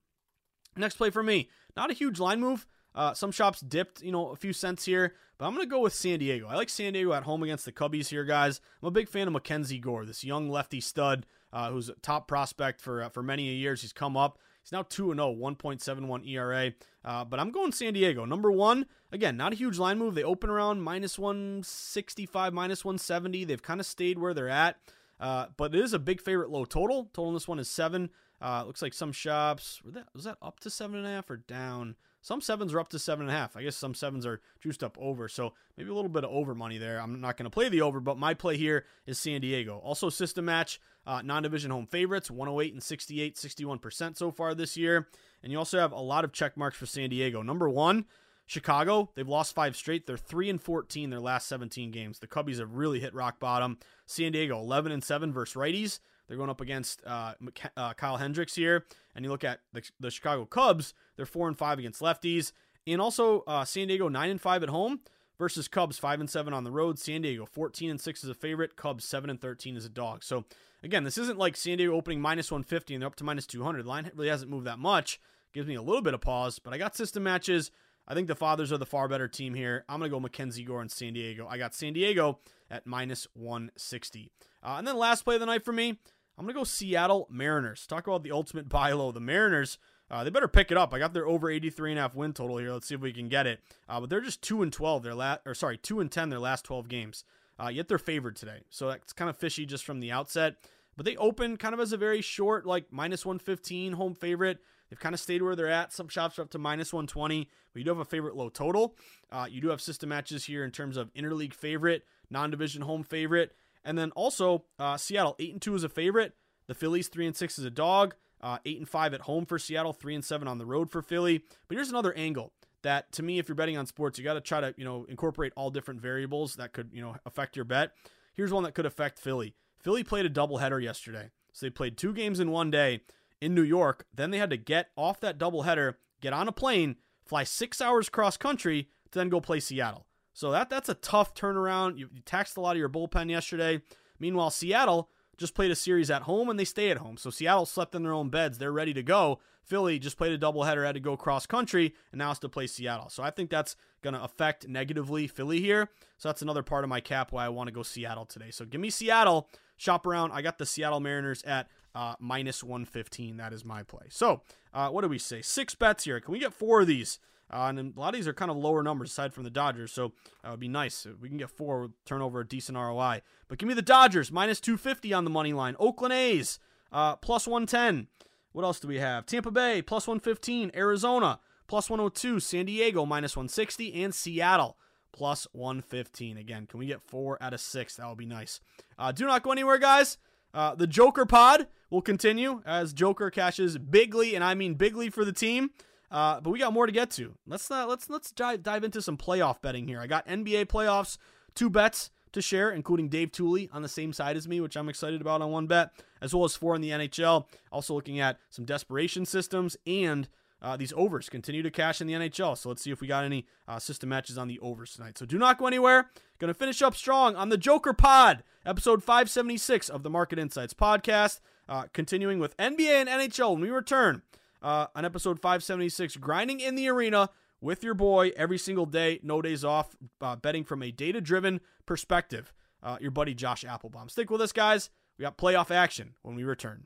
Next 0.75 0.95
play 0.95 1.09
for 1.09 1.23
me. 1.23 1.49
Not 1.75 1.89
a 1.89 1.93
huge 1.93 2.19
line 2.19 2.39
move. 2.39 2.67
Uh, 2.93 3.13
some 3.13 3.31
shops 3.31 3.61
dipped, 3.61 4.01
you 4.01 4.11
know, 4.11 4.29
a 4.29 4.35
few 4.35 4.53
cents 4.53 4.85
here, 4.85 5.13
but 5.37 5.45
I'm 5.45 5.53
going 5.53 5.65
to 5.65 5.69
go 5.69 5.81
with 5.81 5.93
San 5.93 6.17
Diego. 6.17 6.47
I 6.47 6.55
like 6.55 6.69
San 6.69 6.93
Diego 6.93 7.13
at 7.13 7.23
home 7.23 7.43
against 7.43 7.65
the 7.65 7.71
Cubbies 7.71 8.07
here, 8.07 8.23
guys. 8.23 8.59
I'm 8.81 8.87
a 8.87 8.91
big 8.91 9.07
fan 9.07 9.27
of 9.27 9.35
MacKenzie 9.35 9.79
Gore, 9.79 10.03
this 10.03 10.23
young 10.23 10.49
lefty 10.49 10.81
stud 10.81 11.27
uh, 11.53 11.71
who's 11.71 11.89
a 11.89 11.93
top 11.95 12.27
prospect 12.27 12.81
for 12.81 13.03
uh, 13.03 13.09
for 13.09 13.23
many 13.23 13.43
years. 13.43 13.81
He's 13.81 13.93
come 13.93 14.17
up. 14.17 14.39
He's 14.61 14.73
now 14.73 14.83
2 14.83 15.13
0, 15.13 15.35
1.71 15.35 16.27
ERA. 16.27 16.73
Uh, 17.05 17.23
but 17.23 17.39
I'm 17.39 17.51
going 17.51 17.71
San 17.71 17.93
Diego. 17.93 18.25
Number 18.25 18.51
one, 18.51 18.85
again, 19.13 19.37
not 19.37 19.53
a 19.53 19.55
huge 19.55 19.79
line 19.79 19.97
move. 19.97 20.13
They 20.13 20.23
open 20.23 20.49
around 20.49 20.81
minus 20.81 21.17
165, 21.17 22.53
minus 22.53 22.83
170. 22.83 23.45
They've 23.45 23.61
kind 23.61 23.79
of 23.79 23.85
stayed 23.85 24.19
where 24.19 24.33
they're 24.33 24.49
at. 24.49 24.75
Uh, 25.19 25.47
but 25.55 25.73
it 25.73 25.81
is 25.81 25.93
a 25.93 25.99
big 25.99 26.21
favorite 26.21 26.49
low 26.49 26.65
total. 26.65 27.05
Total 27.13 27.29
in 27.29 27.33
this 27.33 27.47
one 27.47 27.59
is 27.59 27.69
seven. 27.69 28.09
Uh, 28.41 28.63
looks 28.67 28.81
like 28.81 28.93
some 28.93 29.11
shops 29.11 29.81
that, 29.85 30.07
was 30.13 30.25
that 30.25 30.37
up 30.41 30.59
to 30.59 30.69
seven 30.69 30.97
and 30.97 31.07
a 31.07 31.09
half 31.09 31.29
or 31.29 31.37
down? 31.37 31.95
Some 32.27 32.41
sevens 32.41 32.73
are 32.73 32.79
up 32.81 32.89
to 32.89 32.99
seven 32.99 33.25
and 33.25 33.33
a 33.33 33.39
half. 33.39 33.55
I 33.55 33.63
guess 33.63 33.77
some 33.77 33.93
sevens 33.93 34.25
are 34.25 34.41
juiced 34.59 34.83
up 34.83 34.97
over. 34.99 35.29
So 35.29 35.53
maybe 35.77 35.91
a 35.91 35.93
little 35.93 36.09
bit 36.09 36.25
of 36.25 36.29
over 36.29 36.53
money 36.53 36.77
there. 36.77 36.99
I'm 36.99 37.21
not 37.21 37.37
going 37.37 37.45
to 37.45 37.49
play 37.49 37.69
the 37.69 37.79
over, 37.79 38.01
but 38.01 38.17
my 38.17 38.33
play 38.33 38.57
here 38.57 38.83
is 39.05 39.17
San 39.17 39.39
Diego. 39.39 39.77
Also, 39.77 40.09
system 40.09 40.43
match, 40.43 40.81
uh, 41.05 41.21
non 41.21 41.43
division 41.43 41.71
home 41.71 41.87
favorites 41.87 42.29
108 42.29 42.73
and 42.73 42.83
68, 42.83 43.37
61% 43.37 44.17
so 44.17 44.29
far 44.29 44.53
this 44.53 44.75
year. 44.75 45.07
And 45.41 45.53
you 45.53 45.57
also 45.57 45.79
have 45.79 45.93
a 45.93 46.01
lot 46.01 46.25
of 46.25 46.33
check 46.33 46.57
marks 46.57 46.75
for 46.75 46.85
San 46.85 47.11
Diego. 47.11 47.41
Number 47.41 47.69
one, 47.69 48.03
Chicago, 48.45 49.09
they've 49.15 49.25
lost 49.25 49.55
five 49.55 49.77
straight. 49.77 50.05
They're 50.05 50.17
3 50.17 50.49
and 50.49 50.61
14 50.61 51.09
their 51.09 51.21
last 51.21 51.47
17 51.47 51.91
games. 51.91 52.19
The 52.19 52.27
Cubbies 52.27 52.59
have 52.59 52.73
really 52.75 52.99
hit 52.99 53.13
rock 53.13 53.39
bottom. 53.39 53.77
San 54.05 54.33
Diego, 54.33 54.59
11 54.59 54.91
and 54.91 55.01
7 55.01 55.31
versus 55.31 55.55
righties. 55.55 55.99
They're 56.27 56.37
going 56.37 56.49
up 56.49 56.61
against 56.61 57.01
uh, 57.05 57.33
uh, 57.75 57.93
Kyle 57.93 58.17
Hendricks 58.17 58.55
here, 58.55 58.85
and 59.15 59.23
you 59.23 59.31
look 59.31 59.43
at 59.43 59.61
the, 59.73 59.83
the, 59.99 60.11
Chicago 60.11 60.45
Cubs. 60.45 60.93
They're 61.15 61.25
four 61.25 61.47
and 61.47 61.57
five 61.57 61.79
against 61.79 62.01
lefties, 62.01 62.51
and 62.85 63.01
also 63.01 63.41
uh, 63.47 63.65
San 63.65 63.87
Diego 63.87 64.07
nine 64.07 64.29
and 64.29 64.41
five 64.41 64.63
at 64.63 64.69
home 64.69 65.01
versus 65.37 65.67
Cubs 65.67 65.97
five 65.97 66.19
and 66.19 66.29
seven 66.29 66.53
on 66.53 66.63
the 66.63 66.71
road. 66.71 66.99
San 66.99 67.21
Diego 67.21 67.45
fourteen 67.45 67.89
and 67.89 68.01
six 68.01 68.23
is 68.23 68.29
a 68.29 68.35
favorite. 68.35 68.75
Cubs 68.75 69.05
seven 69.05 69.29
and 69.29 69.39
thirteen 69.39 69.77
is 69.77 69.85
a 69.85 69.89
dog. 69.89 70.23
So 70.23 70.45
again, 70.83 71.03
this 71.03 71.17
isn't 71.17 71.39
like 71.39 71.55
San 71.55 71.77
Diego 71.77 71.93
opening 71.93 72.19
minus 72.19 72.51
one 72.51 72.63
fifty 72.63 72.93
and 72.93 73.01
they're 73.01 73.07
up 73.07 73.15
to 73.15 73.23
minus 73.23 73.47
two 73.47 73.63
hundred. 73.63 73.85
Line 73.85 74.11
really 74.15 74.29
hasn't 74.29 74.51
moved 74.51 74.67
that 74.67 74.79
much. 74.79 75.19
Gives 75.53 75.67
me 75.67 75.75
a 75.75 75.81
little 75.81 76.01
bit 76.01 76.13
of 76.13 76.21
pause, 76.21 76.59
but 76.59 76.73
I 76.73 76.77
got 76.77 76.95
system 76.95 77.23
matches. 77.23 77.71
I 78.07 78.13
think 78.13 78.27
the 78.27 78.35
Fathers 78.35 78.71
are 78.71 78.77
the 78.77 78.85
far 78.85 79.07
better 79.07 79.27
team 79.27 79.53
here. 79.53 79.83
I'm 79.89 79.99
going 79.99 80.09
to 80.09 80.17
go 80.17 80.25
MacKenzie 80.25 80.65
Gore 80.65 80.81
and 80.81 80.89
San 80.91 81.13
Diego. 81.13 81.45
I 81.49 81.57
got 81.57 81.75
San 81.75 81.93
Diego 81.93 82.39
at 82.71 82.87
minus 82.87 83.27
160. 83.33 84.31
Uh, 84.63 84.75
and 84.77 84.87
then 84.87 84.97
last 84.97 85.23
play 85.23 85.35
of 85.35 85.41
the 85.41 85.45
night 85.45 85.65
for 85.65 85.73
me, 85.73 85.99
I'm 86.37 86.45
going 86.45 86.53
to 86.53 86.59
go 86.59 86.63
Seattle 86.63 87.27
Mariners. 87.31 87.87
Talk 87.87 88.05
about 88.05 88.23
the 88.23 88.31
ultimate 88.31 88.69
buy 88.69 88.91
low. 88.91 89.11
The 89.11 89.19
Mariners, 89.19 89.79
uh, 90.11 90.23
they 90.23 90.29
better 90.29 90.47
pick 90.47 90.71
it 90.71 90.77
up. 90.77 90.93
I 90.93 90.99
got 90.99 91.13
their 91.13 91.27
over 91.27 91.49
83 91.49 91.91
and 91.91 91.99
a 91.99 92.03
half 92.03 92.15
win 92.15 92.33
total 92.33 92.57
here. 92.57 92.71
Let's 92.71 92.87
see 92.87 92.95
if 92.95 93.01
we 93.01 93.11
can 93.11 93.27
get 93.27 93.47
it. 93.47 93.59
Uh, 93.89 93.99
but 93.99 94.09
they're 94.09 94.21
just 94.21 94.43
2 94.43 94.61
and 94.61 94.71
12 94.71 95.01
their 95.01 95.15
last 95.15 95.41
or 95.45 95.55
sorry, 95.55 95.77
2 95.77 95.99
and 95.99 96.11
10 96.11 96.29
their 96.29 96.39
last 96.39 96.63
12 96.65 96.87
games. 96.87 97.23
Uh, 97.59 97.69
yet 97.69 97.87
they're 97.87 97.97
favored 97.97 98.35
today. 98.35 98.61
So 98.69 98.89
that's 98.89 99.13
kind 99.13 99.29
of 99.29 99.37
fishy 99.37 99.65
just 99.65 99.83
from 99.83 99.99
the 99.99 100.11
outset. 100.11 100.57
But 100.95 101.05
they 101.05 101.15
open 101.17 101.57
kind 101.57 101.73
of 101.73 101.79
as 101.79 101.91
a 101.91 101.97
very 101.97 102.21
short, 102.21 102.65
like 102.65 102.85
minus 102.91 103.25
115 103.25 103.93
home 103.93 104.13
favorite. 104.13 104.59
They've 104.89 104.99
kind 104.99 105.15
of 105.15 105.19
stayed 105.19 105.41
where 105.41 105.55
they're 105.55 105.67
at. 105.67 105.91
Some 105.91 106.07
shops 106.07 106.39
are 106.39 106.43
up 106.43 106.51
to 106.51 106.59
minus 106.59 106.93
120, 106.93 107.49
but 107.73 107.79
you 107.79 107.83
do 107.83 107.91
have 107.91 107.99
a 107.99 108.05
favorite 108.05 108.35
low 108.35 108.49
total. 108.49 108.95
Uh, 109.31 109.47
you 109.49 109.59
do 109.59 109.69
have 109.69 109.81
system 109.81 110.09
matches 110.09 110.45
here 110.45 110.63
in 110.63 110.71
terms 110.71 110.97
of 110.97 111.13
interleague 111.13 111.53
favorite, 111.53 112.03
non 112.29 112.51
division 112.51 112.83
home 112.83 113.03
favorite. 113.03 113.53
And 113.83 113.97
then 113.97 114.11
also 114.11 114.65
uh, 114.79 114.97
Seattle 114.97 115.35
eight 115.39 115.53
and 115.53 115.61
two 115.61 115.75
is 115.75 115.83
a 115.83 115.89
favorite. 115.89 116.33
The 116.67 116.75
Phillies 116.75 117.07
three 117.07 117.25
and 117.27 117.35
six 117.35 117.57
is 117.57 117.65
a 117.65 117.71
dog. 117.71 118.15
Uh, 118.39 118.59
eight 118.65 118.77
and 118.77 118.87
five 118.87 119.13
at 119.15 119.21
home 119.21 119.45
for 119.45 119.57
Seattle, 119.57 119.93
three 119.93 120.13
and 120.13 120.23
seven 120.23 120.47
on 120.47 120.59
the 120.59 120.65
road 120.65 120.91
for 120.91 121.01
Philly. 121.01 121.43
But 121.67 121.75
here's 121.75 121.89
another 121.89 122.13
angle 122.13 122.53
that 122.83 123.11
to 123.13 123.23
me, 123.23 123.39
if 123.39 123.47
you're 123.47 123.55
betting 123.55 123.77
on 123.77 123.85
sports, 123.85 124.17
you 124.17 124.23
got 124.23 124.35
to 124.35 124.41
try 124.41 124.61
to 124.61 124.73
you 124.77 124.85
know 124.85 125.05
incorporate 125.09 125.53
all 125.55 125.69
different 125.69 126.01
variables 126.01 126.55
that 126.55 126.73
could 126.73 126.89
you 126.93 127.01
know 127.01 127.15
affect 127.25 127.55
your 127.55 127.65
bet. 127.65 127.91
Here's 128.33 128.51
one 128.51 128.63
that 128.63 128.73
could 128.73 128.85
affect 128.85 129.19
Philly. 129.19 129.55
Philly 129.79 130.03
played 130.03 130.25
a 130.25 130.29
doubleheader 130.29 130.81
yesterday, 130.81 131.31
so 131.53 131.65
they 131.65 131.69
played 131.69 131.97
two 131.97 132.13
games 132.13 132.39
in 132.39 132.51
one 132.51 132.71
day 132.71 133.01
in 133.41 133.53
New 133.53 133.63
York. 133.63 134.05
Then 134.13 134.31
they 134.31 134.37
had 134.37 134.49
to 134.51 134.57
get 134.57 134.89
off 134.95 135.19
that 135.21 135.37
doubleheader, 135.37 135.95
get 136.21 136.33
on 136.33 136.47
a 136.47 136.51
plane, 136.51 136.97
fly 137.25 137.43
six 137.43 137.81
hours 137.81 138.09
cross 138.09 138.37
country 138.37 138.89
to 139.11 139.19
then 139.19 139.29
go 139.29 139.41
play 139.41 139.59
Seattle. 139.59 140.06
So 140.37 140.51
that 140.51 140.69
that's 140.69 140.87
a 140.87 140.93
tough 140.93 141.33
turnaround. 141.33 141.97
You, 141.97 142.09
you 142.13 142.21
taxed 142.21 142.57
a 142.57 142.61
lot 142.61 142.73
of 142.73 142.77
your 142.77 142.89
bullpen 142.89 143.31
yesterday. 143.31 143.81
Meanwhile, 144.19 144.51
Seattle 144.51 145.09
just 145.35 145.55
played 145.55 145.71
a 145.71 145.75
series 145.75 146.11
at 146.11 146.21
home 146.21 146.47
and 146.47 146.59
they 146.59 146.63
stay 146.63 146.91
at 146.91 146.97
home. 146.97 147.17
So 147.17 147.31
Seattle 147.31 147.65
slept 147.65 147.95
in 147.95 148.03
their 148.03 148.13
own 148.13 148.29
beds. 148.29 148.59
They're 148.59 148.71
ready 148.71 148.93
to 148.93 149.01
go. 149.01 149.39
Philly 149.63 149.97
just 149.97 150.15
played 150.15 150.33
a 150.33 150.37
doubleheader, 150.37 150.85
had 150.85 150.93
to 150.93 150.99
go 150.99 151.17
cross 151.17 151.47
country, 151.47 151.95
and 152.11 152.19
now 152.19 152.27
has 152.27 152.37
to 152.39 152.49
play 152.49 152.67
Seattle. 152.67 153.09
So 153.09 153.23
I 153.23 153.31
think 153.31 153.49
that's 153.49 153.75
going 154.03 154.13
to 154.13 154.23
affect 154.23 154.67
negatively 154.67 155.25
Philly 155.25 155.59
here. 155.59 155.89
So 156.19 156.29
that's 156.29 156.43
another 156.43 156.61
part 156.61 156.83
of 156.83 156.89
my 156.91 156.99
cap 157.01 157.31
why 157.31 157.43
I 157.43 157.49
want 157.49 157.69
to 157.69 157.73
go 157.73 157.81
Seattle 157.81 158.25
today. 158.25 158.51
So 158.51 158.63
give 158.63 158.79
me 158.79 158.91
Seattle. 158.91 159.49
Shop 159.75 160.05
around. 160.05 160.33
I 160.33 160.43
got 160.43 160.59
the 160.59 160.67
Seattle 160.67 160.99
Mariners 160.99 161.41
at 161.43 161.67
uh, 161.95 162.13
minus 162.19 162.63
115. 162.63 163.37
That 163.37 163.53
is 163.53 163.65
my 163.65 163.81
play. 163.81 164.05
So 164.09 164.43
uh, 164.71 164.89
what 164.89 165.01
do 165.01 165.07
we 165.07 165.17
say? 165.17 165.41
Six 165.41 165.73
bets 165.73 166.03
here. 166.03 166.19
Can 166.19 166.31
we 166.31 166.37
get 166.37 166.53
four 166.53 166.81
of 166.81 166.87
these? 166.87 167.17
Uh, 167.51 167.67
and 167.69 167.95
a 167.95 167.99
lot 167.99 168.09
of 168.09 168.15
these 168.15 168.27
are 168.27 168.33
kind 168.33 168.51
of 168.51 168.57
lower 168.57 168.83
numbers 168.83 169.11
aside 169.11 169.33
from 169.33 169.43
the 169.43 169.49
Dodgers, 169.49 169.91
so 169.91 170.11
that 170.43 170.51
would 170.51 170.59
be 170.59 170.67
nice 170.67 171.05
if 171.05 171.19
we 171.21 171.29
can 171.29 171.37
get 171.37 171.49
four, 171.49 171.91
turn 172.05 172.21
over 172.21 172.41
a 172.41 172.47
decent 172.47 172.77
ROI. 172.77 173.21
But 173.47 173.57
give 173.57 173.67
me 173.67 173.73
the 173.73 173.81
Dodgers 173.81 174.31
minus 174.31 174.59
250 174.59 175.13
on 175.13 175.23
the 175.23 175.29
money 175.29 175.53
line. 175.53 175.75
Oakland 175.79 176.13
A's 176.13 176.59
uh, 176.91 177.15
plus 177.15 177.47
110. 177.47 178.07
What 178.51 178.63
else 178.63 178.79
do 178.79 178.87
we 178.87 178.99
have? 178.99 179.25
Tampa 179.25 179.51
Bay 179.51 179.81
plus 179.81 180.07
115. 180.07 180.71
Arizona 180.75 181.39
plus 181.67 181.89
102. 181.89 182.39
San 182.39 182.65
Diego 182.65 183.05
minus 183.05 183.37
160, 183.37 184.03
and 184.03 184.13
Seattle 184.13 184.77
plus 185.11 185.47
115. 185.51 186.37
Again, 186.37 186.65
can 186.65 186.79
we 186.79 186.87
get 186.87 187.01
four 187.01 187.37
out 187.41 187.53
of 187.53 187.61
six? 187.61 187.95
That 187.95 188.09
would 188.09 188.17
be 188.17 188.25
nice. 188.25 188.59
Uh, 188.97 189.11
do 189.11 189.25
not 189.25 189.43
go 189.43 189.51
anywhere, 189.51 189.77
guys. 189.77 190.17
Uh, 190.53 190.75
the 190.75 190.87
Joker 190.87 191.25
pod 191.25 191.67
will 191.89 192.01
continue 192.01 192.61
as 192.65 192.93
Joker 192.93 193.29
cashes 193.29 193.77
bigly, 193.77 194.35
and 194.35 194.43
I 194.43 194.55
mean 194.55 194.73
bigly 194.75 195.09
for 195.09 195.23
the 195.23 195.33
team. 195.33 195.71
Uh, 196.09 196.39
but 196.39 196.51
we 196.51 196.59
got 196.59 196.73
more 196.73 196.85
to 196.85 196.91
get 196.91 197.11
to. 197.11 197.33
Let's 197.45 197.69
uh, 197.69 197.85
let's 197.85 198.09
let's 198.09 198.31
dive, 198.31 198.63
dive 198.63 198.83
into 198.83 199.01
some 199.01 199.17
playoff 199.17 199.61
betting 199.61 199.87
here. 199.87 199.99
I 199.99 200.07
got 200.07 200.25
NBA 200.27 200.65
playoffs, 200.65 201.17
two 201.53 201.69
bets 201.69 202.11
to 202.33 202.41
share, 202.41 202.71
including 202.71 203.09
Dave 203.09 203.31
Tuley 203.31 203.69
on 203.73 203.81
the 203.81 203.89
same 203.89 204.13
side 204.13 204.37
as 204.37 204.47
me, 204.47 204.61
which 204.61 204.77
I'm 204.77 204.89
excited 204.89 205.21
about 205.21 205.41
on 205.41 205.51
one 205.51 205.67
bet, 205.67 205.91
as 206.21 206.33
well 206.33 206.45
as 206.45 206.55
four 206.55 206.75
in 206.75 206.81
the 206.81 206.91
NHL. 206.91 207.45
Also 207.71 207.93
looking 207.93 208.19
at 208.19 208.37
some 208.49 208.65
desperation 208.65 209.25
systems 209.25 209.75
and 209.85 210.29
uh, 210.61 210.75
these 210.75 210.93
overs 210.95 211.29
continue 211.29 211.61
to 211.61 211.71
cash 211.71 212.01
in 212.01 212.07
the 212.07 212.13
NHL. 212.13 212.57
So 212.57 212.69
let's 212.69 212.81
see 212.81 212.91
if 212.91 213.01
we 213.01 213.07
got 213.07 213.23
any 213.23 213.45
uh, 213.67 213.79
system 213.79 214.09
matches 214.09 214.37
on 214.37 214.47
the 214.47 214.59
overs 214.59 214.93
tonight. 214.93 215.17
So 215.17 215.25
do 215.25 215.37
not 215.37 215.57
go 215.57 215.67
anywhere. 215.67 216.09
Going 216.39 216.49
to 216.49 216.57
finish 216.57 216.81
up 216.81 216.95
strong 216.95 217.35
on 217.35 217.49
the 217.49 217.57
Joker 217.57 217.93
Pod, 217.93 218.43
episode 218.65 219.03
576 219.03 219.89
of 219.89 220.03
the 220.03 220.09
Market 220.09 220.39
Insights 220.39 220.73
podcast. 220.73 221.39
Uh, 221.69 221.85
continuing 221.91 222.39
with 222.39 222.55
NBA 222.57 222.87
and 222.87 223.09
NHL 223.09 223.51
when 223.51 223.61
we 223.61 223.69
return 223.69 224.21
uh, 224.61 224.87
on 224.95 225.05
episode 225.05 225.39
576, 225.39 226.17
grinding 226.17 226.59
in 226.59 226.75
the 226.75 226.87
arena 226.89 227.29
with 227.61 227.83
your 227.83 227.93
boy 227.93 228.31
every 228.35 228.57
single 228.57 228.85
day, 228.85 229.19
no 229.23 229.41
days 229.41 229.63
off, 229.63 229.95
uh, 230.21 230.35
betting 230.35 230.63
from 230.63 230.83
a 230.83 230.91
data 230.91 231.21
driven 231.21 231.59
perspective. 231.85 232.53
Uh, 232.83 232.97
your 233.01 233.11
buddy 233.11 233.33
Josh 233.33 233.63
Appelbaum. 233.63 234.09
Stick 234.09 234.29
with 234.29 234.41
us, 234.41 234.51
guys. 234.51 234.89
We 235.17 235.23
got 235.23 235.37
playoff 235.37 235.71
action 235.71 236.13
when 236.21 236.35
we 236.35 236.43
return. 236.43 236.85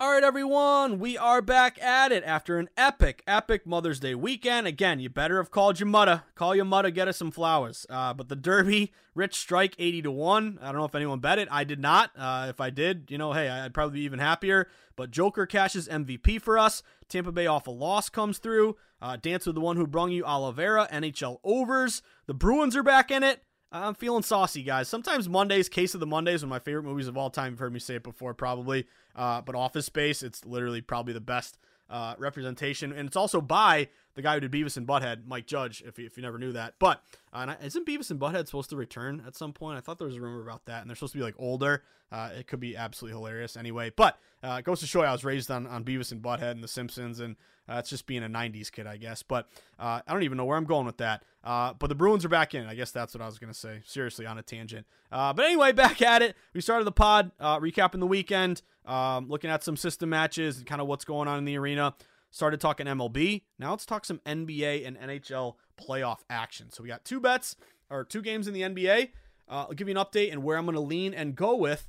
All 0.00 0.12
right, 0.12 0.22
everyone, 0.22 1.00
we 1.00 1.18
are 1.18 1.42
back 1.42 1.82
at 1.82 2.12
it 2.12 2.22
after 2.22 2.60
an 2.60 2.68
epic, 2.76 3.24
epic 3.26 3.66
Mother's 3.66 3.98
Day 3.98 4.14
weekend. 4.14 4.68
Again, 4.68 5.00
you 5.00 5.08
better 5.08 5.38
have 5.38 5.50
called 5.50 5.80
your 5.80 5.88
mother. 5.88 6.22
Call 6.36 6.54
your 6.54 6.66
mother, 6.66 6.92
get 6.92 7.08
us 7.08 7.16
some 7.16 7.32
flowers. 7.32 7.84
Uh, 7.90 8.14
but 8.14 8.28
the 8.28 8.36
Derby, 8.36 8.92
Rich 9.16 9.34
Strike, 9.34 9.74
eighty 9.76 10.00
to 10.02 10.12
one. 10.12 10.60
I 10.62 10.66
don't 10.66 10.76
know 10.76 10.84
if 10.84 10.94
anyone 10.94 11.18
bet 11.18 11.40
it. 11.40 11.48
I 11.50 11.64
did 11.64 11.80
not. 11.80 12.12
Uh, 12.16 12.46
if 12.48 12.60
I 12.60 12.70
did, 12.70 13.06
you 13.08 13.18
know, 13.18 13.32
hey, 13.32 13.48
I'd 13.48 13.74
probably 13.74 13.98
be 13.98 14.04
even 14.04 14.20
happier. 14.20 14.68
But 14.94 15.10
Joker 15.10 15.46
cashes 15.46 15.88
MVP 15.88 16.40
for 16.42 16.58
us. 16.58 16.84
Tampa 17.08 17.32
Bay 17.32 17.48
off 17.48 17.66
a 17.66 17.72
loss 17.72 18.08
comes 18.08 18.38
through. 18.38 18.76
Uh, 19.02 19.16
Dance 19.16 19.46
with 19.46 19.56
the 19.56 19.60
one 19.60 19.76
who 19.76 19.86
brung 19.88 20.12
you 20.12 20.24
Oliveira. 20.24 20.86
NHL 20.92 21.40
overs. 21.42 22.02
The 22.28 22.34
Bruins 22.34 22.76
are 22.76 22.84
back 22.84 23.10
in 23.10 23.24
it. 23.24 23.42
I'm 23.70 23.94
feeling 23.94 24.22
saucy, 24.22 24.62
guys. 24.62 24.88
Sometimes 24.88 25.28
Mondays, 25.28 25.68
case 25.68 25.92
of 25.94 26.00
the 26.00 26.06
Mondays, 26.06 26.42
one 26.42 26.48
of 26.48 26.50
my 26.50 26.58
favorite 26.58 26.84
movies 26.84 27.06
of 27.06 27.18
all 27.18 27.28
time. 27.28 27.52
You've 27.52 27.58
heard 27.58 27.72
me 27.72 27.80
say 27.80 27.96
it 27.96 28.02
before, 28.02 28.32
probably. 28.32 28.86
Uh, 29.14 29.42
but 29.42 29.54
Office 29.54 29.86
Space, 29.86 30.22
it's 30.22 30.44
literally 30.46 30.80
probably 30.80 31.12
the 31.12 31.20
best 31.20 31.58
uh, 31.90 32.14
representation, 32.18 32.92
and 32.92 33.06
it's 33.06 33.16
also 33.16 33.40
by 33.40 33.88
the 34.18 34.22
guy 34.22 34.34
who 34.34 34.40
did 34.40 34.50
Beavis 34.50 34.76
and 34.76 34.84
Butthead, 34.84 35.28
Mike 35.28 35.46
Judge, 35.46 35.80
if 35.86 35.96
you, 35.96 36.04
if 36.04 36.16
you 36.16 36.24
never 36.24 36.40
knew 36.40 36.50
that. 36.50 36.74
But 36.80 37.04
uh, 37.32 37.54
isn't 37.62 37.86
Beavis 37.86 38.10
and 38.10 38.18
Butthead 38.18 38.46
supposed 38.46 38.68
to 38.70 38.76
return 38.76 39.22
at 39.24 39.36
some 39.36 39.52
point? 39.52 39.78
I 39.78 39.80
thought 39.80 39.98
there 39.98 40.08
was 40.08 40.16
a 40.16 40.20
rumor 40.20 40.42
about 40.42 40.64
that, 40.64 40.80
and 40.80 40.90
they're 40.90 40.96
supposed 40.96 41.12
to 41.12 41.18
be 41.18 41.22
like 41.22 41.36
older. 41.38 41.84
Uh, 42.10 42.30
it 42.36 42.48
could 42.48 42.58
be 42.58 42.76
absolutely 42.76 43.16
hilarious 43.16 43.56
anyway. 43.56 43.92
But 43.94 44.18
uh, 44.42 44.56
it 44.58 44.64
goes 44.64 44.80
to 44.80 44.88
show 44.88 45.02
you 45.02 45.06
I 45.06 45.12
was 45.12 45.24
raised 45.24 45.52
on, 45.52 45.68
on 45.68 45.84
Beavis 45.84 46.10
and 46.10 46.20
Butthead 46.20 46.50
and 46.50 46.64
The 46.64 46.68
Simpsons, 46.68 47.20
and 47.20 47.36
uh, 47.68 47.76
it's 47.76 47.90
just 47.90 48.06
being 48.06 48.24
a 48.24 48.28
90s 48.28 48.72
kid, 48.72 48.88
I 48.88 48.96
guess. 48.96 49.22
But 49.22 49.48
uh, 49.78 50.00
I 50.04 50.12
don't 50.12 50.24
even 50.24 50.36
know 50.36 50.46
where 50.46 50.56
I'm 50.56 50.64
going 50.64 50.86
with 50.86 50.96
that. 50.96 51.22
Uh, 51.44 51.74
but 51.74 51.86
the 51.86 51.94
Bruins 51.94 52.24
are 52.24 52.28
back 52.28 52.54
in. 52.54 52.66
I 52.66 52.74
guess 52.74 52.90
that's 52.90 53.14
what 53.14 53.22
I 53.22 53.26
was 53.26 53.38
going 53.38 53.52
to 53.52 53.58
say. 53.58 53.82
Seriously, 53.86 54.26
on 54.26 54.36
a 54.36 54.42
tangent. 54.42 54.84
Uh, 55.12 55.32
but 55.32 55.44
anyway, 55.44 55.70
back 55.84 56.02
at 56.02 56.22
it. 56.22 56.34
We 56.54 56.60
started 56.60 56.86
the 56.86 56.92
pod 56.92 57.30
uh, 57.38 57.60
recapping 57.60 58.00
the 58.00 58.06
weekend, 58.06 58.62
um, 58.84 59.28
looking 59.28 59.50
at 59.50 59.62
some 59.62 59.76
system 59.76 60.08
matches 60.08 60.58
and 60.58 60.66
kind 60.66 60.80
of 60.80 60.88
what's 60.88 61.04
going 61.04 61.28
on 61.28 61.38
in 61.38 61.44
the 61.44 61.56
arena. 61.56 61.94
Started 62.30 62.60
talking 62.60 62.86
MLB. 62.86 63.42
Now 63.58 63.70
let's 63.70 63.86
talk 63.86 64.04
some 64.04 64.20
NBA 64.26 64.86
and 64.86 64.98
NHL 64.98 65.54
playoff 65.80 66.18
action. 66.28 66.70
So 66.70 66.82
we 66.82 66.88
got 66.88 67.04
two 67.04 67.20
bets 67.20 67.56
or 67.90 68.04
two 68.04 68.22
games 68.22 68.46
in 68.46 68.54
the 68.54 68.62
NBA. 68.62 69.10
Uh, 69.48 69.66
I'll 69.68 69.72
give 69.72 69.88
you 69.88 69.96
an 69.96 70.04
update 70.04 70.30
and 70.30 70.42
where 70.42 70.58
I'm 70.58 70.66
going 70.66 70.74
to 70.74 70.80
lean 70.80 71.14
and 71.14 71.34
go 71.34 71.56
with 71.56 71.88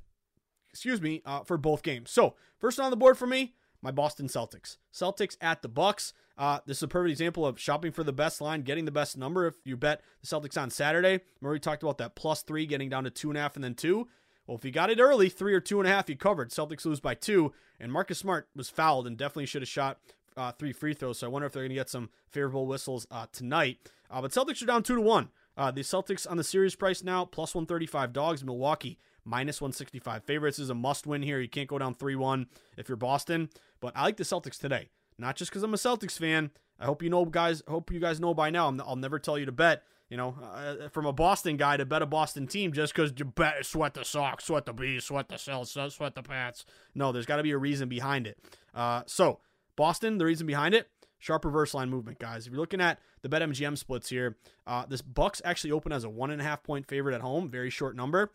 excuse 0.69 1.01
me, 1.01 1.21
uh, 1.25 1.43
for 1.43 1.57
both 1.57 1.83
games. 1.83 2.11
So 2.11 2.35
first 2.59 2.79
on 2.79 2.91
the 2.91 2.97
board 2.97 3.17
for 3.17 3.27
me, 3.27 3.53
my 3.81 3.91
Boston 3.91 4.27
Celtics. 4.27 4.77
Celtics 4.93 5.37
at 5.41 5.61
the 5.61 5.69
Bucks. 5.69 6.13
Uh, 6.37 6.59
this 6.65 6.77
is 6.77 6.83
a 6.83 6.87
perfect 6.87 7.11
example 7.11 7.45
of 7.45 7.59
shopping 7.59 7.91
for 7.91 8.03
the 8.03 8.13
best 8.13 8.39
line, 8.39 8.61
getting 8.61 8.85
the 8.85 8.91
best 8.91 9.17
number. 9.17 9.45
If 9.45 9.55
you 9.65 9.75
bet 9.75 10.01
the 10.21 10.27
Celtics 10.27 10.61
on 10.61 10.69
Saturday, 10.69 11.21
we 11.41 11.59
talked 11.59 11.83
about 11.83 11.97
that 11.97 12.15
plus 12.15 12.43
three 12.43 12.65
getting 12.65 12.89
down 12.89 13.03
to 13.03 13.09
two 13.09 13.29
and 13.29 13.37
a 13.37 13.41
half 13.41 13.55
and 13.55 13.63
then 13.63 13.75
two. 13.75 14.07
Well, 14.47 14.57
if 14.57 14.65
you 14.65 14.71
got 14.71 14.89
it 14.89 14.99
early, 14.99 15.29
three 15.29 15.53
or 15.53 15.59
two 15.59 15.79
and 15.79 15.87
a 15.87 15.91
half, 15.91 16.09
you 16.09 16.15
covered. 16.15 16.49
Celtics 16.49 16.85
lose 16.85 16.99
by 16.99 17.13
two, 17.13 17.53
and 17.79 17.91
Marcus 17.91 18.19
Smart 18.19 18.47
was 18.55 18.69
fouled 18.69 19.05
and 19.05 19.17
definitely 19.17 19.45
should 19.45 19.61
have 19.61 19.69
shot 19.69 19.99
uh, 20.39 20.51
three 20.53 20.71
free 20.71 20.93
throws. 20.93 21.19
So 21.19 21.27
I 21.27 21.29
wonder 21.29 21.45
if 21.45 21.51
they're 21.51 21.63
going 21.63 21.69
to 21.69 21.75
get 21.75 21.89
some 21.89 22.09
favorable 22.29 22.65
whistles 22.65 23.05
uh, 23.11 23.27
tonight. 23.31 23.77
Uh, 24.09 24.21
but 24.21 24.31
Celtics 24.31 24.63
are 24.63 24.65
down 24.65 24.83
two 24.83 24.95
to 24.95 25.01
one. 25.01 25.29
Uh, 25.57 25.69
the 25.69 25.81
Celtics 25.81 26.29
on 26.29 26.37
the 26.37 26.43
series 26.43 26.75
price 26.75 27.03
now 27.03 27.25
plus 27.25 27.53
135 27.53 28.13
dogs. 28.13 28.43
Milwaukee 28.43 28.97
minus 29.25 29.59
165 29.61 30.23
favorites 30.23 30.57
is 30.57 30.69
a 30.69 30.73
must 30.75 31.05
win 31.05 31.21
here. 31.21 31.41
You 31.41 31.49
can't 31.49 31.67
go 31.67 31.77
down 31.77 31.93
3 31.93 32.15
1 32.15 32.47
if 32.77 32.87
you're 32.87 32.95
Boston. 32.95 33.49
But 33.81 33.93
I 33.95 34.03
like 34.03 34.17
the 34.17 34.23
Celtics 34.23 34.57
today, 34.57 34.89
not 35.17 35.35
just 35.35 35.51
because 35.51 35.63
I'm 35.63 35.73
a 35.73 35.77
Celtics 35.77 36.17
fan. 36.17 36.51
I 36.79 36.85
hope 36.85 37.03
you 37.03 37.09
know, 37.09 37.25
guys. 37.25 37.61
Hope 37.67 37.91
you 37.91 37.99
guys 37.99 38.21
know 38.21 38.33
by 38.33 38.49
now. 38.49 38.69
i 38.69 38.71
will 38.71 38.95
never 38.95 39.19
tell 39.19 39.37
you 39.37 39.45
to 39.45 39.51
bet. 39.51 39.83
You 40.09 40.17
know, 40.17 40.35
uh, 40.41 40.89
from 40.89 41.05
a 41.05 41.13
Boston 41.13 41.55
guy 41.55 41.77
to 41.77 41.85
bet 41.85 42.01
a 42.01 42.07
Boston 42.07 42.47
team 42.47 42.71
just 42.71 42.95
because 42.95 43.13
you 43.15 43.25
bet 43.25 43.63
sweat 43.63 43.93
the 43.93 44.03
socks, 44.03 44.45
sweat 44.45 44.65
the 44.65 44.73
Bees, 44.73 45.03
sweat 45.03 45.29
the 45.29 45.37
Celts, 45.37 45.77
sweat 45.93 46.15
the 46.15 46.23
Pats. 46.23 46.65
No, 46.95 47.11
there's 47.11 47.27
got 47.27 47.35
to 47.35 47.43
be 47.43 47.51
a 47.51 47.59
reason 47.59 47.89
behind 47.89 48.25
it. 48.25 48.39
Uh, 48.73 49.03
so 49.05 49.39
Boston, 49.79 50.17
the 50.17 50.25
reason 50.25 50.45
behind 50.45 50.75
it, 50.75 50.89
sharp 51.19 51.45
reverse 51.45 51.73
line 51.73 51.89
movement, 51.89 52.19
guys. 52.19 52.45
If 52.45 52.51
you're 52.51 52.59
looking 52.59 52.81
at 52.81 52.99
the 53.21 53.29
BetMGM 53.29 53.77
splits 53.77 54.09
here, 54.09 54.35
uh, 54.67 54.85
this 54.85 55.01
Bucks 55.01 55.41
actually 55.45 55.71
open 55.71 55.93
as 55.93 56.03
a 56.03 56.09
one 56.09 56.31
and 56.31 56.41
a 56.41 56.43
half 56.43 56.63
point 56.63 56.85
favorite 56.85 57.15
at 57.15 57.21
home, 57.21 57.47
very 57.47 57.69
short 57.69 57.95
number. 57.95 58.29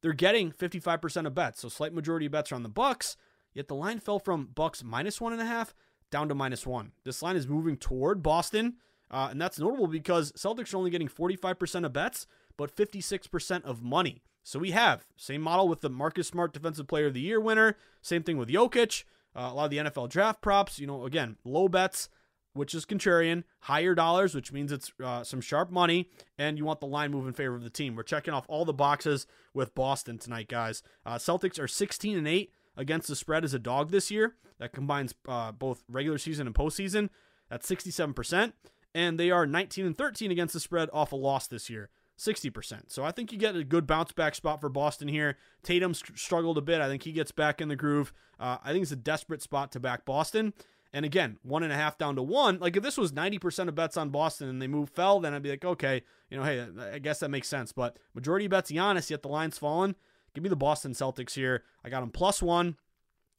They're 0.00 0.12
getting 0.12 0.50
55% 0.50 1.24
of 1.24 1.36
bets, 1.36 1.60
so 1.60 1.68
slight 1.68 1.94
majority 1.94 2.26
of 2.26 2.32
bets 2.32 2.50
are 2.50 2.56
on 2.56 2.64
the 2.64 2.68
Bucks. 2.68 3.16
Yet 3.54 3.68
the 3.68 3.76
line 3.76 4.00
fell 4.00 4.18
from 4.18 4.46
Bucks 4.46 4.82
minus 4.82 5.20
one 5.20 5.32
and 5.32 5.40
a 5.40 5.46
half 5.46 5.72
down 6.10 6.28
to 6.30 6.34
minus 6.34 6.66
one. 6.66 6.90
This 7.04 7.22
line 7.22 7.36
is 7.36 7.46
moving 7.46 7.76
toward 7.76 8.20
Boston, 8.20 8.74
uh, 9.08 9.28
and 9.30 9.40
that's 9.40 9.60
notable 9.60 9.86
because 9.86 10.32
Celtics 10.32 10.74
are 10.74 10.78
only 10.78 10.90
getting 10.90 11.08
45% 11.08 11.84
of 11.84 11.92
bets, 11.92 12.26
but 12.56 12.74
56% 12.74 13.64
of 13.64 13.84
money. 13.84 14.20
So 14.42 14.58
we 14.58 14.72
have 14.72 15.06
same 15.16 15.42
model 15.42 15.68
with 15.68 15.80
the 15.80 15.90
Marcus 15.90 16.26
Smart 16.26 16.52
Defensive 16.52 16.88
Player 16.88 17.06
of 17.06 17.14
the 17.14 17.20
Year 17.20 17.40
winner. 17.40 17.76
Same 18.02 18.24
thing 18.24 18.36
with 18.36 18.48
Jokic. 18.48 19.04
Uh, 19.36 19.48
a 19.52 19.54
lot 19.54 19.64
of 19.64 19.70
the 19.70 19.78
NFL 19.78 20.08
draft 20.08 20.40
props, 20.40 20.78
you 20.78 20.86
know, 20.86 21.04
again, 21.04 21.36
low 21.44 21.68
bets, 21.68 22.08
which 22.54 22.74
is 22.74 22.84
contrarian, 22.84 23.44
higher 23.60 23.94
dollars, 23.94 24.34
which 24.34 24.52
means 24.52 24.72
it's 24.72 24.92
uh, 25.02 25.22
some 25.22 25.40
sharp 25.40 25.70
money, 25.70 26.08
and 26.38 26.58
you 26.58 26.64
want 26.64 26.80
the 26.80 26.86
line 26.86 27.10
move 27.10 27.26
in 27.26 27.32
favor 27.32 27.54
of 27.54 27.62
the 27.62 27.70
team. 27.70 27.94
We're 27.94 28.02
checking 28.02 28.34
off 28.34 28.46
all 28.48 28.64
the 28.64 28.72
boxes 28.72 29.26
with 29.54 29.74
Boston 29.74 30.18
tonight, 30.18 30.48
guys. 30.48 30.82
Uh, 31.06 31.16
Celtics 31.16 31.58
are 31.58 31.68
16 31.68 32.18
and 32.18 32.26
8 32.26 32.52
against 32.76 33.08
the 33.08 33.16
spread 33.16 33.44
as 33.44 33.54
a 33.54 33.58
dog 33.58 33.90
this 33.90 34.10
year. 34.10 34.34
That 34.58 34.72
combines 34.72 35.14
uh, 35.28 35.52
both 35.52 35.84
regular 35.88 36.18
season 36.18 36.46
and 36.46 36.54
postseason. 36.54 37.10
That's 37.48 37.68
67%. 37.68 38.52
And 38.94 39.20
they 39.20 39.30
are 39.30 39.46
19 39.46 39.86
and 39.86 39.96
13 39.96 40.30
against 40.30 40.54
the 40.54 40.60
spread 40.60 40.88
off 40.92 41.12
a 41.12 41.16
loss 41.16 41.46
this 41.46 41.70
year. 41.70 41.90
60%. 42.18 42.82
So 42.88 43.04
I 43.04 43.12
think 43.12 43.32
you 43.32 43.38
get 43.38 43.54
a 43.54 43.64
good 43.64 43.86
bounce 43.86 44.12
back 44.12 44.34
spot 44.34 44.60
for 44.60 44.68
Boston 44.68 45.08
here. 45.08 45.36
Tatum 45.62 45.94
struggled 45.94 46.58
a 46.58 46.62
bit. 46.62 46.80
I 46.80 46.88
think 46.88 47.04
he 47.04 47.12
gets 47.12 47.30
back 47.30 47.60
in 47.60 47.68
the 47.68 47.76
groove. 47.76 48.12
Uh, 48.40 48.58
I 48.62 48.72
think 48.72 48.82
it's 48.82 48.92
a 48.92 48.96
desperate 48.96 49.40
spot 49.40 49.72
to 49.72 49.80
back 49.80 50.04
Boston. 50.04 50.52
And 50.92 51.04
again, 51.04 51.38
one 51.42 51.62
and 51.62 51.72
a 51.72 51.76
half 51.76 51.96
down 51.96 52.16
to 52.16 52.22
one. 52.22 52.58
Like 52.58 52.76
if 52.76 52.82
this 52.82 52.96
was 52.96 53.12
90% 53.12 53.68
of 53.68 53.74
bets 53.74 53.96
on 53.96 54.10
Boston 54.10 54.48
and 54.48 54.60
they 54.60 54.66
move 54.66 54.90
fell, 54.90 55.20
then 55.20 55.32
I'd 55.32 55.42
be 55.42 55.50
like, 55.50 55.64
okay, 55.64 56.02
you 56.30 56.36
know, 56.36 56.44
hey, 56.44 56.66
I 56.92 56.98
guess 56.98 57.20
that 57.20 57.30
makes 57.30 57.48
sense. 57.48 57.72
But 57.72 57.98
majority 58.14 58.46
of 58.46 58.50
bets 58.50 58.72
Giannis, 58.72 59.10
yet 59.10 59.22
the 59.22 59.28
line's 59.28 59.58
fallen. 59.58 59.94
Give 60.34 60.42
me 60.42 60.50
the 60.50 60.56
Boston 60.56 60.92
Celtics 60.92 61.34
here. 61.34 61.62
I 61.84 61.88
got 61.88 62.00
them 62.00 62.10
plus 62.10 62.42
one. 62.42 62.76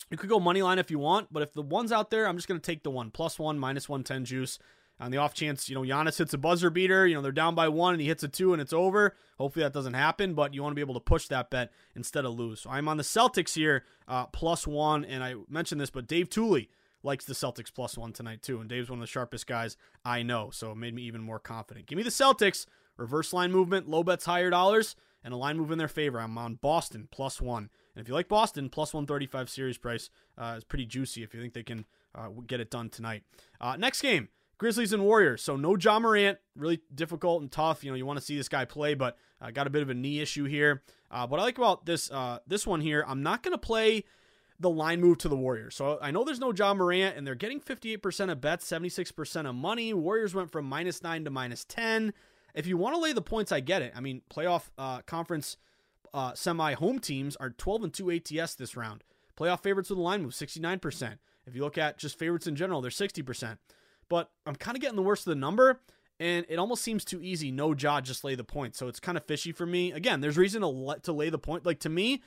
You 0.09 0.17
could 0.17 0.29
go 0.29 0.39
money 0.39 0.61
line 0.61 0.79
if 0.79 0.89
you 0.89 0.99
want, 0.99 1.27
but 1.31 1.43
if 1.43 1.53
the 1.53 1.61
one's 1.61 1.91
out 1.91 2.09
there, 2.09 2.27
I'm 2.27 2.37
just 2.37 2.47
going 2.47 2.59
to 2.59 2.65
take 2.65 2.83
the 2.83 2.91
one. 2.91 3.11
Plus 3.11 3.37
one, 3.37 3.59
minus 3.59 3.89
110 3.89 4.25
juice. 4.25 4.57
On 4.99 5.11
the 5.11 5.17
off 5.17 5.33
chance, 5.33 5.69
you 5.69 5.75
know, 5.75 5.81
Giannis 5.81 6.17
hits 6.17 6.33
a 6.33 6.37
buzzer 6.37 6.69
beater, 6.69 7.07
you 7.07 7.15
know, 7.15 7.21
they're 7.21 7.31
down 7.31 7.55
by 7.55 7.69
one 7.69 7.93
and 7.93 8.01
he 8.01 8.07
hits 8.07 8.23
a 8.23 8.27
two 8.27 8.51
and 8.51 8.61
it's 8.61 8.73
over. 8.73 9.15
Hopefully 9.37 9.63
that 9.63 9.73
doesn't 9.73 9.93
happen, 9.93 10.33
but 10.33 10.53
you 10.53 10.61
want 10.61 10.71
to 10.71 10.75
be 10.75 10.81
able 10.81 10.93
to 10.95 10.99
push 10.99 11.27
that 11.27 11.49
bet 11.49 11.71
instead 11.95 12.25
of 12.25 12.37
lose. 12.37 12.61
So 12.61 12.69
I'm 12.69 12.89
on 12.89 12.97
the 12.97 13.03
Celtics 13.03 13.55
here, 13.55 13.85
uh, 14.07 14.25
plus 14.25 14.67
one. 14.67 15.05
And 15.05 15.23
I 15.23 15.35
mentioned 15.47 15.79
this, 15.79 15.89
but 15.89 16.07
Dave 16.07 16.29
Tuley 16.29 16.67
likes 17.01 17.23
the 17.23 17.33
Celtics 17.33 17.73
plus 17.73 17.97
one 17.97 18.11
tonight 18.11 18.41
too. 18.41 18.59
And 18.59 18.69
Dave's 18.69 18.89
one 18.89 18.99
of 18.99 19.03
the 19.03 19.07
sharpest 19.07 19.47
guys 19.47 19.77
I 20.03 20.21
know, 20.21 20.49
so 20.51 20.71
it 20.71 20.75
made 20.75 20.93
me 20.93 21.03
even 21.03 21.21
more 21.21 21.39
confident. 21.39 21.85
Give 21.85 21.97
me 21.97 22.03
the 22.03 22.09
Celtics, 22.09 22.65
reverse 22.97 23.31
line 23.31 23.51
movement, 23.51 23.89
low 23.89 24.03
bets, 24.03 24.25
higher 24.25 24.49
dollars, 24.49 24.97
and 25.23 25.33
a 25.33 25.37
line 25.37 25.57
move 25.57 25.71
in 25.71 25.77
their 25.77 25.87
favor. 25.87 26.19
I'm 26.19 26.37
on 26.37 26.55
Boston 26.55 27.07
plus 27.11 27.41
one. 27.41 27.69
And 27.95 28.01
if 28.01 28.07
you 28.07 28.13
like 28.13 28.27
Boston, 28.27 28.69
plus 28.69 28.93
135 28.93 29.49
series 29.49 29.77
price 29.77 30.09
uh, 30.37 30.55
is 30.57 30.63
pretty 30.63 30.85
juicy 30.85 31.23
if 31.23 31.33
you 31.33 31.41
think 31.41 31.53
they 31.53 31.63
can 31.63 31.85
uh, 32.15 32.29
get 32.47 32.59
it 32.59 32.71
done 32.71 32.89
tonight. 32.89 33.23
Uh, 33.59 33.75
next 33.77 34.01
game, 34.01 34.29
Grizzlies 34.59 34.93
and 34.93 35.03
Warriors. 35.03 35.41
So 35.41 35.55
no 35.55 35.75
Ja 35.75 35.99
Morant, 35.99 36.37
really 36.55 36.81
difficult 36.93 37.41
and 37.41 37.51
tough. 37.51 37.83
You 37.83 37.89
know, 37.89 37.95
you 37.95 38.05
want 38.05 38.19
to 38.19 38.25
see 38.25 38.37
this 38.37 38.49
guy 38.49 38.65
play, 38.65 38.93
but 38.93 39.17
uh, 39.41 39.49
got 39.49 39.65
a 39.65 39.69
bit 39.71 39.81
of 39.81 39.89
a 39.89 39.93
knee 39.95 40.19
issue 40.19 40.43
here. 40.43 40.83
Uh, 41.09 41.25
what 41.25 41.39
I 41.39 41.43
like 41.43 41.57
about 41.57 41.85
this 41.85 42.11
uh, 42.11 42.39
this 42.45 42.67
one 42.67 42.81
here, 42.81 43.03
I'm 43.07 43.23
not 43.23 43.41
going 43.41 43.53
to 43.53 43.57
play 43.57 44.03
the 44.59 44.69
line 44.69 44.99
move 44.99 45.17
to 45.19 45.29
the 45.29 45.37
Warriors. 45.37 45.75
So 45.75 45.97
I 46.01 46.11
know 46.11 46.25
there's 46.25 46.39
no 46.39 46.53
Ja 46.53 46.73
Morant, 46.73 47.15
and 47.17 47.25
they're 47.25 47.33
getting 47.33 47.61
58% 47.61 48.29
of 48.29 48.41
bets, 48.41 48.69
76% 48.69 49.49
of 49.49 49.55
money. 49.55 49.93
Warriors 49.93 50.35
went 50.35 50.51
from 50.51 50.65
minus 50.65 51.01
nine 51.01 51.23
to 51.23 51.31
minus 51.31 51.63
10. 51.63 52.13
If 52.53 52.67
you 52.67 52.75
want 52.75 52.95
to 52.95 53.01
lay 53.01 53.13
the 53.13 53.21
points, 53.21 53.53
I 53.53 53.61
get 53.61 53.81
it. 53.81 53.93
I 53.95 54.01
mean, 54.01 54.21
playoff 54.29 54.69
uh, 54.77 55.01
conference 55.03 55.55
uh, 56.13 56.33
semi 56.33 56.73
home 56.73 56.99
teams 56.99 57.37
are 57.37 57.51
12 57.51 57.83
and 57.85 57.93
2 57.93 58.11
ATS 58.11 58.55
this 58.55 58.75
round. 58.75 59.05
Playoff 59.39 59.63
favorites 59.63 59.89
with 59.89 59.97
the 59.97 60.03
line 60.03 60.23
move, 60.23 60.33
69%. 60.33 61.17
If 61.45 61.55
you 61.55 61.61
look 61.61 61.77
at 61.77 61.97
just 61.97 62.19
favorites 62.19 62.45
in 62.45 62.57
general, 62.57 62.81
they're 62.81 62.91
60%. 62.91 63.57
But 64.09 64.29
I'm 64.45 64.55
kind 64.55 64.75
of 64.75 64.81
getting 64.81 64.95
the 64.95 65.03
worst 65.03 65.27
of 65.27 65.31
the 65.31 65.39
number, 65.39 65.79
and 66.19 66.45
it 66.49 66.57
almost 66.57 66.83
seems 66.83 67.05
too 67.05 67.21
easy. 67.21 67.51
No 67.51 67.73
Ja, 67.73 68.01
just 68.01 68.23
lay 68.23 68.35
the 68.35 68.43
point. 68.43 68.75
So 68.75 68.87
it's 68.87 68.99
kind 68.99 69.17
of 69.17 69.25
fishy 69.25 69.51
for 69.51 69.65
me. 69.65 69.91
Again, 69.91 70.21
there's 70.21 70.37
reason 70.37 70.61
to 70.61 70.67
let, 70.67 71.03
to 71.03 71.13
lay 71.13 71.29
the 71.29 71.39
point. 71.39 71.65
Like 71.65 71.79
to 71.81 71.89
me, 71.89 72.21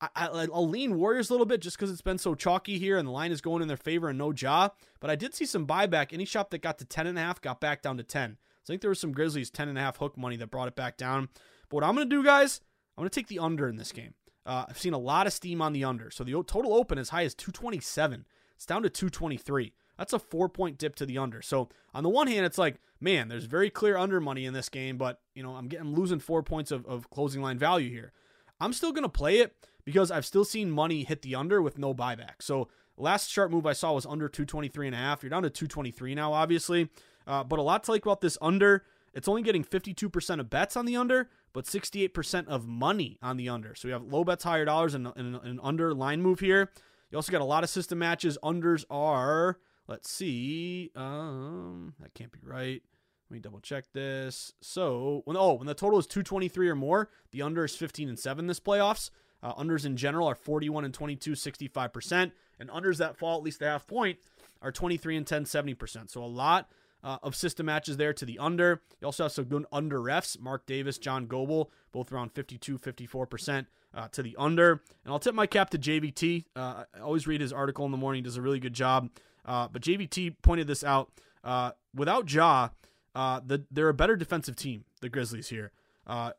I, 0.00 0.46
will 0.46 0.68
lean 0.68 0.96
Warriors 0.96 1.30
a 1.30 1.32
little 1.32 1.46
bit 1.46 1.60
just 1.60 1.76
because 1.76 1.90
it's 1.90 2.02
been 2.02 2.18
so 2.18 2.34
chalky 2.34 2.78
here 2.78 2.98
and 2.98 3.08
the 3.08 3.12
line 3.12 3.32
is 3.32 3.40
going 3.40 3.62
in 3.62 3.68
their 3.68 3.78
favor 3.78 4.08
and 4.08 4.18
no 4.18 4.32
Ja. 4.32 4.68
But 5.00 5.10
I 5.10 5.16
did 5.16 5.34
see 5.34 5.46
some 5.46 5.66
buyback. 5.66 6.12
Any 6.12 6.26
shop 6.26 6.50
that 6.50 6.60
got 6.62 6.78
to 6.78 6.84
10.5 6.84 7.40
got 7.40 7.60
back 7.60 7.82
down 7.82 7.96
to 7.96 8.02
10. 8.02 8.36
So 8.62 8.72
I 8.72 8.74
think 8.74 8.82
there 8.82 8.90
was 8.90 9.00
some 9.00 9.12
Grizzlies 9.12 9.50
10.5 9.50 9.96
hook 9.96 10.18
money 10.18 10.36
that 10.36 10.50
brought 10.50 10.68
it 10.68 10.76
back 10.76 10.96
down. 10.98 11.28
But 11.68 11.76
what 11.76 11.84
I'm 11.84 11.94
going 11.94 12.08
to 12.08 12.16
do, 12.16 12.22
guys, 12.22 12.60
I'm 12.96 13.02
going 13.02 13.10
to 13.10 13.14
take 13.14 13.28
the 13.28 13.38
under 13.38 13.68
in 13.68 13.76
this 13.76 13.92
game. 13.92 14.14
Uh, 14.44 14.66
I've 14.68 14.78
seen 14.78 14.92
a 14.92 14.98
lot 14.98 15.26
of 15.26 15.32
steam 15.32 15.62
on 15.62 15.72
the 15.72 15.84
under. 15.84 16.10
So 16.10 16.24
the 16.24 16.32
total 16.46 16.74
open 16.74 16.98
as 16.98 17.08
high 17.08 17.24
as 17.24 17.34
227. 17.34 18.26
It's 18.54 18.66
down 18.66 18.82
to 18.82 18.90
223. 18.90 19.72
That's 19.98 20.12
a 20.12 20.18
four 20.18 20.48
point 20.48 20.78
dip 20.78 20.94
to 20.96 21.06
the 21.06 21.18
under. 21.18 21.42
So 21.42 21.68
on 21.94 22.02
the 22.02 22.08
one 22.08 22.26
hand, 22.26 22.46
it's 22.46 22.58
like, 22.58 22.76
man, 23.00 23.28
there's 23.28 23.44
very 23.44 23.70
clear 23.70 23.96
under 23.96 24.20
money 24.20 24.44
in 24.44 24.52
this 24.52 24.68
game, 24.68 24.96
but 24.96 25.20
you 25.34 25.42
know, 25.42 25.54
I'm 25.54 25.68
getting 25.68 25.86
I'm 25.86 25.94
losing 25.94 26.18
four 26.18 26.42
points 26.42 26.70
of, 26.70 26.84
of 26.86 27.10
closing 27.10 27.42
line 27.42 27.58
value 27.58 27.90
here. 27.90 28.12
I'm 28.60 28.72
still 28.72 28.92
gonna 28.92 29.08
play 29.08 29.38
it 29.38 29.54
because 29.84 30.10
I've 30.10 30.26
still 30.26 30.44
seen 30.44 30.70
money 30.70 31.04
hit 31.04 31.22
the 31.22 31.34
under 31.34 31.62
with 31.62 31.78
no 31.78 31.94
buyback. 31.94 32.40
So 32.40 32.68
last 32.96 33.30
sharp 33.30 33.50
move 33.50 33.66
I 33.66 33.72
saw 33.72 33.92
was 33.92 34.06
under 34.06 34.28
223 34.28 34.88
and 34.88 34.94
a 34.94 34.98
half. 34.98 35.22
You're 35.22 35.30
down 35.30 35.42
to 35.42 35.50
223 35.50 36.14
now, 36.14 36.32
obviously. 36.32 36.90
Uh, 37.26 37.42
but 37.42 37.58
a 37.58 37.62
lot 37.62 37.84
to 37.84 37.90
like 37.92 38.04
about 38.04 38.20
this 38.20 38.38
under. 38.40 38.84
It's 39.12 39.28
only 39.28 39.42
getting 39.42 39.64
52% 39.64 40.40
of 40.40 40.50
bets 40.50 40.76
on 40.76 40.84
the 40.84 40.96
under, 40.96 41.30
but 41.54 41.64
68% 41.64 42.48
of 42.48 42.66
money 42.66 43.18
on 43.22 43.38
the 43.38 43.48
under. 43.48 43.74
So 43.74 43.88
we 43.88 43.92
have 43.92 44.02
low 44.02 44.24
bets, 44.24 44.44
higher 44.44 44.66
dollars, 44.66 44.94
and 44.94 45.06
an 45.16 45.58
under 45.62 45.94
line 45.94 46.20
move 46.20 46.40
here. 46.40 46.70
You 47.10 47.16
also 47.16 47.32
got 47.32 47.40
a 47.40 47.44
lot 47.44 47.64
of 47.64 47.70
system 47.70 47.98
matches. 47.98 48.36
Unders 48.42 48.84
are, 48.90 49.58
let's 49.86 50.10
see, 50.10 50.90
um, 50.94 51.94
that 52.00 52.14
can't 52.14 52.32
be 52.32 52.40
right. 52.42 52.82
Let 53.28 53.34
me 53.34 53.40
double 53.40 53.60
check 53.60 53.86
this. 53.92 54.52
So, 54.60 55.22
when 55.24 55.36
oh, 55.36 55.54
when 55.54 55.66
the 55.66 55.74
total 55.74 55.98
is 55.98 56.06
223 56.06 56.68
or 56.68 56.76
more, 56.76 57.10
the 57.32 57.42
under 57.42 57.64
is 57.64 57.74
15 57.74 58.08
and 58.08 58.18
7 58.18 58.46
this 58.46 58.60
playoffs. 58.60 59.10
Uh, 59.42 59.54
unders 59.54 59.84
in 59.84 59.96
general 59.96 60.28
are 60.28 60.34
41 60.34 60.84
and 60.84 60.94
22, 60.94 61.32
65%. 61.32 62.32
And 62.58 62.70
unders 62.70 62.98
that 62.98 63.16
fall 63.16 63.36
at 63.36 63.44
least 63.44 63.62
a 63.62 63.66
half 63.66 63.86
point 63.86 64.18
are 64.62 64.72
23 64.72 65.16
and 65.16 65.26
10, 65.26 65.44
70%. 65.44 66.10
So 66.10 66.22
a 66.22 66.26
lot 66.26 66.70
uh, 67.04 67.18
of 67.22 67.36
system 67.36 67.66
matches 67.66 67.96
there 67.96 68.12
to 68.12 68.24
the 68.24 68.38
under. 68.38 68.82
You 69.00 69.06
also 69.06 69.24
have 69.24 69.32
some 69.32 69.44
good 69.44 69.66
under 69.70 70.00
refs. 70.00 70.40
Mark 70.40 70.66
Davis, 70.66 70.98
John 70.98 71.26
Goble, 71.26 71.70
both 71.92 72.10
around 72.10 72.32
52, 72.32 72.78
54% 72.78 73.66
uh, 73.94 74.08
to 74.08 74.22
the 74.22 74.34
under. 74.38 74.82
And 75.04 75.12
I'll 75.12 75.18
tip 75.18 75.34
my 75.34 75.46
cap 75.46 75.70
to 75.70 75.78
JVT. 75.78 76.46
Uh, 76.56 76.84
I 76.94 77.00
always 77.00 77.26
read 77.26 77.40
his 77.40 77.52
article 77.52 77.84
in 77.84 77.92
the 77.92 77.98
morning, 77.98 78.22
does 78.22 78.36
a 78.36 78.42
really 78.42 78.60
good 78.60 78.74
job. 78.74 79.10
Uh, 79.46 79.68
but 79.68 79.80
JVT 79.80 80.36
pointed 80.42 80.66
this 80.66 80.84
out. 80.84 81.10
Uh, 81.42 81.70
without 81.94 82.30
Ja, 82.30 82.70
uh, 83.14 83.40
the, 83.46 83.64
they're 83.70 83.88
a 83.88 83.94
better 83.94 84.16
defensive 84.16 84.56
team, 84.56 84.84
the 85.00 85.08
Grizzlies 85.08 85.48
here. 85.48 85.72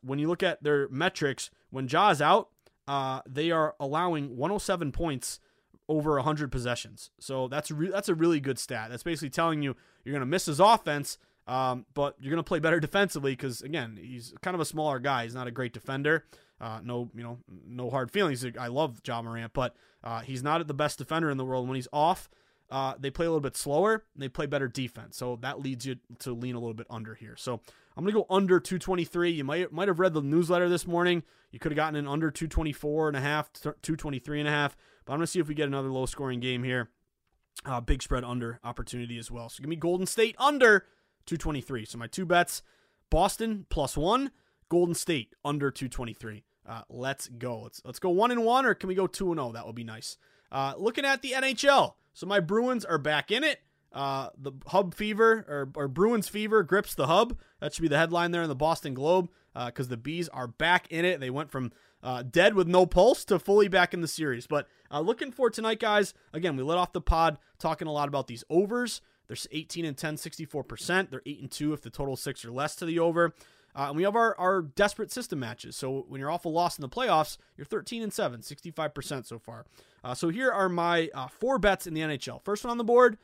when 0.02 0.18
you 0.18 0.28
look 0.28 0.42
at 0.42 0.62
their 0.62 0.88
metrics, 0.90 1.50
when 1.70 1.88
Ja 1.88 2.10
is 2.10 2.22
out, 2.22 2.50
they 3.26 3.50
are 3.50 3.74
allowing 3.80 4.36
107 4.36 4.92
points 4.92 5.40
over 5.88 6.14
100 6.16 6.52
possessions. 6.52 7.10
So 7.18 7.48
that's 7.48 7.70
re- 7.70 7.90
that's 7.90 8.08
a 8.08 8.14
really 8.14 8.40
good 8.40 8.58
stat. 8.58 8.90
That's 8.90 9.02
basically 9.02 9.30
telling 9.30 9.62
you 9.62 9.74
you're 10.04 10.12
going 10.12 10.20
to 10.20 10.26
miss 10.26 10.46
his 10.46 10.60
offense, 10.60 11.18
um, 11.46 11.86
but 11.94 12.14
you're 12.20 12.30
going 12.30 12.42
to 12.42 12.48
play 12.48 12.58
better 12.58 12.78
defensively 12.78 13.32
because 13.32 13.62
again, 13.62 13.98
he's 14.00 14.34
kind 14.42 14.54
of 14.54 14.60
a 14.60 14.66
smaller 14.66 14.98
guy. 14.98 15.24
He's 15.24 15.34
not 15.34 15.46
a 15.46 15.50
great 15.50 15.72
defender. 15.72 16.26
Uh, 16.60 16.80
no, 16.82 17.08
you 17.14 17.22
know, 17.22 17.38
no 17.66 17.88
hard 17.88 18.10
feelings. 18.10 18.44
I 18.58 18.66
love 18.66 19.00
Ja 19.06 19.22
Morant, 19.22 19.52
but 19.52 19.74
uh, 20.04 20.20
he's 20.20 20.42
not 20.42 20.66
the 20.66 20.74
best 20.74 20.98
defender 20.98 21.30
in 21.30 21.36
the 21.36 21.44
world. 21.44 21.68
When 21.68 21.76
he's 21.76 21.88
off, 21.92 22.28
uh, 22.70 22.94
they 22.98 23.10
play 23.10 23.26
a 23.26 23.30
little 23.30 23.40
bit 23.40 23.56
slower. 23.56 24.04
and 24.14 24.22
they 24.22 24.28
play 24.28 24.46
better 24.46 24.68
defense. 24.68 25.16
So 25.16 25.36
that 25.42 25.60
leads 25.60 25.86
you 25.86 25.96
to 26.20 26.32
lean 26.32 26.54
a 26.54 26.58
little 26.58 26.74
bit 26.74 26.86
under 26.90 27.14
here. 27.14 27.34
So 27.36 27.60
I'm 27.96 28.04
gonna 28.04 28.12
go 28.12 28.26
under 28.30 28.60
223. 28.60 29.30
You 29.30 29.44
might 29.44 29.72
might 29.72 29.88
have 29.88 29.98
read 29.98 30.14
the 30.14 30.22
newsletter 30.22 30.68
this 30.68 30.86
morning. 30.86 31.22
You 31.50 31.58
could 31.58 31.72
have 31.72 31.76
gotten 31.76 31.96
an 31.96 32.06
under 32.06 32.30
224 32.30 33.08
and 33.08 33.16
a 33.16 33.20
half, 33.20 33.52
223 33.52 34.40
and 34.40 34.48
a 34.48 34.52
half. 34.52 34.76
But 35.04 35.14
I'm 35.14 35.18
gonna 35.18 35.26
see 35.26 35.40
if 35.40 35.48
we 35.48 35.54
get 35.54 35.68
another 35.68 35.90
low 35.90 36.06
scoring 36.06 36.40
game 36.40 36.62
here. 36.62 36.90
Uh, 37.64 37.80
big 37.80 38.02
spread 38.02 38.22
under 38.22 38.60
opportunity 38.62 39.18
as 39.18 39.30
well. 39.30 39.48
So 39.48 39.60
give 39.60 39.68
me 39.68 39.76
Golden 39.76 40.06
State 40.06 40.36
under 40.38 40.86
223. 41.26 41.86
So 41.86 41.98
my 41.98 42.06
two 42.06 42.26
bets: 42.26 42.62
Boston 43.10 43.66
plus 43.68 43.96
one, 43.96 44.30
Golden 44.68 44.94
State 44.94 45.34
under 45.44 45.70
223. 45.70 46.44
Uh, 46.68 46.82
let's 46.90 47.28
go. 47.28 47.62
Let's 47.62 47.82
let's 47.84 47.98
go 47.98 48.10
one 48.10 48.30
and 48.30 48.44
one, 48.44 48.66
or 48.66 48.74
can 48.74 48.88
we 48.88 48.94
go 48.94 49.06
two 49.06 49.32
and 49.32 49.38
zero? 49.38 49.48
Oh? 49.48 49.52
That 49.52 49.66
would 49.66 49.74
be 49.74 49.84
nice. 49.84 50.18
Uh, 50.52 50.74
looking 50.78 51.04
at 51.04 51.22
the 51.22 51.32
NHL, 51.32 51.94
so 52.18 52.26
my 52.26 52.40
Bruins 52.40 52.84
are 52.84 52.98
back 52.98 53.30
in 53.30 53.44
it. 53.44 53.60
Uh, 53.92 54.30
the 54.36 54.50
Hub 54.66 54.92
fever 54.92 55.46
or, 55.48 55.70
or, 55.76 55.86
Bruins 55.86 56.26
fever 56.26 56.64
grips 56.64 56.92
the 56.92 57.06
Hub. 57.06 57.38
That 57.60 57.72
should 57.72 57.82
be 57.82 57.88
the 57.88 57.96
headline 57.96 58.32
there 58.32 58.42
in 58.42 58.48
the 58.48 58.56
Boston 58.56 58.92
Globe 58.92 59.28
because 59.54 59.86
uh, 59.86 59.90
the 59.90 59.96
Bees 59.96 60.28
are 60.30 60.48
back 60.48 60.88
in 60.90 61.04
it. 61.04 61.20
They 61.20 61.30
went 61.30 61.52
from 61.52 61.70
uh, 62.02 62.24
dead 62.24 62.54
with 62.54 62.66
no 62.66 62.86
pulse 62.86 63.24
to 63.26 63.38
fully 63.38 63.68
back 63.68 63.94
in 63.94 64.00
the 64.00 64.08
series. 64.08 64.48
But 64.48 64.66
uh, 64.90 64.98
looking 64.98 65.30
for 65.30 65.48
tonight, 65.48 65.78
guys. 65.78 66.12
Again, 66.32 66.56
we 66.56 66.64
let 66.64 66.76
off 66.76 66.92
the 66.92 67.00
pod 67.00 67.38
talking 67.60 67.86
a 67.86 67.92
lot 67.92 68.08
about 68.08 68.26
these 68.26 68.42
overs. 68.50 69.00
There's 69.28 69.46
18 69.52 69.84
and 69.84 69.96
10, 69.96 70.16
64%. 70.16 71.10
They're 71.10 71.22
8 71.24 71.40
and 71.40 71.50
2 71.50 71.72
if 71.72 71.82
the 71.82 71.90
total 71.90 72.16
six 72.16 72.44
or 72.44 72.50
less 72.50 72.74
to 72.76 72.84
the 72.84 72.98
over. 72.98 73.32
Uh, 73.74 73.86
and 73.88 73.96
we 73.96 74.02
have 74.02 74.16
our, 74.16 74.36
our 74.38 74.62
desperate 74.62 75.12
system 75.12 75.38
matches. 75.38 75.76
So 75.76 76.04
when 76.08 76.20
you're 76.20 76.30
off 76.30 76.44
a 76.44 76.48
loss 76.48 76.78
in 76.78 76.82
the 76.82 76.88
playoffs, 76.88 77.38
you're 77.56 77.64
13 77.64 78.02
and 78.02 78.12
7, 78.12 78.40
65% 78.40 79.26
so 79.26 79.38
far. 79.38 79.66
Uh, 80.02 80.14
so 80.14 80.28
here 80.30 80.50
are 80.50 80.68
my 80.68 81.10
uh, 81.14 81.28
four 81.28 81.58
bets 81.58 81.86
in 81.86 81.94
the 81.94 82.00
NHL. 82.00 82.42
First 82.42 82.64
one 82.64 82.70
on 82.70 82.78
the 82.78 82.84
board. 82.84 83.18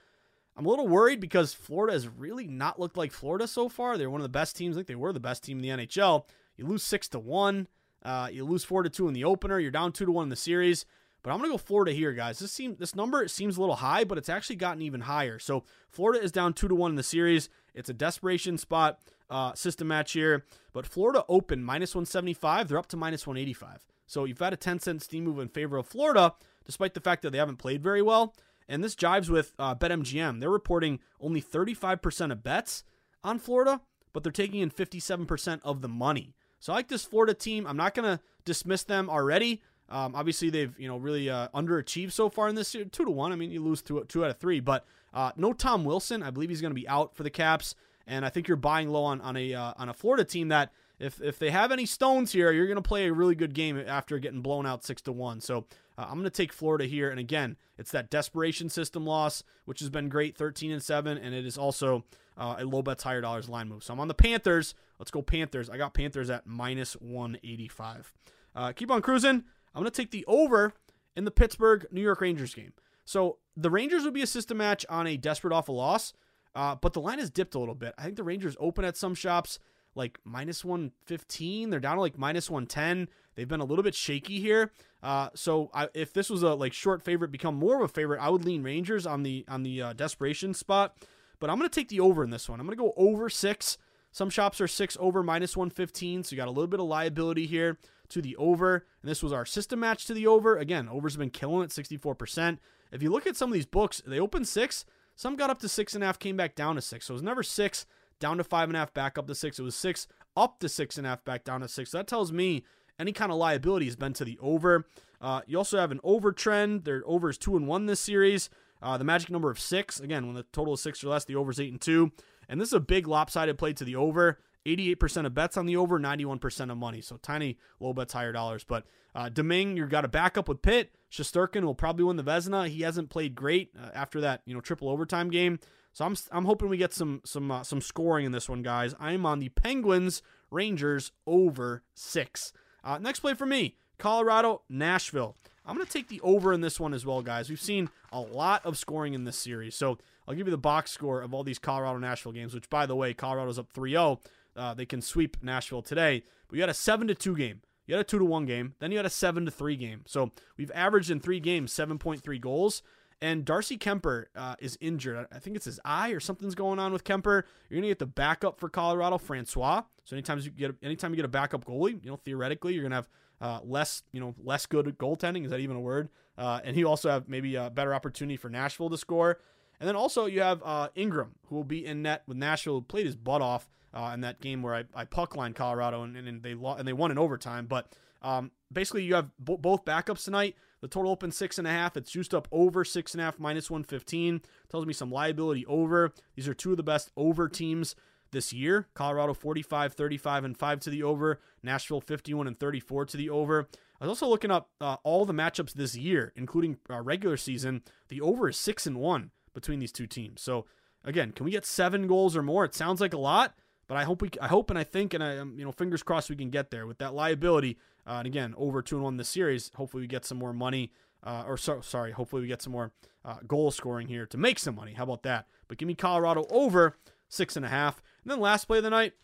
I'm 0.56 0.66
a 0.66 0.68
little 0.68 0.86
worried 0.86 1.18
because 1.18 1.52
Florida 1.52 1.94
has 1.94 2.06
really 2.06 2.46
not 2.46 2.78
looked 2.78 2.96
like 2.96 3.10
Florida 3.10 3.48
so 3.48 3.68
far. 3.68 3.98
They're 3.98 4.10
one 4.10 4.20
of 4.20 4.24
the 4.24 4.28
best 4.28 4.56
teams. 4.56 4.76
I 4.76 4.78
think 4.78 4.88
they 4.88 4.94
were 4.94 5.12
the 5.12 5.18
best 5.18 5.42
team 5.42 5.58
in 5.58 5.62
the 5.62 5.84
NHL. 5.86 6.24
You 6.56 6.66
lose 6.66 6.84
six 6.84 7.08
to 7.08 7.18
one. 7.18 7.66
Uh, 8.04 8.28
you 8.30 8.44
lose 8.44 8.64
four 8.64 8.82
to 8.82 8.90
two 8.90 9.08
in 9.08 9.14
the 9.14 9.24
opener. 9.24 9.58
You're 9.58 9.72
down 9.72 9.90
two 9.90 10.04
to 10.04 10.12
one 10.12 10.24
in 10.24 10.28
the 10.28 10.36
series. 10.36 10.84
But 11.24 11.32
I'm 11.32 11.38
gonna 11.38 11.48
go 11.48 11.58
Florida 11.58 11.92
here, 11.92 12.12
guys. 12.12 12.38
This 12.38 12.52
seem 12.52 12.76
this 12.78 12.94
number 12.94 13.26
seems 13.28 13.56
a 13.56 13.60
little 13.60 13.76
high, 13.76 14.04
but 14.04 14.18
it's 14.18 14.28
actually 14.28 14.56
gotten 14.56 14.82
even 14.82 15.00
higher. 15.00 15.38
So 15.38 15.64
Florida 15.88 16.22
is 16.22 16.30
down 16.30 16.52
two 16.52 16.68
to 16.68 16.74
one 16.74 16.92
in 16.92 16.96
the 16.96 17.02
series. 17.02 17.48
It's 17.74 17.88
a 17.88 17.94
desperation 17.94 18.58
spot 18.58 19.00
uh, 19.30 19.54
system 19.54 19.88
match 19.88 20.12
here. 20.12 20.44
But 20.72 20.86
Florida 20.86 21.24
open 21.28 21.62
minus 21.62 21.94
175. 21.94 22.68
They're 22.68 22.78
up 22.78 22.88
to 22.88 22.96
minus 22.96 23.26
185. 23.26 23.86
So 24.06 24.24
you've 24.24 24.38
had 24.38 24.52
a 24.52 24.56
10 24.56 24.80
cent 24.80 25.02
steam 25.02 25.24
move 25.24 25.38
in 25.38 25.48
favor 25.48 25.76
of 25.76 25.86
Florida, 25.86 26.34
despite 26.64 26.94
the 26.94 27.00
fact 27.00 27.22
that 27.22 27.30
they 27.30 27.38
haven't 27.38 27.56
played 27.56 27.82
very 27.82 28.02
well. 28.02 28.34
And 28.68 28.82
this 28.82 28.94
jives 28.94 29.28
with 29.28 29.52
uh, 29.58 29.74
BetMGM. 29.74 30.40
They're 30.40 30.50
reporting 30.50 31.00
only 31.20 31.42
35% 31.42 32.32
of 32.32 32.42
bets 32.42 32.84
on 33.22 33.38
Florida, 33.38 33.80
but 34.12 34.22
they're 34.22 34.32
taking 34.32 34.60
in 34.60 34.70
57% 34.70 35.60
of 35.64 35.82
the 35.82 35.88
money. 35.88 36.34
So 36.60 36.72
I 36.72 36.76
like 36.76 36.88
this 36.88 37.04
Florida 37.04 37.34
team. 37.34 37.66
I'm 37.66 37.76
not 37.76 37.94
going 37.94 38.16
to 38.16 38.22
dismiss 38.44 38.84
them 38.84 39.10
already. 39.10 39.62
Um, 39.90 40.14
obviously, 40.14 40.48
they've 40.48 40.74
you 40.78 40.88
know 40.88 40.96
really 40.96 41.28
uh, 41.28 41.48
underachieved 41.54 42.12
so 42.12 42.30
far 42.30 42.48
in 42.48 42.54
this 42.54 42.74
year, 42.74 42.86
two 42.86 43.04
to 43.04 43.10
one. 43.10 43.32
I 43.32 43.36
mean, 43.36 43.50
you 43.50 43.62
lose 43.62 43.82
two 43.82 44.02
two 44.08 44.24
out 44.24 44.30
of 44.30 44.38
three, 44.38 44.60
but 44.60 44.86
uh, 45.12 45.32
no 45.36 45.52
Tom 45.52 45.84
Wilson. 45.84 46.22
I 46.22 46.30
believe 46.30 46.48
he's 46.48 46.62
going 46.62 46.70
to 46.70 46.80
be 46.80 46.88
out 46.88 47.14
for 47.14 47.22
the 47.22 47.30
Caps, 47.30 47.74
and 48.06 48.24
I 48.24 48.28
think 48.28 48.48
you're 48.48 48.56
buying 48.56 48.90
low 48.90 49.04
on 49.04 49.20
on 49.20 49.36
a 49.36 49.54
uh, 49.54 49.72
on 49.76 49.88
a 49.88 49.94
Florida 49.94 50.24
team 50.24 50.48
that 50.48 50.72
if 50.98 51.20
if 51.20 51.38
they 51.38 51.50
have 51.50 51.72
any 51.72 51.86
stones 51.86 52.32
here, 52.32 52.52
you're 52.52 52.66
going 52.66 52.76
to 52.76 52.82
play 52.82 53.06
a 53.06 53.12
really 53.12 53.34
good 53.34 53.54
game 53.54 53.78
after 53.78 54.18
getting 54.18 54.40
blown 54.40 54.66
out 54.66 54.84
six 54.84 55.02
to 55.02 55.12
one. 55.12 55.40
So 55.40 55.66
uh, 55.98 56.06
I'm 56.06 56.14
going 56.14 56.24
to 56.24 56.30
take 56.30 56.52
Florida 56.52 56.84
here, 56.84 57.10
and 57.10 57.18
again, 57.18 57.56
it's 57.78 57.90
that 57.92 58.10
desperation 58.10 58.68
system 58.68 59.06
loss, 59.06 59.42
which 59.64 59.80
has 59.80 59.90
been 59.90 60.08
great, 60.08 60.36
13 60.36 60.72
and 60.72 60.82
seven, 60.82 61.18
and 61.18 61.34
it 61.34 61.46
is 61.46 61.58
also 61.58 62.04
uh, 62.36 62.56
a 62.58 62.64
low 62.64 62.82
bets 62.82 63.02
higher 63.02 63.20
dollars 63.20 63.48
line 63.48 63.68
move. 63.68 63.84
So 63.84 63.92
I'm 63.92 64.00
on 64.00 64.08
the 64.08 64.14
Panthers. 64.14 64.74
Let's 64.98 65.10
go 65.10 65.22
Panthers. 65.22 65.70
I 65.70 65.76
got 65.76 65.94
Panthers 65.94 66.30
at 66.30 66.46
minus 66.46 66.94
185. 66.94 68.12
Uh, 68.54 68.72
keep 68.72 68.90
on 68.90 69.02
cruising. 69.02 69.44
I'm 69.74 69.82
going 69.82 69.86
to 69.86 69.90
take 69.90 70.10
the 70.10 70.24
over 70.26 70.72
in 71.16 71.24
the 71.24 71.30
Pittsburgh 71.30 71.86
New 71.90 72.00
York 72.00 72.20
Rangers 72.20 72.54
game. 72.54 72.72
So 73.04 73.38
the 73.56 73.70
Rangers 73.70 74.04
would 74.04 74.14
be 74.14 74.22
a 74.22 74.26
system 74.26 74.58
match 74.58 74.86
on 74.88 75.06
a 75.06 75.16
desperate 75.16 75.52
off 75.52 75.68
a 75.68 75.72
loss, 75.72 76.12
uh, 76.54 76.76
but 76.76 76.92
the 76.92 77.00
line 77.00 77.18
has 77.18 77.30
dipped 77.30 77.54
a 77.54 77.58
little 77.58 77.74
bit. 77.74 77.94
I 77.98 78.04
think 78.04 78.16
the 78.16 78.24
Rangers 78.24 78.56
open 78.60 78.84
at 78.84 78.96
some 78.96 79.14
shops 79.14 79.58
like 79.94 80.18
minus 80.24 80.64
115. 80.64 81.70
They're 81.70 81.80
down 81.80 81.96
to 81.96 82.00
like 82.00 82.18
minus 82.18 82.50
110. 82.50 83.08
They've 83.34 83.48
been 83.48 83.60
a 83.60 83.64
little 83.64 83.82
bit 83.82 83.94
shaky 83.94 84.40
here. 84.40 84.72
Uh, 85.02 85.28
so 85.34 85.70
I, 85.74 85.88
if 85.94 86.12
this 86.12 86.30
was 86.30 86.42
a 86.42 86.54
like 86.54 86.72
short 86.72 87.02
favorite 87.02 87.30
become 87.30 87.56
more 87.56 87.76
of 87.76 87.82
a 87.82 87.88
favorite, 87.88 88.20
I 88.20 88.30
would 88.30 88.44
lean 88.44 88.62
Rangers 88.62 89.06
on 89.06 89.22
the 89.22 89.44
on 89.48 89.62
the 89.62 89.82
uh, 89.82 89.92
desperation 89.92 90.54
spot. 90.54 90.96
But 91.40 91.50
I'm 91.50 91.58
going 91.58 91.68
to 91.68 91.74
take 91.74 91.88
the 91.88 92.00
over 92.00 92.24
in 92.24 92.30
this 92.30 92.48
one. 92.48 92.60
I'm 92.60 92.66
going 92.66 92.76
to 92.76 92.82
go 92.82 92.94
over 92.96 93.28
six. 93.28 93.76
Some 94.12 94.30
shops 94.30 94.60
are 94.60 94.68
six 94.68 94.96
over 95.00 95.24
minus 95.24 95.56
115, 95.56 96.22
so 96.22 96.32
you 96.32 96.36
got 96.36 96.46
a 96.46 96.52
little 96.52 96.68
bit 96.68 96.78
of 96.78 96.86
liability 96.86 97.46
here 97.46 97.78
to 98.10 98.22
the 98.22 98.36
over. 98.36 98.86
And 99.02 99.10
this 99.10 99.22
was 99.22 99.32
our 99.32 99.44
system 99.44 99.80
match 99.80 100.06
to 100.06 100.14
the 100.14 100.26
over. 100.28 100.56
Again, 100.56 100.88
overs 100.88 101.14
have 101.14 101.18
been 101.18 101.30
killing 101.30 101.64
it, 101.64 101.70
64%. 101.70 102.58
If 102.92 103.02
you 103.02 103.10
look 103.10 103.26
at 103.26 103.36
some 103.36 103.50
of 103.50 103.54
these 103.54 103.66
books, 103.66 104.00
they 104.06 104.20
open 104.20 104.44
six. 104.44 104.84
Some 105.14 105.36
got 105.36 105.50
up 105.50 105.60
to 105.60 105.68
six 105.68 105.94
and 105.94 106.02
a 106.02 106.06
half, 106.06 106.18
came 106.18 106.36
back 106.36 106.54
down 106.54 106.76
to 106.76 106.82
six. 106.82 107.06
So 107.06 107.12
it 107.12 107.16
was 107.16 107.22
never 107.22 107.42
six, 107.42 107.86
down 108.18 108.38
to 108.38 108.44
five 108.44 108.68
and 108.68 108.76
a 108.76 108.80
half, 108.80 108.94
back 108.94 109.18
up 109.18 109.26
to 109.26 109.34
six. 109.34 109.58
It 109.58 109.62
was 109.62 109.76
six, 109.76 110.06
up 110.36 110.58
to 110.60 110.68
six 110.68 110.98
and 110.98 111.06
a 111.06 111.10
half, 111.10 111.24
back 111.24 111.44
down 111.44 111.60
to 111.60 111.68
six. 111.68 111.90
So 111.90 111.98
that 111.98 112.06
tells 112.06 112.32
me 112.32 112.64
any 112.98 113.12
kind 113.12 113.32
of 113.32 113.38
liability 113.38 113.86
has 113.86 113.96
been 113.96 114.12
to 114.14 114.24
the 114.24 114.38
over. 114.40 114.86
Uh, 115.20 115.40
you 115.46 115.56
also 115.58 115.78
have 115.78 115.92
an 115.92 116.00
over 116.04 116.32
trend. 116.32 116.84
Their 116.84 117.02
over 117.06 117.30
is 117.30 117.38
two 117.38 117.56
and 117.56 117.66
one 117.66 117.86
this 117.86 118.00
series. 118.00 118.50
Uh, 118.82 118.98
the 118.98 119.04
magic 119.04 119.30
number 119.30 119.50
of 119.50 119.58
six. 119.58 120.00
Again, 120.00 120.26
when 120.26 120.34
the 120.34 120.44
total 120.52 120.74
is 120.74 120.82
six 120.82 121.02
or 121.02 121.08
less, 121.08 121.24
the 121.24 121.36
over 121.36 121.50
is 121.50 121.60
eight 121.60 121.72
and 121.72 121.80
two. 121.80 122.12
And 122.48 122.60
this 122.60 122.68
is 122.68 122.74
a 122.74 122.80
big 122.80 123.06
lopsided 123.06 123.56
play 123.56 123.72
to 123.72 123.84
the 123.84 123.96
over. 123.96 124.38
88% 124.66 125.26
of 125.26 125.34
bets 125.34 125.56
on 125.56 125.66
the 125.66 125.76
over, 125.76 125.98
91% 125.98 126.70
of 126.70 126.78
money. 126.78 127.00
So 127.00 127.16
tiny 127.16 127.58
low 127.80 127.92
bets, 127.92 128.12
higher 128.12 128.32
dollars. 128.32 128.64
But 128.64 128.84
uh, 129.14 129.28
Domingue, 129.28 129.76
you've 129.76 129.90
got 129.90 130.04
a 130.04 130.08
backup 130.08 130.48
with 130.48 130.62
Pitt. 130.62 130.92
Shesterkin 131.10 131.62
will 131.64 131.74
probably 131.74 132.04
win 132.04 132.16
the 132.16 132.24
Vezina. 132.24 132.68
He 132.68 132.82
hasn't 132.82 133.10
played 133.10 133.34
great 133.34 133.70
uh, 133.80 133.90
after 133.94 134.20
that, 134.22 134.42
you 134.46 134.54
know, 134.54 134.60
triple 134.60 134.88
overtime 134.88 135.30
game. 135.30 135.58
So 135.92 136.04
I'm 136.04 136.16
I'm 136.32 136.44
hoping 136.44 136.68
we 136.68 136.76
get 136.76 136.92
some 136.92 137.20
some 137.24 137.50
uh, 137.50 137.62
some 137.62 137.80
scoring 137.80 138.26
in 138.26 138.32
this 138.32 138.48
one, 138.48 138.62
guys. 138.62 138.94
I'm 138.98 139.24
on 139.24 139.38
the 139.38 139.50
Penguins 139.50 140.22
Rangers 140.50 141.12
over 141.26 141.84
six. 141.94 142.52
Uh, 142.82 142.98
next 142.98 143.20
play 143.20 143.34
for 143.34 143.46
me, 143.46 143.76
Colorado 143.96 144.62
Nashville. 144.68 145.36
I'm 145.66 145.78
to 145.78 145.86
take 145.86 146.08
the 146.08 146.20
over 146.20 146.52
in 146.52 146.60
this 146.60 146.78
one 146.78 146.92
as 146.92 147.06
well, 147.06 147.22
guys. 147.22 147.48
We've 147.48 147.60
seen 147.60 147.88
a 148.12 148.20
lot 148.20 148.66
of 148.66 148.76
scoring 148.76 149.14
in 149.14 149.24
this 149.24 149.38
series. 149.38 149.74
So 149.74 149.98
I'll 150.28 150.34
give 150.34 150.46
you 150.46 150.50
the 150.50 150.58
box 150.58 150.90
score 150.90 151.22
of 151.22 151.32
all 151.32 151.42
these 151.42 151.58
Colorado 151.58 151.98
Nashville 151.98 152.32
games, 152.32 152.54
which, 152.54 152.68
by 152.68 152.84
the 152.86 152.96
way, 152.96 153.14
Colorado's 153.14 153.58
up 153.58 153.70
3 153.72 153.92
0. 153.92 154.20
Uh, 154.56 154.74
they 154.74 154.86
can 154.86 155.00
sweep 155.00 155.36
Nashville 155.42 155.82
today. 155.82 156.24
But 156.48 156.56
you 156.56 156.62
had 156.62 156.70
a 156.70 156.74
7 156.74 157.08
to 157.08 157.14
2 157.14 157.36
game. 157.36 157.60
You 157.86 157.94
had 157.94 158.00
a 158.00 158.08
2 158.08 158.18
to 158.18 158.24
1 158.24 158.46
game. 158.46 158.74
Then 158.78 158.90
you 158.90 158.98
had 158.98 159.06
a 159.06 159.10
7 159.10 159.44
to 159.44 159.50
3 159.50 159.76
game. 159.76 160.02
So 160.06 160.32
we've 160.56 160.70
averaged 160.74 161.10
in 161.10 161.20
three 161.20 161.40
games 161.40 161.72
7.3 161.72 162.40
goals. 162.40 162.82
And 163.20 163.44
Darcy 163.44 163.78
Kuemper 163.78 164.26
uh, 164.36 164.56
is 164.58 164.76
injured. 164.80 165.26
I 165.32 165.38
think 165.38 165.56
it's 165.56 165.64
his 165.64 165.80
eye 165.84 166.10
or 166.10 166.20
something's 166.20 166.54
going 166.54 166.78
on 166.78 166.92
with 166.92 167.04
Kuemper. 167.04 167.44
You're 167.70 167.78
gonna 167.78 167.88
get 167.88 167.98
the 167.98 168.06
backup 168.06 168.58
for 168.58 168.68
Colorado, 168.68 169.16
Francouz. 169.18 169.84
So 170.04 170.16
anytime 170.16 170.40
you 170.40 170.50
get 170.50 170.74
anytime 170.82 171.12
you 171.12 171.16
get 171.16 171.24
a 171.24 171.28
backup 171.28 171.64
goalie, 171.64 172.04
you 172.04 172.10
know 172.10 172.16
theoretically 172.16 172.74
you're 172.74 172.82
gonna 172.82 172.96
have 172.96 173.08
uh, 173.40 173.60
less 173.64 174.02
you 174.12 174.20
know 174.20 174.34
less 174.42 174.66
good 174.66 174.98
goaltending. 174.98 175.44
Is 175.44 175.50
that 175.52 175.60
even 175.60 175.76
a 175.76 175.80
word? 175.80 176.10
Uh, 176.36 176.60
and 176.64 176.76
he 176.76 176.84
also 176.84 177.08
have 177.08 177.28
maybe 177.28 177.54
a 177.54 177.70
better 177.70 177.94
opportunity 177.94 178.36
for 178.36 178.50
Nashville 178.50 178.90
to 178.90 178.98
score. 178.98 179.38
And 179.84 179.88
then 179.90 179.96
also 179.96 180.24
you 180.24 180.40
have 180.40 180.62
uh, 180.64 180.88
Ingram, 180.94 181.34
who 181.48 181.56
will 181.56 181.62
be 181.62 181.84
in 181.84 182.00
net 182.00 182.22
with 182.26 182.38
Nashville, 182.38 182.76
who 182.76 182.80
played 182.80 183.04
his 183.04 183.16
butt 183.16 183.42
off 183.42 183.68
uh, 183.92 184.12
in 184.14 184.22
that 184.22 184.40
game 184.40 184.62
where 184.62 184.74
I, 184.74 184.84
I 184.94 185.04
puck 185.04 185.36
line 185.36 185.52
Colorado 185.52 186.04
and, 186.04 186.16
and, 186.16 186.42
they 186.42 186.54
lo- 186.54 186.76
and 186.76 186.88
they 186.88 186.94
won 186.94 187.10
in 187.10 187.18
overtime. 187.18 187.66
But 187.66 187.92
um, 188.22 188.50
basically, 188.72 189.04
you 189.04 189.14
have 189.14 189.28
b- 189.44 189.58
both 189.60 189.84
backups 189.84 190.24
tonight. 190.24 190.56
The 190.80 190.88
total 190.88 191.12
open 191.12 191.30
six 191.30 191.58
and 191.58 191.66
a 191.66 191.70
half. 191.70 191.98
It's 191.98 192.10
juiced 192.10 192.32
up 192.32 192.48
over 192.50 192.82
six 192.82 193.12
and 193.12 193.20
a 193.20 193.24
half, 193.24 193.38
minus 193.38 193.70
115. 193.70 194.40
Tells 194.70 194.86
me 194.86 194.94
some 194.94 195.10
liability 195.10 195.66
over. 195.66 196.14
These 196.34 196.48
are 196.48 196.54
two 196.54 196.70
of 196.70 196.78
the 196.78 196.82
best 196.82 197.10
over 197.14 197.46
teams 197.50 197.94
this 198.30 198.54
year. 198.54 198.88
Colorado 198.94 199.34
45, 199.34 199.92
35, 199.92 200.44
and 200.44 200.56
5 200.56 200.80
to 200.80 200.88
the 200.88 201.02
over. 201.02 201.40
Nashville 201.62 202.00
51 202.00 202.46
and 202.46 202.58
34 202.58 203.04
to 203.04 203.18
the 203.18 203.28
over. 203.28 203.68
I 204.00 204.06
was 204.06 204.08
also 204.08 204.28
looking 204.28 204.50
up 204.50 204.70
uh, 204.80 204.96
all 205.04 205.26
the 205.26 205.34
matchups 205.34 205.74
this 205.74 205.94
year, 205.94 206.32
including 206.36 206.78
uh, 206.88 207.02
regular 207.02 207.36
season. 207.36 207.82
The 208.08 208.22
over 208.22 208.48
is 208.48 208.56
6 208.56 208.86
and 208.86 208.96
1 208.96 209.30
between 209.54 209.78
these 209.78 209.92
two 209.92 210.06
teams. 210.06 210.42
So, 210.42 210.66
again, 211.04 211.32
can 211.32 211.44
we 211.44 211.50
get 211.52 211.64
seven 211.64 212.06
goals 212.06 212.36
or 212.36 212.42
more? 212.42 212.64
It 212.64 212.74
sounds 212.74 213.00
like 213.00 213.14
a 213.14 213.18
lot, 213.18 213.54
but 213.86 213.96
I 213.96 214.04
hope 214.04 214.20
we, 214.20 214.30
I 214.40 214.48
hope 214.48 214.70
and 214.70 214.78
I 214.78 214.84
think, 214.84 215.14
and 215.14 215.22
I, 215.22 215.38
um, 215.38 215.58
you 215.58 215.64
know, 215.64 215.72
fingers 215.72 216.02
crossed 216.02 216.30
we 216.30 216.36
can 216.36 216.50
get 216.50 216.70
there 216.70 216.86
with 216.86 216.98
that 216.98 217.14
liability. 217.14 217.78
Uh, 218.06 218.16
and 218.18 218.26
again, 218.26 218.54
over 218.56 218.82
two 218.82 218.96
and 218.96 219.04
one 219.04 219.16
this 219.16 219.28
series. 219.28 219.70
Hopefully, 219.76 220.02
we 220.02 220.06
get 220.06 220.24
some 220.24 220.38
more 220.38 220.52
money. 220.52 220.92
Uh, 221.22 221.42
or 221.46 221.56
so, 221.56 221.80
sorry, 221.80 222.12
hopefully 222.12 222.42
we 222.42 222.48
get 222.48 222.60
some 222.60 222.72
more 222.72 222.92
uh, 223.24 223.36
goal 223.46 223.70
scoring 223.70 224.08
here 224.08 224.26
to 224.26 224.36
make 224.36 224.58
some 224.58 224.74
money. 224.74 224.92
How 224.92 225.04
about 225.04 225.22
that? 225.22 225.46
But 225.68 225.78
give 225.78 225.86
me 225.86 225.94
Colorado 225.94 226.44
over 226.50 226.98
six 227.28 227.56
and 227.56 227.64
a 227.64 227.70
half. 227.70 228.02
And 228.22 228.30
then 228.30 228.40
last 228.40 228.66
play 228.66 228.78
of 228.78 228.84
the 228.84 228.90
night, 228.90 229.14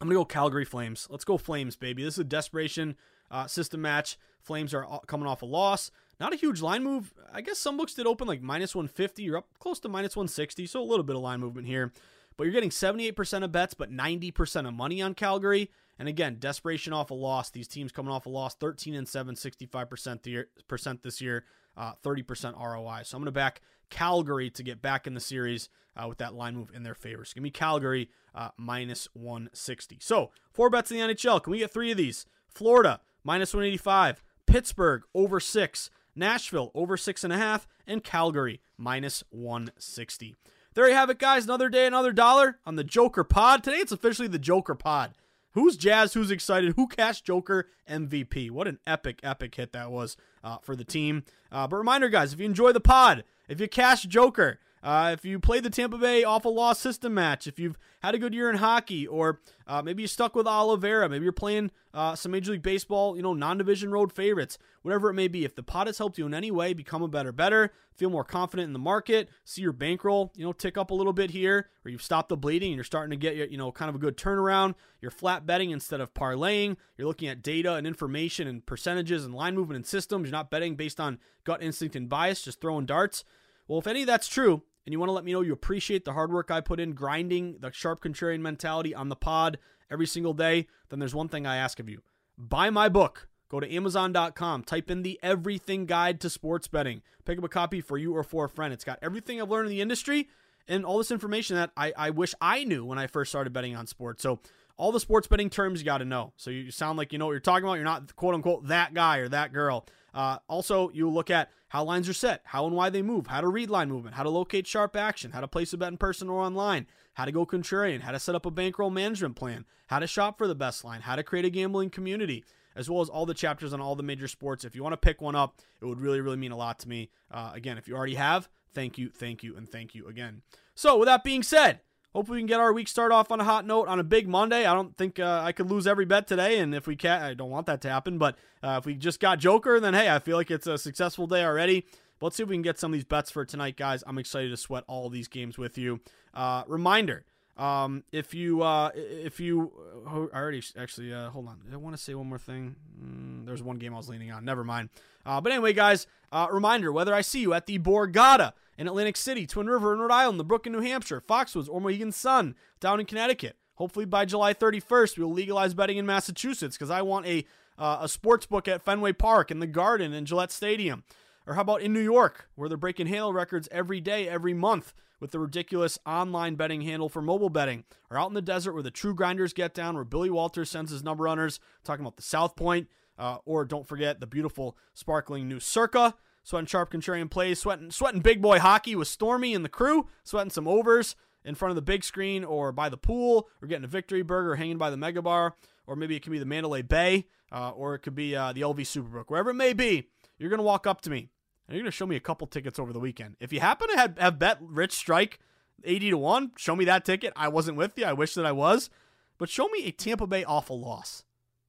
I'm 0.00 0.08
gonna 0.08 0.18
go 0.18 0.24
Calgary 0.24 0.64
Flames. 0.64 1.06
Let's 1.10 1.24
go 1.24 1.38
Flames, 1.38 1.76
baby. 1.76 2.02
This 2.02 2.14
is 2.14 2.20
a 2.20 2.24
desperation 2.24 2.96
uh, 3.30 3.46
system 3.46 3.80
match. 3.80 4.18
Flames 4.40 4.74
are 4.74 5.00
coming 5.06 5.28
off 5.28 5.42
a 5.42 5.46
loss. 5.46 5.92
Not 6.22 6.32
a 6.32 6.36
huge 6.36 6.62
line 6.62 6.84
move. 6.84 7.12
I 7.32 7.40
guess 7.40 7.58
some 7.58 7.76
books 7.76 7.94
did 7.94 8.06
open 8.06 8.28
like 8.28 8.40
minus 8.40 8.76
150. 8.76 9.24
You're 9.24 9.38
up 9.38 9.48
close 9.58 9.80
to 9.80 9.88
minus 9.88 10.14
160, 10.14 10.68
so 10.68 10.80
a 10.80 10.84
little 10.84 11.02
bit 11.02 11.16
of 11.16 11.22
line 11.22 11.40
movement 11.40 11.66
here. 11.66 11.92
But 12.36 12.44
you're 12.44 12.52
getting 12.52 12.70
78% 12.70 13.42
of 13.42 13.50
bets, 13.50 13.74
but 13.74 13.90
90% 13.90 14.68
of 14.68 14.72
money 14.72 15.02
on 15.02 15.14
Calgary. 15.14 15.68
And 15.98 16.08
again, 16.08 16.36
desperation 16.38 16.92
off 16.92 17.10
a 17.10 17.14
loss. 17.14 17.50
These 17.50 17.66
teams 17.66 17.90
coming 17.90 18.12
off 18.12 18.26
a 18.26 18.28
loss, 18.28 18.54
13 18.54 18.94
and 18.94 19.08
7, 19.08 19.34
65% 19.34 21.02
this 21.02 21.20
year, 21.20 21.44
uh, 21.76 21.94
30% 22.04 22.54
ROI. 22.56 23.00
So 23.02 23.16
I'm 23.16 23.22
going 23.22 23.24
to 23.24 23.32
back 23.32 23.60
Calgary 23.90 24.48
to 24.50 24.62
get 24.62 24.80
back 24.80 25.08
in 25.08 25.14
the 25.14 25.20
series 25.20 25.70
uh, 25.96 26.06
with 26.06 26.18
that 26.18 26.34
line 26.34 26.54
move 26.54 26.70
in 26.72 26.84
their 26.84 26.94
favor. 26.94 27.24
So 27.24 27.32
give 27.34 27.42
me 27.42 27.50
Calgary 27.50 28.10
uh, 28.32 28.50
minus 28.56 29.08
160. 29.14 29.98
So 30.00 30.30
four 30.52 30.70
bets 30.70 30.92
in 30.92 30.98
the 30.98 31.14
NHL. 31.14 31.42
Can 31.42 31.50
we 31.50 31.58
get 31.58 31.72
three 31.72 31.90
of 31.90 31.96
these? 31.96 32.26
Florida 32.46 33.00
minus 33.24 33.52
185, 33.52 34.22
Pittsburgh 34.46 35.02
over 35.16 35.40
six, 35.40 35.90
Nashville 36.14 36.70
over 36.74 36.96
six 36.96 37.24
and 37.24 37.32
a 37.32 37.38
half, 37.38 37.66
and 37.86 38.04
Calgary 38.04 38.60
minus 38.76 39.24
160. 39.30 40.36
There 40.74 40.88
you 40.88 40.94
have 40.94 41.10
it, 41.10 41.18
guys. 41.18 41.44
Another 41.44 41.68
day, 41.68 41.86
another 41.86 42.12
dollar 42.12 42.58
on 42.64 42.76
the 42.76 42.84
Joker 42.84 43.24
Pod. 43.24 43.62
Today 43.62 43.76
it's 43.76 43.92
officially 43.92 44.28
the 44.28 44.38
Joker 44.38 44.74
Pod. 44.74 45.12
Who's 45.52 45.76
jazzed? 45.76 46.14
Who's 46.14 46.30
excited? 46.30 46.74
Who 46.76 46.86
cashed 46.86 47.24
Joker 47.26 47.68
MVP? 47.88 48.50
What 48.50 48.66
an 48.68 48.78
epic, 48.86 49.20
epic 49.22 49.54
hit 49.54 49.72
that 49.72 49.90
was 49.90 50.16
uh, 50.42 50.58
for 50.62 50.74
the 50.74 50.84
team. 50.84 51.24
Uh, 51.50 51.66
but 51.66 51.76
reminder, 51.76 52.08
guys, 52.08 52.32
if 52.32 52.40
you 52.40 52.46
enjoy 52.46 52.72
the 52.72 52.80
pod, 52.80 53.24
if 53.48 53.60
you 53.60 53.68
cash 53.68 54.04
Joker, 54.04 54.58
uh, 54.82 55.10
if 55.12 55.24
you 55.24 55.38
played 55.38 55.62
the 55.62 55.70
Tampa 55.70 55.96
Bay 55.96 56.24
awful 56.24 56.54
loss 56.54 56.78
system 56.78 57.14
match, 57.14 57.46
if 57.46 57.58
you've 57.58 57.78
had 58.00 58.14
a 58.16 58.18
good 58.18 58.34
year 58.34 58.50
in 58.50 58.56
hockey, 58.56 59.06
or 59.06 59.40
uh, 59.68 59.80
maybe 59.80 60.02
you're 60.02 60.08
stuck 60.08 60.34
with 60.34 60.46
Oliveira, 60.46 61.08
maybe 61.08 61.22
you're 61.22 61.32
playing 61.32 61.70
uh, 61.94 62.16
some 62.16 62.32
Major 62.32 62.52
League 62.52 62.62
Baseball, 62.62 63.16
you 63.16 63.22
know, 63.22 63.32
non-division 63.32 63.92
road 63.92 64.12
favorites, 64.12 64.58
whatever 64.82 65.08
it 65.10 65.14
may 65.14 65.28
be. 65.28 65.44
If 65.44 65.54
the 65.54 65.62
pot 65.62 65.86
has 65.86 65.98
helped 65.98 66.18
you 66.18 66.26
in 66.26 66.34
any 66.34 66.50
way, 66.50 66.72
become 66.72 67.00
a 67.02 67.08
better 67.08 67.30
better, 67.30 67.72
feel 67.94 68.10
more 68.10 68.24
confident 68.24 68.66
in 68.66 68.72
the 68.72 68.80
market, 68.80 69.28
see 69.44 69.62
your 69.62 69.72
bankroll, 69.72 70.32
you 70.34 70.44
know, 70.44 70.52
tick 70.52 70.76
up 70.76 70.90
a 70.90 70.94
little 70.94 71.12
bit 71.12 71.30
here, 71.30 71.68
or 71.84 71.90
you've 71.90 72.02
stopped 72.02 72.28
the 72.28 72.36
bleeding 72.36 72.72
and 72.72 72.76
you're 72.76 72.84
starting 72.84 73.10
to 73.10 73.16
get, 73.16 73.50
you 73.50 73.58
know, 73.58 73.70
kind 73.70 73.88
of 73.88 73.94
a 73.94 73.98
good 73.98 74.16
turnaround. 74.16 74.74
You're 75.00 75.12
flat 75.12 75.46
betting 75.46 75.70
instead 75.70 76.00
of 76.00 76.12
parlaying. 76.12 76.76
You're 76.96 77.06
looking 77.06 77.28
at 77.28 77.42
data 77.42 77.74
and 77.74 77.86
information 77.86 78.48
and 78.48 78.66
percentages 78.66 79.24
and 79.24 79.32
line 79.32 79.54
movement 79.54 79.76
and 79.76 79.86
systems. 79.86 80.26
You're 80.26 80.32
not 80.32 80.50
betting 80.50 80.74
based 80.74 80.98
on 80.98 81.20
gut 81.44 81.62
instinct 81.62 81.94
and 81.94 82.08
bias, 82.08 82.42
just 82.42 82.60
throwing 82.60 82.86
darts. 82.86 83.22
Well, 83.68 83.78
if 83.78 83.86
any 83.86 84.00
of 84.02 84.06
that's 84.08 84.26
true, 84.26 84.62
and 84.84 84.92
you 84.92 84.98
want 84.98 85.08
to 85.08 85.14
let 85.14 85.24
me 85.24 85.32
know 85.32 85.40
you 85.40 85.52
appreciate 85.52 86.04
the 86.04 86.12
hard 86.12 86.32
work 86.32 86.50
I 86.50 86.60
put 86.60 86.80
in 86.80 86.92
grinding 86.92 87.58
the 87.60 87.72
sharp 87.72 88.02
contrarian 88.02 88.40
mentality 88.40 88.94
on 88.94 89.08
the 89.08 89.16
pod 89.16 89.58
every 89.90 90.06
single 90.06 90.34
day, 90.34 90.66
then 90.88 90.98
there's 90.98 91.14
one 91.14 91.28
thing 91.28 91.46
I 91.46 91.56
ask 91.56 91.78
of 91.78 91.88
you. 91.88 92.02
Buy 92.38 92.70
my 92.70 92.88
book. 92.88 93.28
Go 93.48 93.60
to 93.60 93.70
Amazon.com, 93.70 94.64
type 94.64 94.90
in 94.90 95.02
the 95.02 95.20
Everything 95.22 95.84
Guide 95.84 96.22
to 96.22 96.30
Sports 96.30 96.68
Betting. 96.68 97.02
Pick 97.26 97.36
up 97.36 97.44
a 97.44 97.50
copy 97.50 97.82
for 97.82 97.98
you 97.98 98.16
or 98.16 98.22
for 98.22 98.46
a 98.46 98.48
friend. 98.48 98.72
It's 98.72 98.82
got 98.82 98.98
everything 99.02 99.42
I've 99.42 99.50
learned 99.50 99.66
in 99.66 99.72
the 99.72 99.82
industry 99.82 100.30
and 100.66 100.86
all 100.86 100.96
this 100.96 101.10
information 101.10 101.56
that 101.56 101.70
I, 101.76 101.92
I 101.94 102.10
wish 102.10 102.34
I 102.40 102.64
knew 102.64 102.82
when 102.84 102.98
I 102.98 103.06
first 103.06 103.30
started 103.30 103.52
betting 103.52 103.76
on 103.76 103.86
sports. 103.86 104.22
So, 104.22 104.40
all 104.78 104.90
the 104.90 105.00
sports 105.00 105.26
betting 105.26 105.50
terms 105.50 105.80
you 105.80 105.84
got 105.84 105.98
to 105.98 106.06
know. 106.06 106.32
So, 106.38 106.50
you 106.50 106.70
sound 106.70 106.96
like 106.96 107.12
you 107.12 107.18
know 107.18 107.26
what 107.26 107.32
you're 107.32 107.40
talking 107.40 107.64
about. 107.64 107.74
You're 107.74 107.84
not, 107.84 108.16
quote 108.16 108.34
unquote, 108.34 108.68
that 108.68 108.94
guy 108.94 109.18
or 109.18 109.28
that 109.28 109.52
girl. 109.52 109.86
Uh, 110.14 110.38
also, 110.48 110.90
you 110.90 111.08
look 111.08 111.30
at 111.30 111.50
how 111.68 111.84
lines 111.84 112.08
are 112.08 112.14
set, 112.14 112.42
how 112.44 112.66
and 112.66 112.76
why 112.76 112.90
they 112.90 113.02
move, 113.02 113.26
how 113.28 113.40
to 113.40 113.48
read 113.48 113.70
line 113.70 113.88
movement, 113.88 114.14
how 114.14 114.22
to 114.22 114.28
locate 114.28 114.66
sharp 114.66 114.94
action, 114.94 115.30
how 115.30 115.40
to 115.40 115.48
place 115.48 115.72
a 115.72 115.78
bet 115.78 115.88
in 115.88 115.96
person 115.96 116.28
or 116.28 116.40
online, 116.42 116.86
how 117.14 117.24
to 117.24 117.32
go 117.32 117.46
contrarian, 117.46 118.00
how 118.02 118.12
to 118.12 118.18
set 118.18 118.34
up 118.34 118.44
a 118.44 118.50
bankroll 118.50 118.90
management 118.90 119.36
plan, 119.36 119.64
how 119.86 119.98
to 119.98 120.06
shop 120.06 120.36
for 120.36 120.46
the 120.46 120.54
best 120.54 120.84
line, 120.84 121.00
how 121.00 121.16
to 121.16 121.22
create 121.22 121.44
a 121.44 121.50
gambling 121.50 121.90
community, 121.90 122.44
as 122.76 122.90
well 122.90 123.00
as 123.00 123.08
all 123.08 123.26
the 123.26 123.34
chapters 123.34 123.72
on 123.72 123.80
all 123.80 123.96
the 123.96 124.02
major 124.02 124.28
sports. 124.28 124.64
If 124.64 124.74
you 124.74 124.82
want 124.82 124.92
to 124.92 124.98
pick 124.98 125.20
one 125.20 125.34
up, 125.34 125.60
it 125.80 125.86
would 125.86 126.00
really, 126.00 126.20
really 126.20 126.36
mean 126.36 126.52
a 126.52 126.56
lot 126.56 126.78
to 126.80 126.88
me. 126.88 127.10
Uh, 127.30 127.52
again, 127.54 127.78
if 127.78 127.88
you 127.88 127.96
already 127.96 128.14
have, 128.14 128.48
thank 128.74 128.98
you, 128.98 129.10
thank 129.10 129.42
you, 129.42 129.56
and 129.56 129.68
thank 129.68 129.94
you 129.94 130.08
again. 130.08 130.42
So, 130.74 130.98
with 130.98 131.06
that 131.06 131.24
being 131.24 131.42
said, 131.42 131.80
Hopefully, 132.14 132.36
we 132.36 132.40
can 132.42 132.46
get 132.46 132.60
our 132.60 132.74
week 132.74 132.88
start 132.88 133.10
off 133.10 133.30
on 133.30 133.40
a 133.40 133.44
hot 133.44 133.66
note 133.66 133.88
on 133.88 133.98
a 133.98 134.04
big 134.04 134.28
Monday. 134.28 134.66
I 134.66 134.74
don't 134.74 134.94
think 134.96 135.18
uh, 135.18 135.40
I 135.42 135.52
could 135.52 135.70
lose 135.70 135.86
every 135.86 136.04
bet 136.04 136.26
today, 136.26 136.58
and 136.58 136.74
if 136.74 136.86
we 136.86 136.94
can't, 136.94 137.22
I 137.22 137.32
don't 137.32 137.48
want 137.48 137.66
that 137.66 137.80
to 137.82 137.88
happen. 137.88 138.18
But 138.18 138.36
uh, 138.62 138.76
if 138.78 138.86
we 138.86 138.94
just 138.94 139.18
got 139.18 139.38
Joker, 139.38 139.80
then 139.80 139.94
hey, 139.94 140.10
I 140.10 140.18
feel 140.18 140.36
like 140.36 140.50
it's 140.50 140.66
a 140.66 140.76
successful 140.76 141.26
day 141.26 141.42
already. 141.42 141.86
But 142.18 142.26
let's 142.26 142.36
see 142.36 142.42
if 142.42 142.50
we 142.50 142.54
can 142.54 142.62
get 142.62 142.78
some 142.78 142.92
of 142.92 142.94
these 142.94 143.04
bets 143.04 143.30
for 143.30 143.46
tonight, 143.46 143.76
guys. 143.76 144.04
I'm 144.06 144.18
excited 144.18 144.50
to 144.50 144.58
sweat 144.58 144.84
all 144.86 145.08
these 145.08 145.26
games 145.26 145.56
with 145.56 145.78
you. 145.78 146.00
Uh, 146.34 146.64
reminder: 146.66 147.24
um, 147.56 148.04
if 148.12 148.34
you 148.34 148.62
uh, 148.62 148.90
if 148.94 149.40
you 149.40 149.72
uh, 150.06 150.26
I 150.34 150.38
already 150.38 150.62
actually 150.76 151.14
uh, 151.14 151.30
hold 151.30 151.48
on, 151.48 151.60
I 151.72 151.76
want 151.76 151.96
to 151.96 152.02
say 152.02 152.14
one 152.14 152.26
more 152.26 152.38
thing. 152.38 152.76
Mm, 153.02 153.46
there's 153.46 153.62
one 153.62 153.78
game 153.78 153.94
I 153.94 153.96
was 153.96 154.10
leaning 154.10 154.30
on. 154.30 154.44
Never 154.44 154.64
mind. 154.64 154.90
Uh, 155.24 155.40
but 155.40 155.52
anyway, 155.52 155.72
guys, 155.72 156.06
uh, 156.30 156.46
reminder: 156.50 156.92
whether 156.92 157.14
I 157.14 157.22
see 157.22 157.40
you 157.40 157.54
at 157.54 157.64
the 157.64 157.78
Borgata 157.78 158.52
in 158.78 158.86
Atlantic 158.86 159.16
City, 159.16 159.46
Twin 159.46 159.68
River 159.68 159.92
in 159.92 160.00
Rhode 160.00 160.10
Island, 160.10 160.40
the 160.40 160.44
Brook 160.44 160.66
in 160.66 160.72
New 160.72 160.80
Hampshire, 160.80 161.20
Foxwoods, 161.20 161.68
or 161.68 161.80
Mohegan 161.80 162.12
Sun 162.12 162.54
down 162.80 163.00
in 163.00 163.06
Connecticut. 163.06 163.56
Hopefully 163.76 164.04
by 164.04 164.24
July 164.24 164.54
31st, 164.54 165.16
we 165.16 165.24
will 165.24 165.32
legalize 165.32 165.74
betting 165.74 165.96
in 165.96 166.06
Massachusetts 166.06 166.76
because 166.76 166.90
I 166.90 167.02
want 167.02 167.26
a 167.26 167.44
uh, 167.78 167.98
a 168.02 168.08
sports 168.08 168.46
book 168.46 168.68
at 168.68 168.82
Fenway 168.82 169.12
Park 169.12 169.50
in 169.50 169.58
the 169.58 169.66
Garden 169.66 170.12
and 170.12 170.26
Gillette 170.26 170.52
Stadium. 170.52 171.04
Or 171.46 171.54
how 171.54 171.62
about 171.62 171.82
in 171.82 171.92
New 171.92 172.00
York, 172.00 172.48
where 172.54 172.68
they're 172.68 172.78
breaking 172.78 173.08
handle 173.08 173.32
records 173.32 173.68
every 173.72 174.00
day, 174.00 174.28
every 174.28 174.54
month 174.54 174.92
with 175.18 175.30
the 175.30 175.38
ridiculous 175.38 175.98
online 176.06 176.54
betting 176.54 176.82
handle 176.82 177.08
for 177.08 177.22
mobile 177.22 177.48
betting. 177.48 177.84
Or 178.10 178.18
out 178.18 178.28
in 178.28 178.34
the 178.34 178.42
desert 178.42 178.74
where 178.74 178.82
the 178.82 178.90
true 178.90 179.14
grinders 179.14 179.52
get 179.52 179.74
down, 179.74 179.94
where 179.94 180.04
Billy 180.04 180.30
Walters 180.30 180.70
sends 180.70 180.90
his 180.90 181.02
number 181.02 181.24
runners, 181.24 181.60
talking 181.84 182.04
about 182.04 182.16
the 182.16 182.22
South 182.22 182.56
Point. 182.56 182.88
Uh, 183.18 183.38
or 183.44 183.64
don't 183.64 183.86
forget 183.86 184.20
the 184.20 184.26
beautiful, 184.26 184.76
sparkling 184.94 185.48
new 185.48 185.60
Circa. 185.60 186.14
Sweating 186.42 186.66
sharp 186.66 186.92
contrarian 186.92 187.30
plays, 187.30 187.60
sweating, 187.60 187.90
sweating 187.90 188.20
big 188.20 188.42
boy 188.42 188.58
hockey 188.58 188.96
with 188.96 189.08
Stormy 189.08 189.54
and 189.54 189.64
the 189.64 189.68
crew, 189.68 190.08
sweating 190.24 190.50
some 190.50 190.66
overs 190.66 191.14
in 191.44 191.54
front 191.54 191.70
of 191.70 191.76
the 191.76 191.82
big 191.82 192.04
screen 192.04 192.44
or 192.44 192.72
by 192.72 192.88
the 192.88 192.96
pool, 192.96 193.48
or 193.60 193.68
getting 193.68 193.84
a 193.84 193.88
victory 193.88 194.22
burger 194.22 194.56
hanging 194.56 194.78
by 194.78 194.90
the 194.90 194.96
mega 194.96 195.22
bar, 195.22 195.56
or 195.86 195.96
maybe 195.96 196.16
it 196.16 196.20
could 196.20 196.32
be 196.32 196.38
the 196.38 196.44
Mandalay 196.44 196.82
Bay, 196.82 197.26
uh, 197.52 197.70
or 197.70 197.94
it 197.94 198.00
could 198.00 198.14
be 198.14 198.34
uh, 198.34 198.52
the 198.52 198.62
LV 198.62 198.80
Superbook. 198.80 199.24
Wherever 199.28 199.50
it 199.50 199.54
may 199.54 199.72
be, 199.72 200.08
you're 200.38 200.50
to 200.50 200.62
walk 200.62 200.86
up 200.86 201.00
to 201.02 201.10
me 201.10 201.28
and 201.68 201.76
you're 201.76 201.84
to 201.84 201.90
show 201.90 202.06
me 202.06 202.16
a 202.16 202.20
couple 202.20 202.46
tickets 202.46 202.78
over 202.78 202.92
the 202.92 203.00
weekend. 203.00 203.36
If 203.40 203.52
you 203.52 203.60
happen 203.60 203.88
to 203.88 203.96
have, 203.96 204.18
have 204.18 204.38
bet 204.38 204.58
Rich 204.60 204.92
Strike 204.92 205.38
80 205.84 206.10
to 206.10 206.18
1, 206.18 206.52
show 206.56 206.76
me 206.76 206.84
that 206.84 207.04
ticket. 207.04 207.32
I 207.36 207.48
wasn't 207.48 207.76
with 207.76 207.98
you. 207.98 208.04
I 208.04 208.12
wish 208.12 208.34
that 208.34 208.46
I 208.46 208.52
was. 208.52 208.90
But 209.38 209.48
show 209.48 209.68
me 209.68 209.84
a 209.84 209.90
Tampa 209.90 210.26
Bay 210.26 210.44
awful 210.44 210.80
loss. 210.80 211.24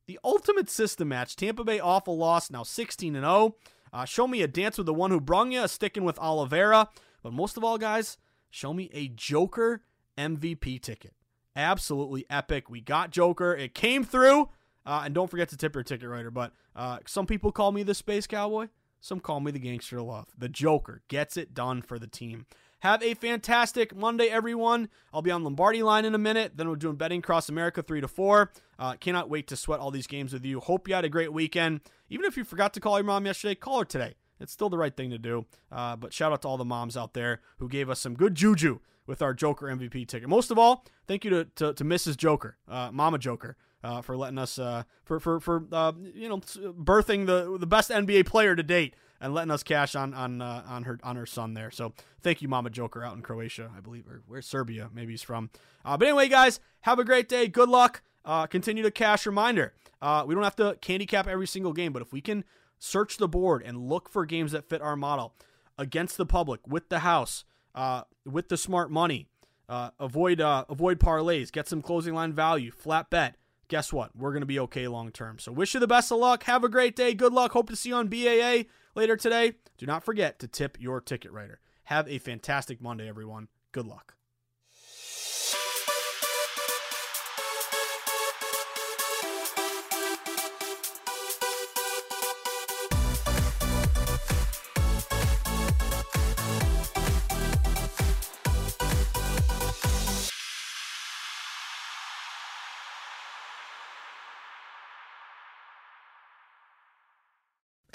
The 0.05 0.19
ultimate 0.23 0.69
system 0.69 1.07
match. 1.07 1.35
Tampa 1.35 1.63
Bay 1.63 1.79
awful 1.79 2.17
loss, 2.17 2.51
now 2.51 2.63
16 2.63 3.15
and 3.15 3.23
0. 3.23 3.55
Uh, 3.93 4.05
show 4.05 4.27
me 4.27 4.41
a 4.41 4.47
dance 4.47 4.77
with 4.77 4.87
the 4.87 4.93
one 4.93 5.11
who 5.11 5.21
brung 5.21 5.51
you, 5.51 5.67
sticking 5.67 6.03
with 6.03 6.17
Oliveira. 6.17 6.89
But 7.21 7.31
most 7.31 7.55
of 7.55 7.63
all, 7.63 7.77
guys, 7.77 8.17
show 8.49 8.73
me 8.73 8.89
a 8.91 9.07
Joker 9.07 9.83
MVP 10.17 10.81
ticket. 10.81 11.13
Absolutely 11.55 12.25
epic. 12.29 12.69
We 12.69 12.81
got 12.81 13.11
Joker. 13.11 13.53
It 13.53 13.75
came 13.75 14.03
through. 14.03 14.49
Uh, 14.85 15.03
and 15.05 15.13
don't 15.13 15.29
forget 15.29 15.47
to 15.49 15.57
tip 15.57 15.75
your 15.75 15.83
ticket 15.83 16.09
writer. 16.09 16.31
But 16.31 16.51
uh, 16.75 16.99
some 17.05 17.27
people 17.27 17.51
call 17.51 17.71
me 17.71 17.83
the 17.83 17.93
Space 17.93 18.25
Cowboy. 18.25 18.67
Some 18.99 19.19
call 19.19 19.39
me 19.39 19.51
the 19.51 19.59
Gangster 19.59 20.01
Love. 20.01 20.27
The 20.37 20.49
Joker 20.49 21.03
gets 21.07 21.37
it 21.37 21.53
done 21.53 21.81
for 21.81 21.99
the 21.99 22.07
team. 22.07 22.47
Have 22.83 23.01
a 23.01 23.13
fantastic 23.13 23.95
Monday, 23.95 24.27
everyone. 24.27 24.89
I'll 25.13 25.21
be 25.21 25.31
on 25.31 25.45
Lombardi 25.45 25.81
line 25.81 26.03
in 26.03 26.15
a 26.15 26.17
minute. 26.17 26.57
Then 26.57 26.67
we're 26.67 26.75
doing 26.75 26.97
betting 26.97 27.19
across 27.19 27.47
America 27.47 27.81
3 27.81 28.01
to 28.01 28.09
4. 28.09 28.51
Uh, 28.77 28.95
cannot 28.95 29.29
wait 29.29 29.47
to 29.47 29.55
sweat 29.55 29.79
all 29.79 29.89
these 29.89 30.05
games 30.05 30.33
with 30.33 30.43
you. 30.43 30.59
Hope 30.59 30.89
you 30.89 30.93
had 30.93 31.05
a 31.05 31.09
great 31.09 31.31
weekend. 31.31 31.79
Even 32.09 32.25
if 32.25 32.35
you 32.35 32.43
forgot 32.43 32.73
to 32.73 32.81
call 32.81 32.97
your 32.97 33.05
mom 33.05 33.25
yesterday, 33.25 33.55
call 33.55 33.79
her 33.79 33.85
today. 33.85 34.15
It's 34.41 34.51
still 34.51 34.67
the 34.67 34.77
right 34.77 34.93
thing 34.93 35.11
to 35.11 35.17
do. 35.17 35.45
Uh, 35.71 35.95
but 35.95 36.11
shout 36.11 36.33
out 36.33 36.41
to 36.41 36.49
all 36.49 36.57
the 36.57 36.65
moms 36.65 36.97
out 36.97 37.13
there 37.13 37.39
who 37.59 37.69
gave 37.69 37.89
us 37.89 38.01
some 38.01 38.15
good 38.15 38.35
juju 38.35 38.79
with 39.07 39.21
our 39.21 39.33
Joker 39.33 39.67
MVP 39.67 40.05
ticket. 40.05 40.27
Most 40.27 40.51
of 40.51 40.59
all, 40.59 40.83
thank 41.07 41.23
you 41.23 41.29
to, 41.29 41.45
to, 41.55 41.73
to 41.75 41.85
Mrs. 41.85 42.17
Joker, 42.17 42.57
uh, 42.67 42.91
Mama 42.91 43.17
Joker. 43.17 43.55
uh, 43.83 44.01
for 44.01 44.15
letting 44.15 44.37
us 44.37 44.57
uh, 44.57 44.83
for 45.03 45.19
for 45.19 45.39
for 45.39 45.65
uh, 45.71 45.91
you 46.13 46.29
know 46.29 46.37
birthing 46.37 47.25
the 47.25 47.57
the 47.59 47.67
best 47.67 47.89
NBA 47.89 48.25
player 48.25 48.55
to 48.55 48.63
date 48.63 48.95
and 49.23 49.33
letting 49.33 49.51
us 49.51 49.63
cash 49.63 49.95
on 49.95 50.13
on 50.13 50.41
uh, 50.41 50.63
on 50.67 50.83
her 50.83 50.99
on 51.01 51.15
her 51.15 51.25
son 51.25 51.53
there. 51.53 51.71
So 51.71 51.93
thank 52.21 52.41
you, 52.41 52.49
Mama 52.49 52.69
Joker, 52.69 53.03
out 53.03 53.15
in 53.15 53.21
Croatia, 53.21 53.71
I 53.75 53.79
believe, 53.79 54.05
or 54.05 54.21
where 54.27 54.41
Serbia 54.41 54.89
maybe 54.93 55.13
he's 55.13 55.23
from. 55.23 55.49
Uh, 55.83 55.97
but 55.97 56.09
anyway, 56.09 56.27
guys, 56.27 56.59
have 56.81 56.99
a 56.99 57.05
great 57.05 57.29
day. 57.29 57.47
Good 57.47 57.69
luck. 57.69 58.03
Uh, 58.25 58.45
continue 58.45 58.83
to 58.83 58.91
cash. 58.91 59.25
Reminder: 59.25 59.73
uh, 60.01 60.25
we 60.27 60.35
don't 60.35 60.43
have 60.43 60.57
to 60.57 60.77
candy 60.81 61.05
cap 61.05 61.25
every 61.25 61.47
single 61.47 61.71
game, 61.71 61.93
but 61.93 62.01
if 62.01 62.11
we 62.11 62.19
can 62.19 62.43
search 62.77 63.15
the 63.15 63.29
board 63.29 63.63
and 63.65 63.87
look 63.89 64.09
for 64.09 64.25
games 64.25 64.51
that 64.51 64.67
fit 64.67 64.81
our 64.81 64.97
model 64.97 65.33
against 65.77 66.17
the 66.17 66.25
public 66.25 66.59
with 66.67 66.89
the 66.89 66.99
house, 66.99 67.45
uh, 67.73 68.01
with 68.25 68.49
the 68.49 68.57
smart 68.57 68.91
money, 68.91 69.29
uh, 69.69 69.91
avoid 70.01 70.41
avoid 70.41 70.99
parlays, 70.99 71.49
get 71.49 71.69
some 71.69 71.81
closing 71.81 72.13
line 72.13 72.33
value, 72.33 72.71
flat 72.71 73.09
bet 73.09 73.37
guess 73.69 73.93
what? 73.93 74.15
We're 74.15 74.31
going 74.31 74.41
to 74.41 74.45
be 74.45 74.59
okay 74.59 74.87
long 74.87 75.09
term. 75.09 75.39
So, 75.39 75.51
wish 75.51 75.73
you 75.73 75.79
the 75.79 75.87
best 75.87 76.11
of 76.11 76.19
luck. 76.19 76.43
Have 76.43 76.63
a 76.63 76.69
great 76.69 76.95
day. 76.95 77.15
Good 77.15 77.33
luck. 77.33 77.53
Hope 77.53 77.69
to 77.69 77.75
see 77.75 77.89
you 77.89 77.95
on 77.95 78.07
BAA 78.07 78.65
later 78.95 79.15
today. 79.17 79.53
Do 79.77 79.85
not 79.85 80.03
forget 80.03 80.39
to 80.39 80.47
tip 80.47 80.77
your 80.79 81.01
ticket 81.01 81.31
writer. 81.31 81.59
Have 81.85 82.07
a 82.07 82.19
fantastic 82.19 82.81
Monday, 82.81 83.07
everyone. 83.07 83.47
Good 83.71 83.85
luck. 83.85 84.15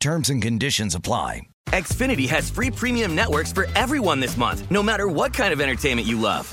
Terms 0.00 0.30
and 0.30 0.40
conditions 0.40 0.94
apply. 0.94 1.42
Xfinity 1.68 2.28
has 2.28 2.48
free 2.48 2.70
premium 2.70 3.14
networks 3.14 3.52
for 3.52 3.66
everyone 3.76 4.20
this 4.20 4.36
month, 4.36 4.70
no 4.70 4.82
matter 4.82 5.06
what 5.06 5.34
kind 5.34 5.52
of 5.52 5.60
entertainment 5.60 6.06
you 6.06 6.18
love. 6.18 6.52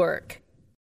work. 0.00 0.40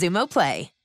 Xumo 0.00 0.26
Play. 0.26 0.79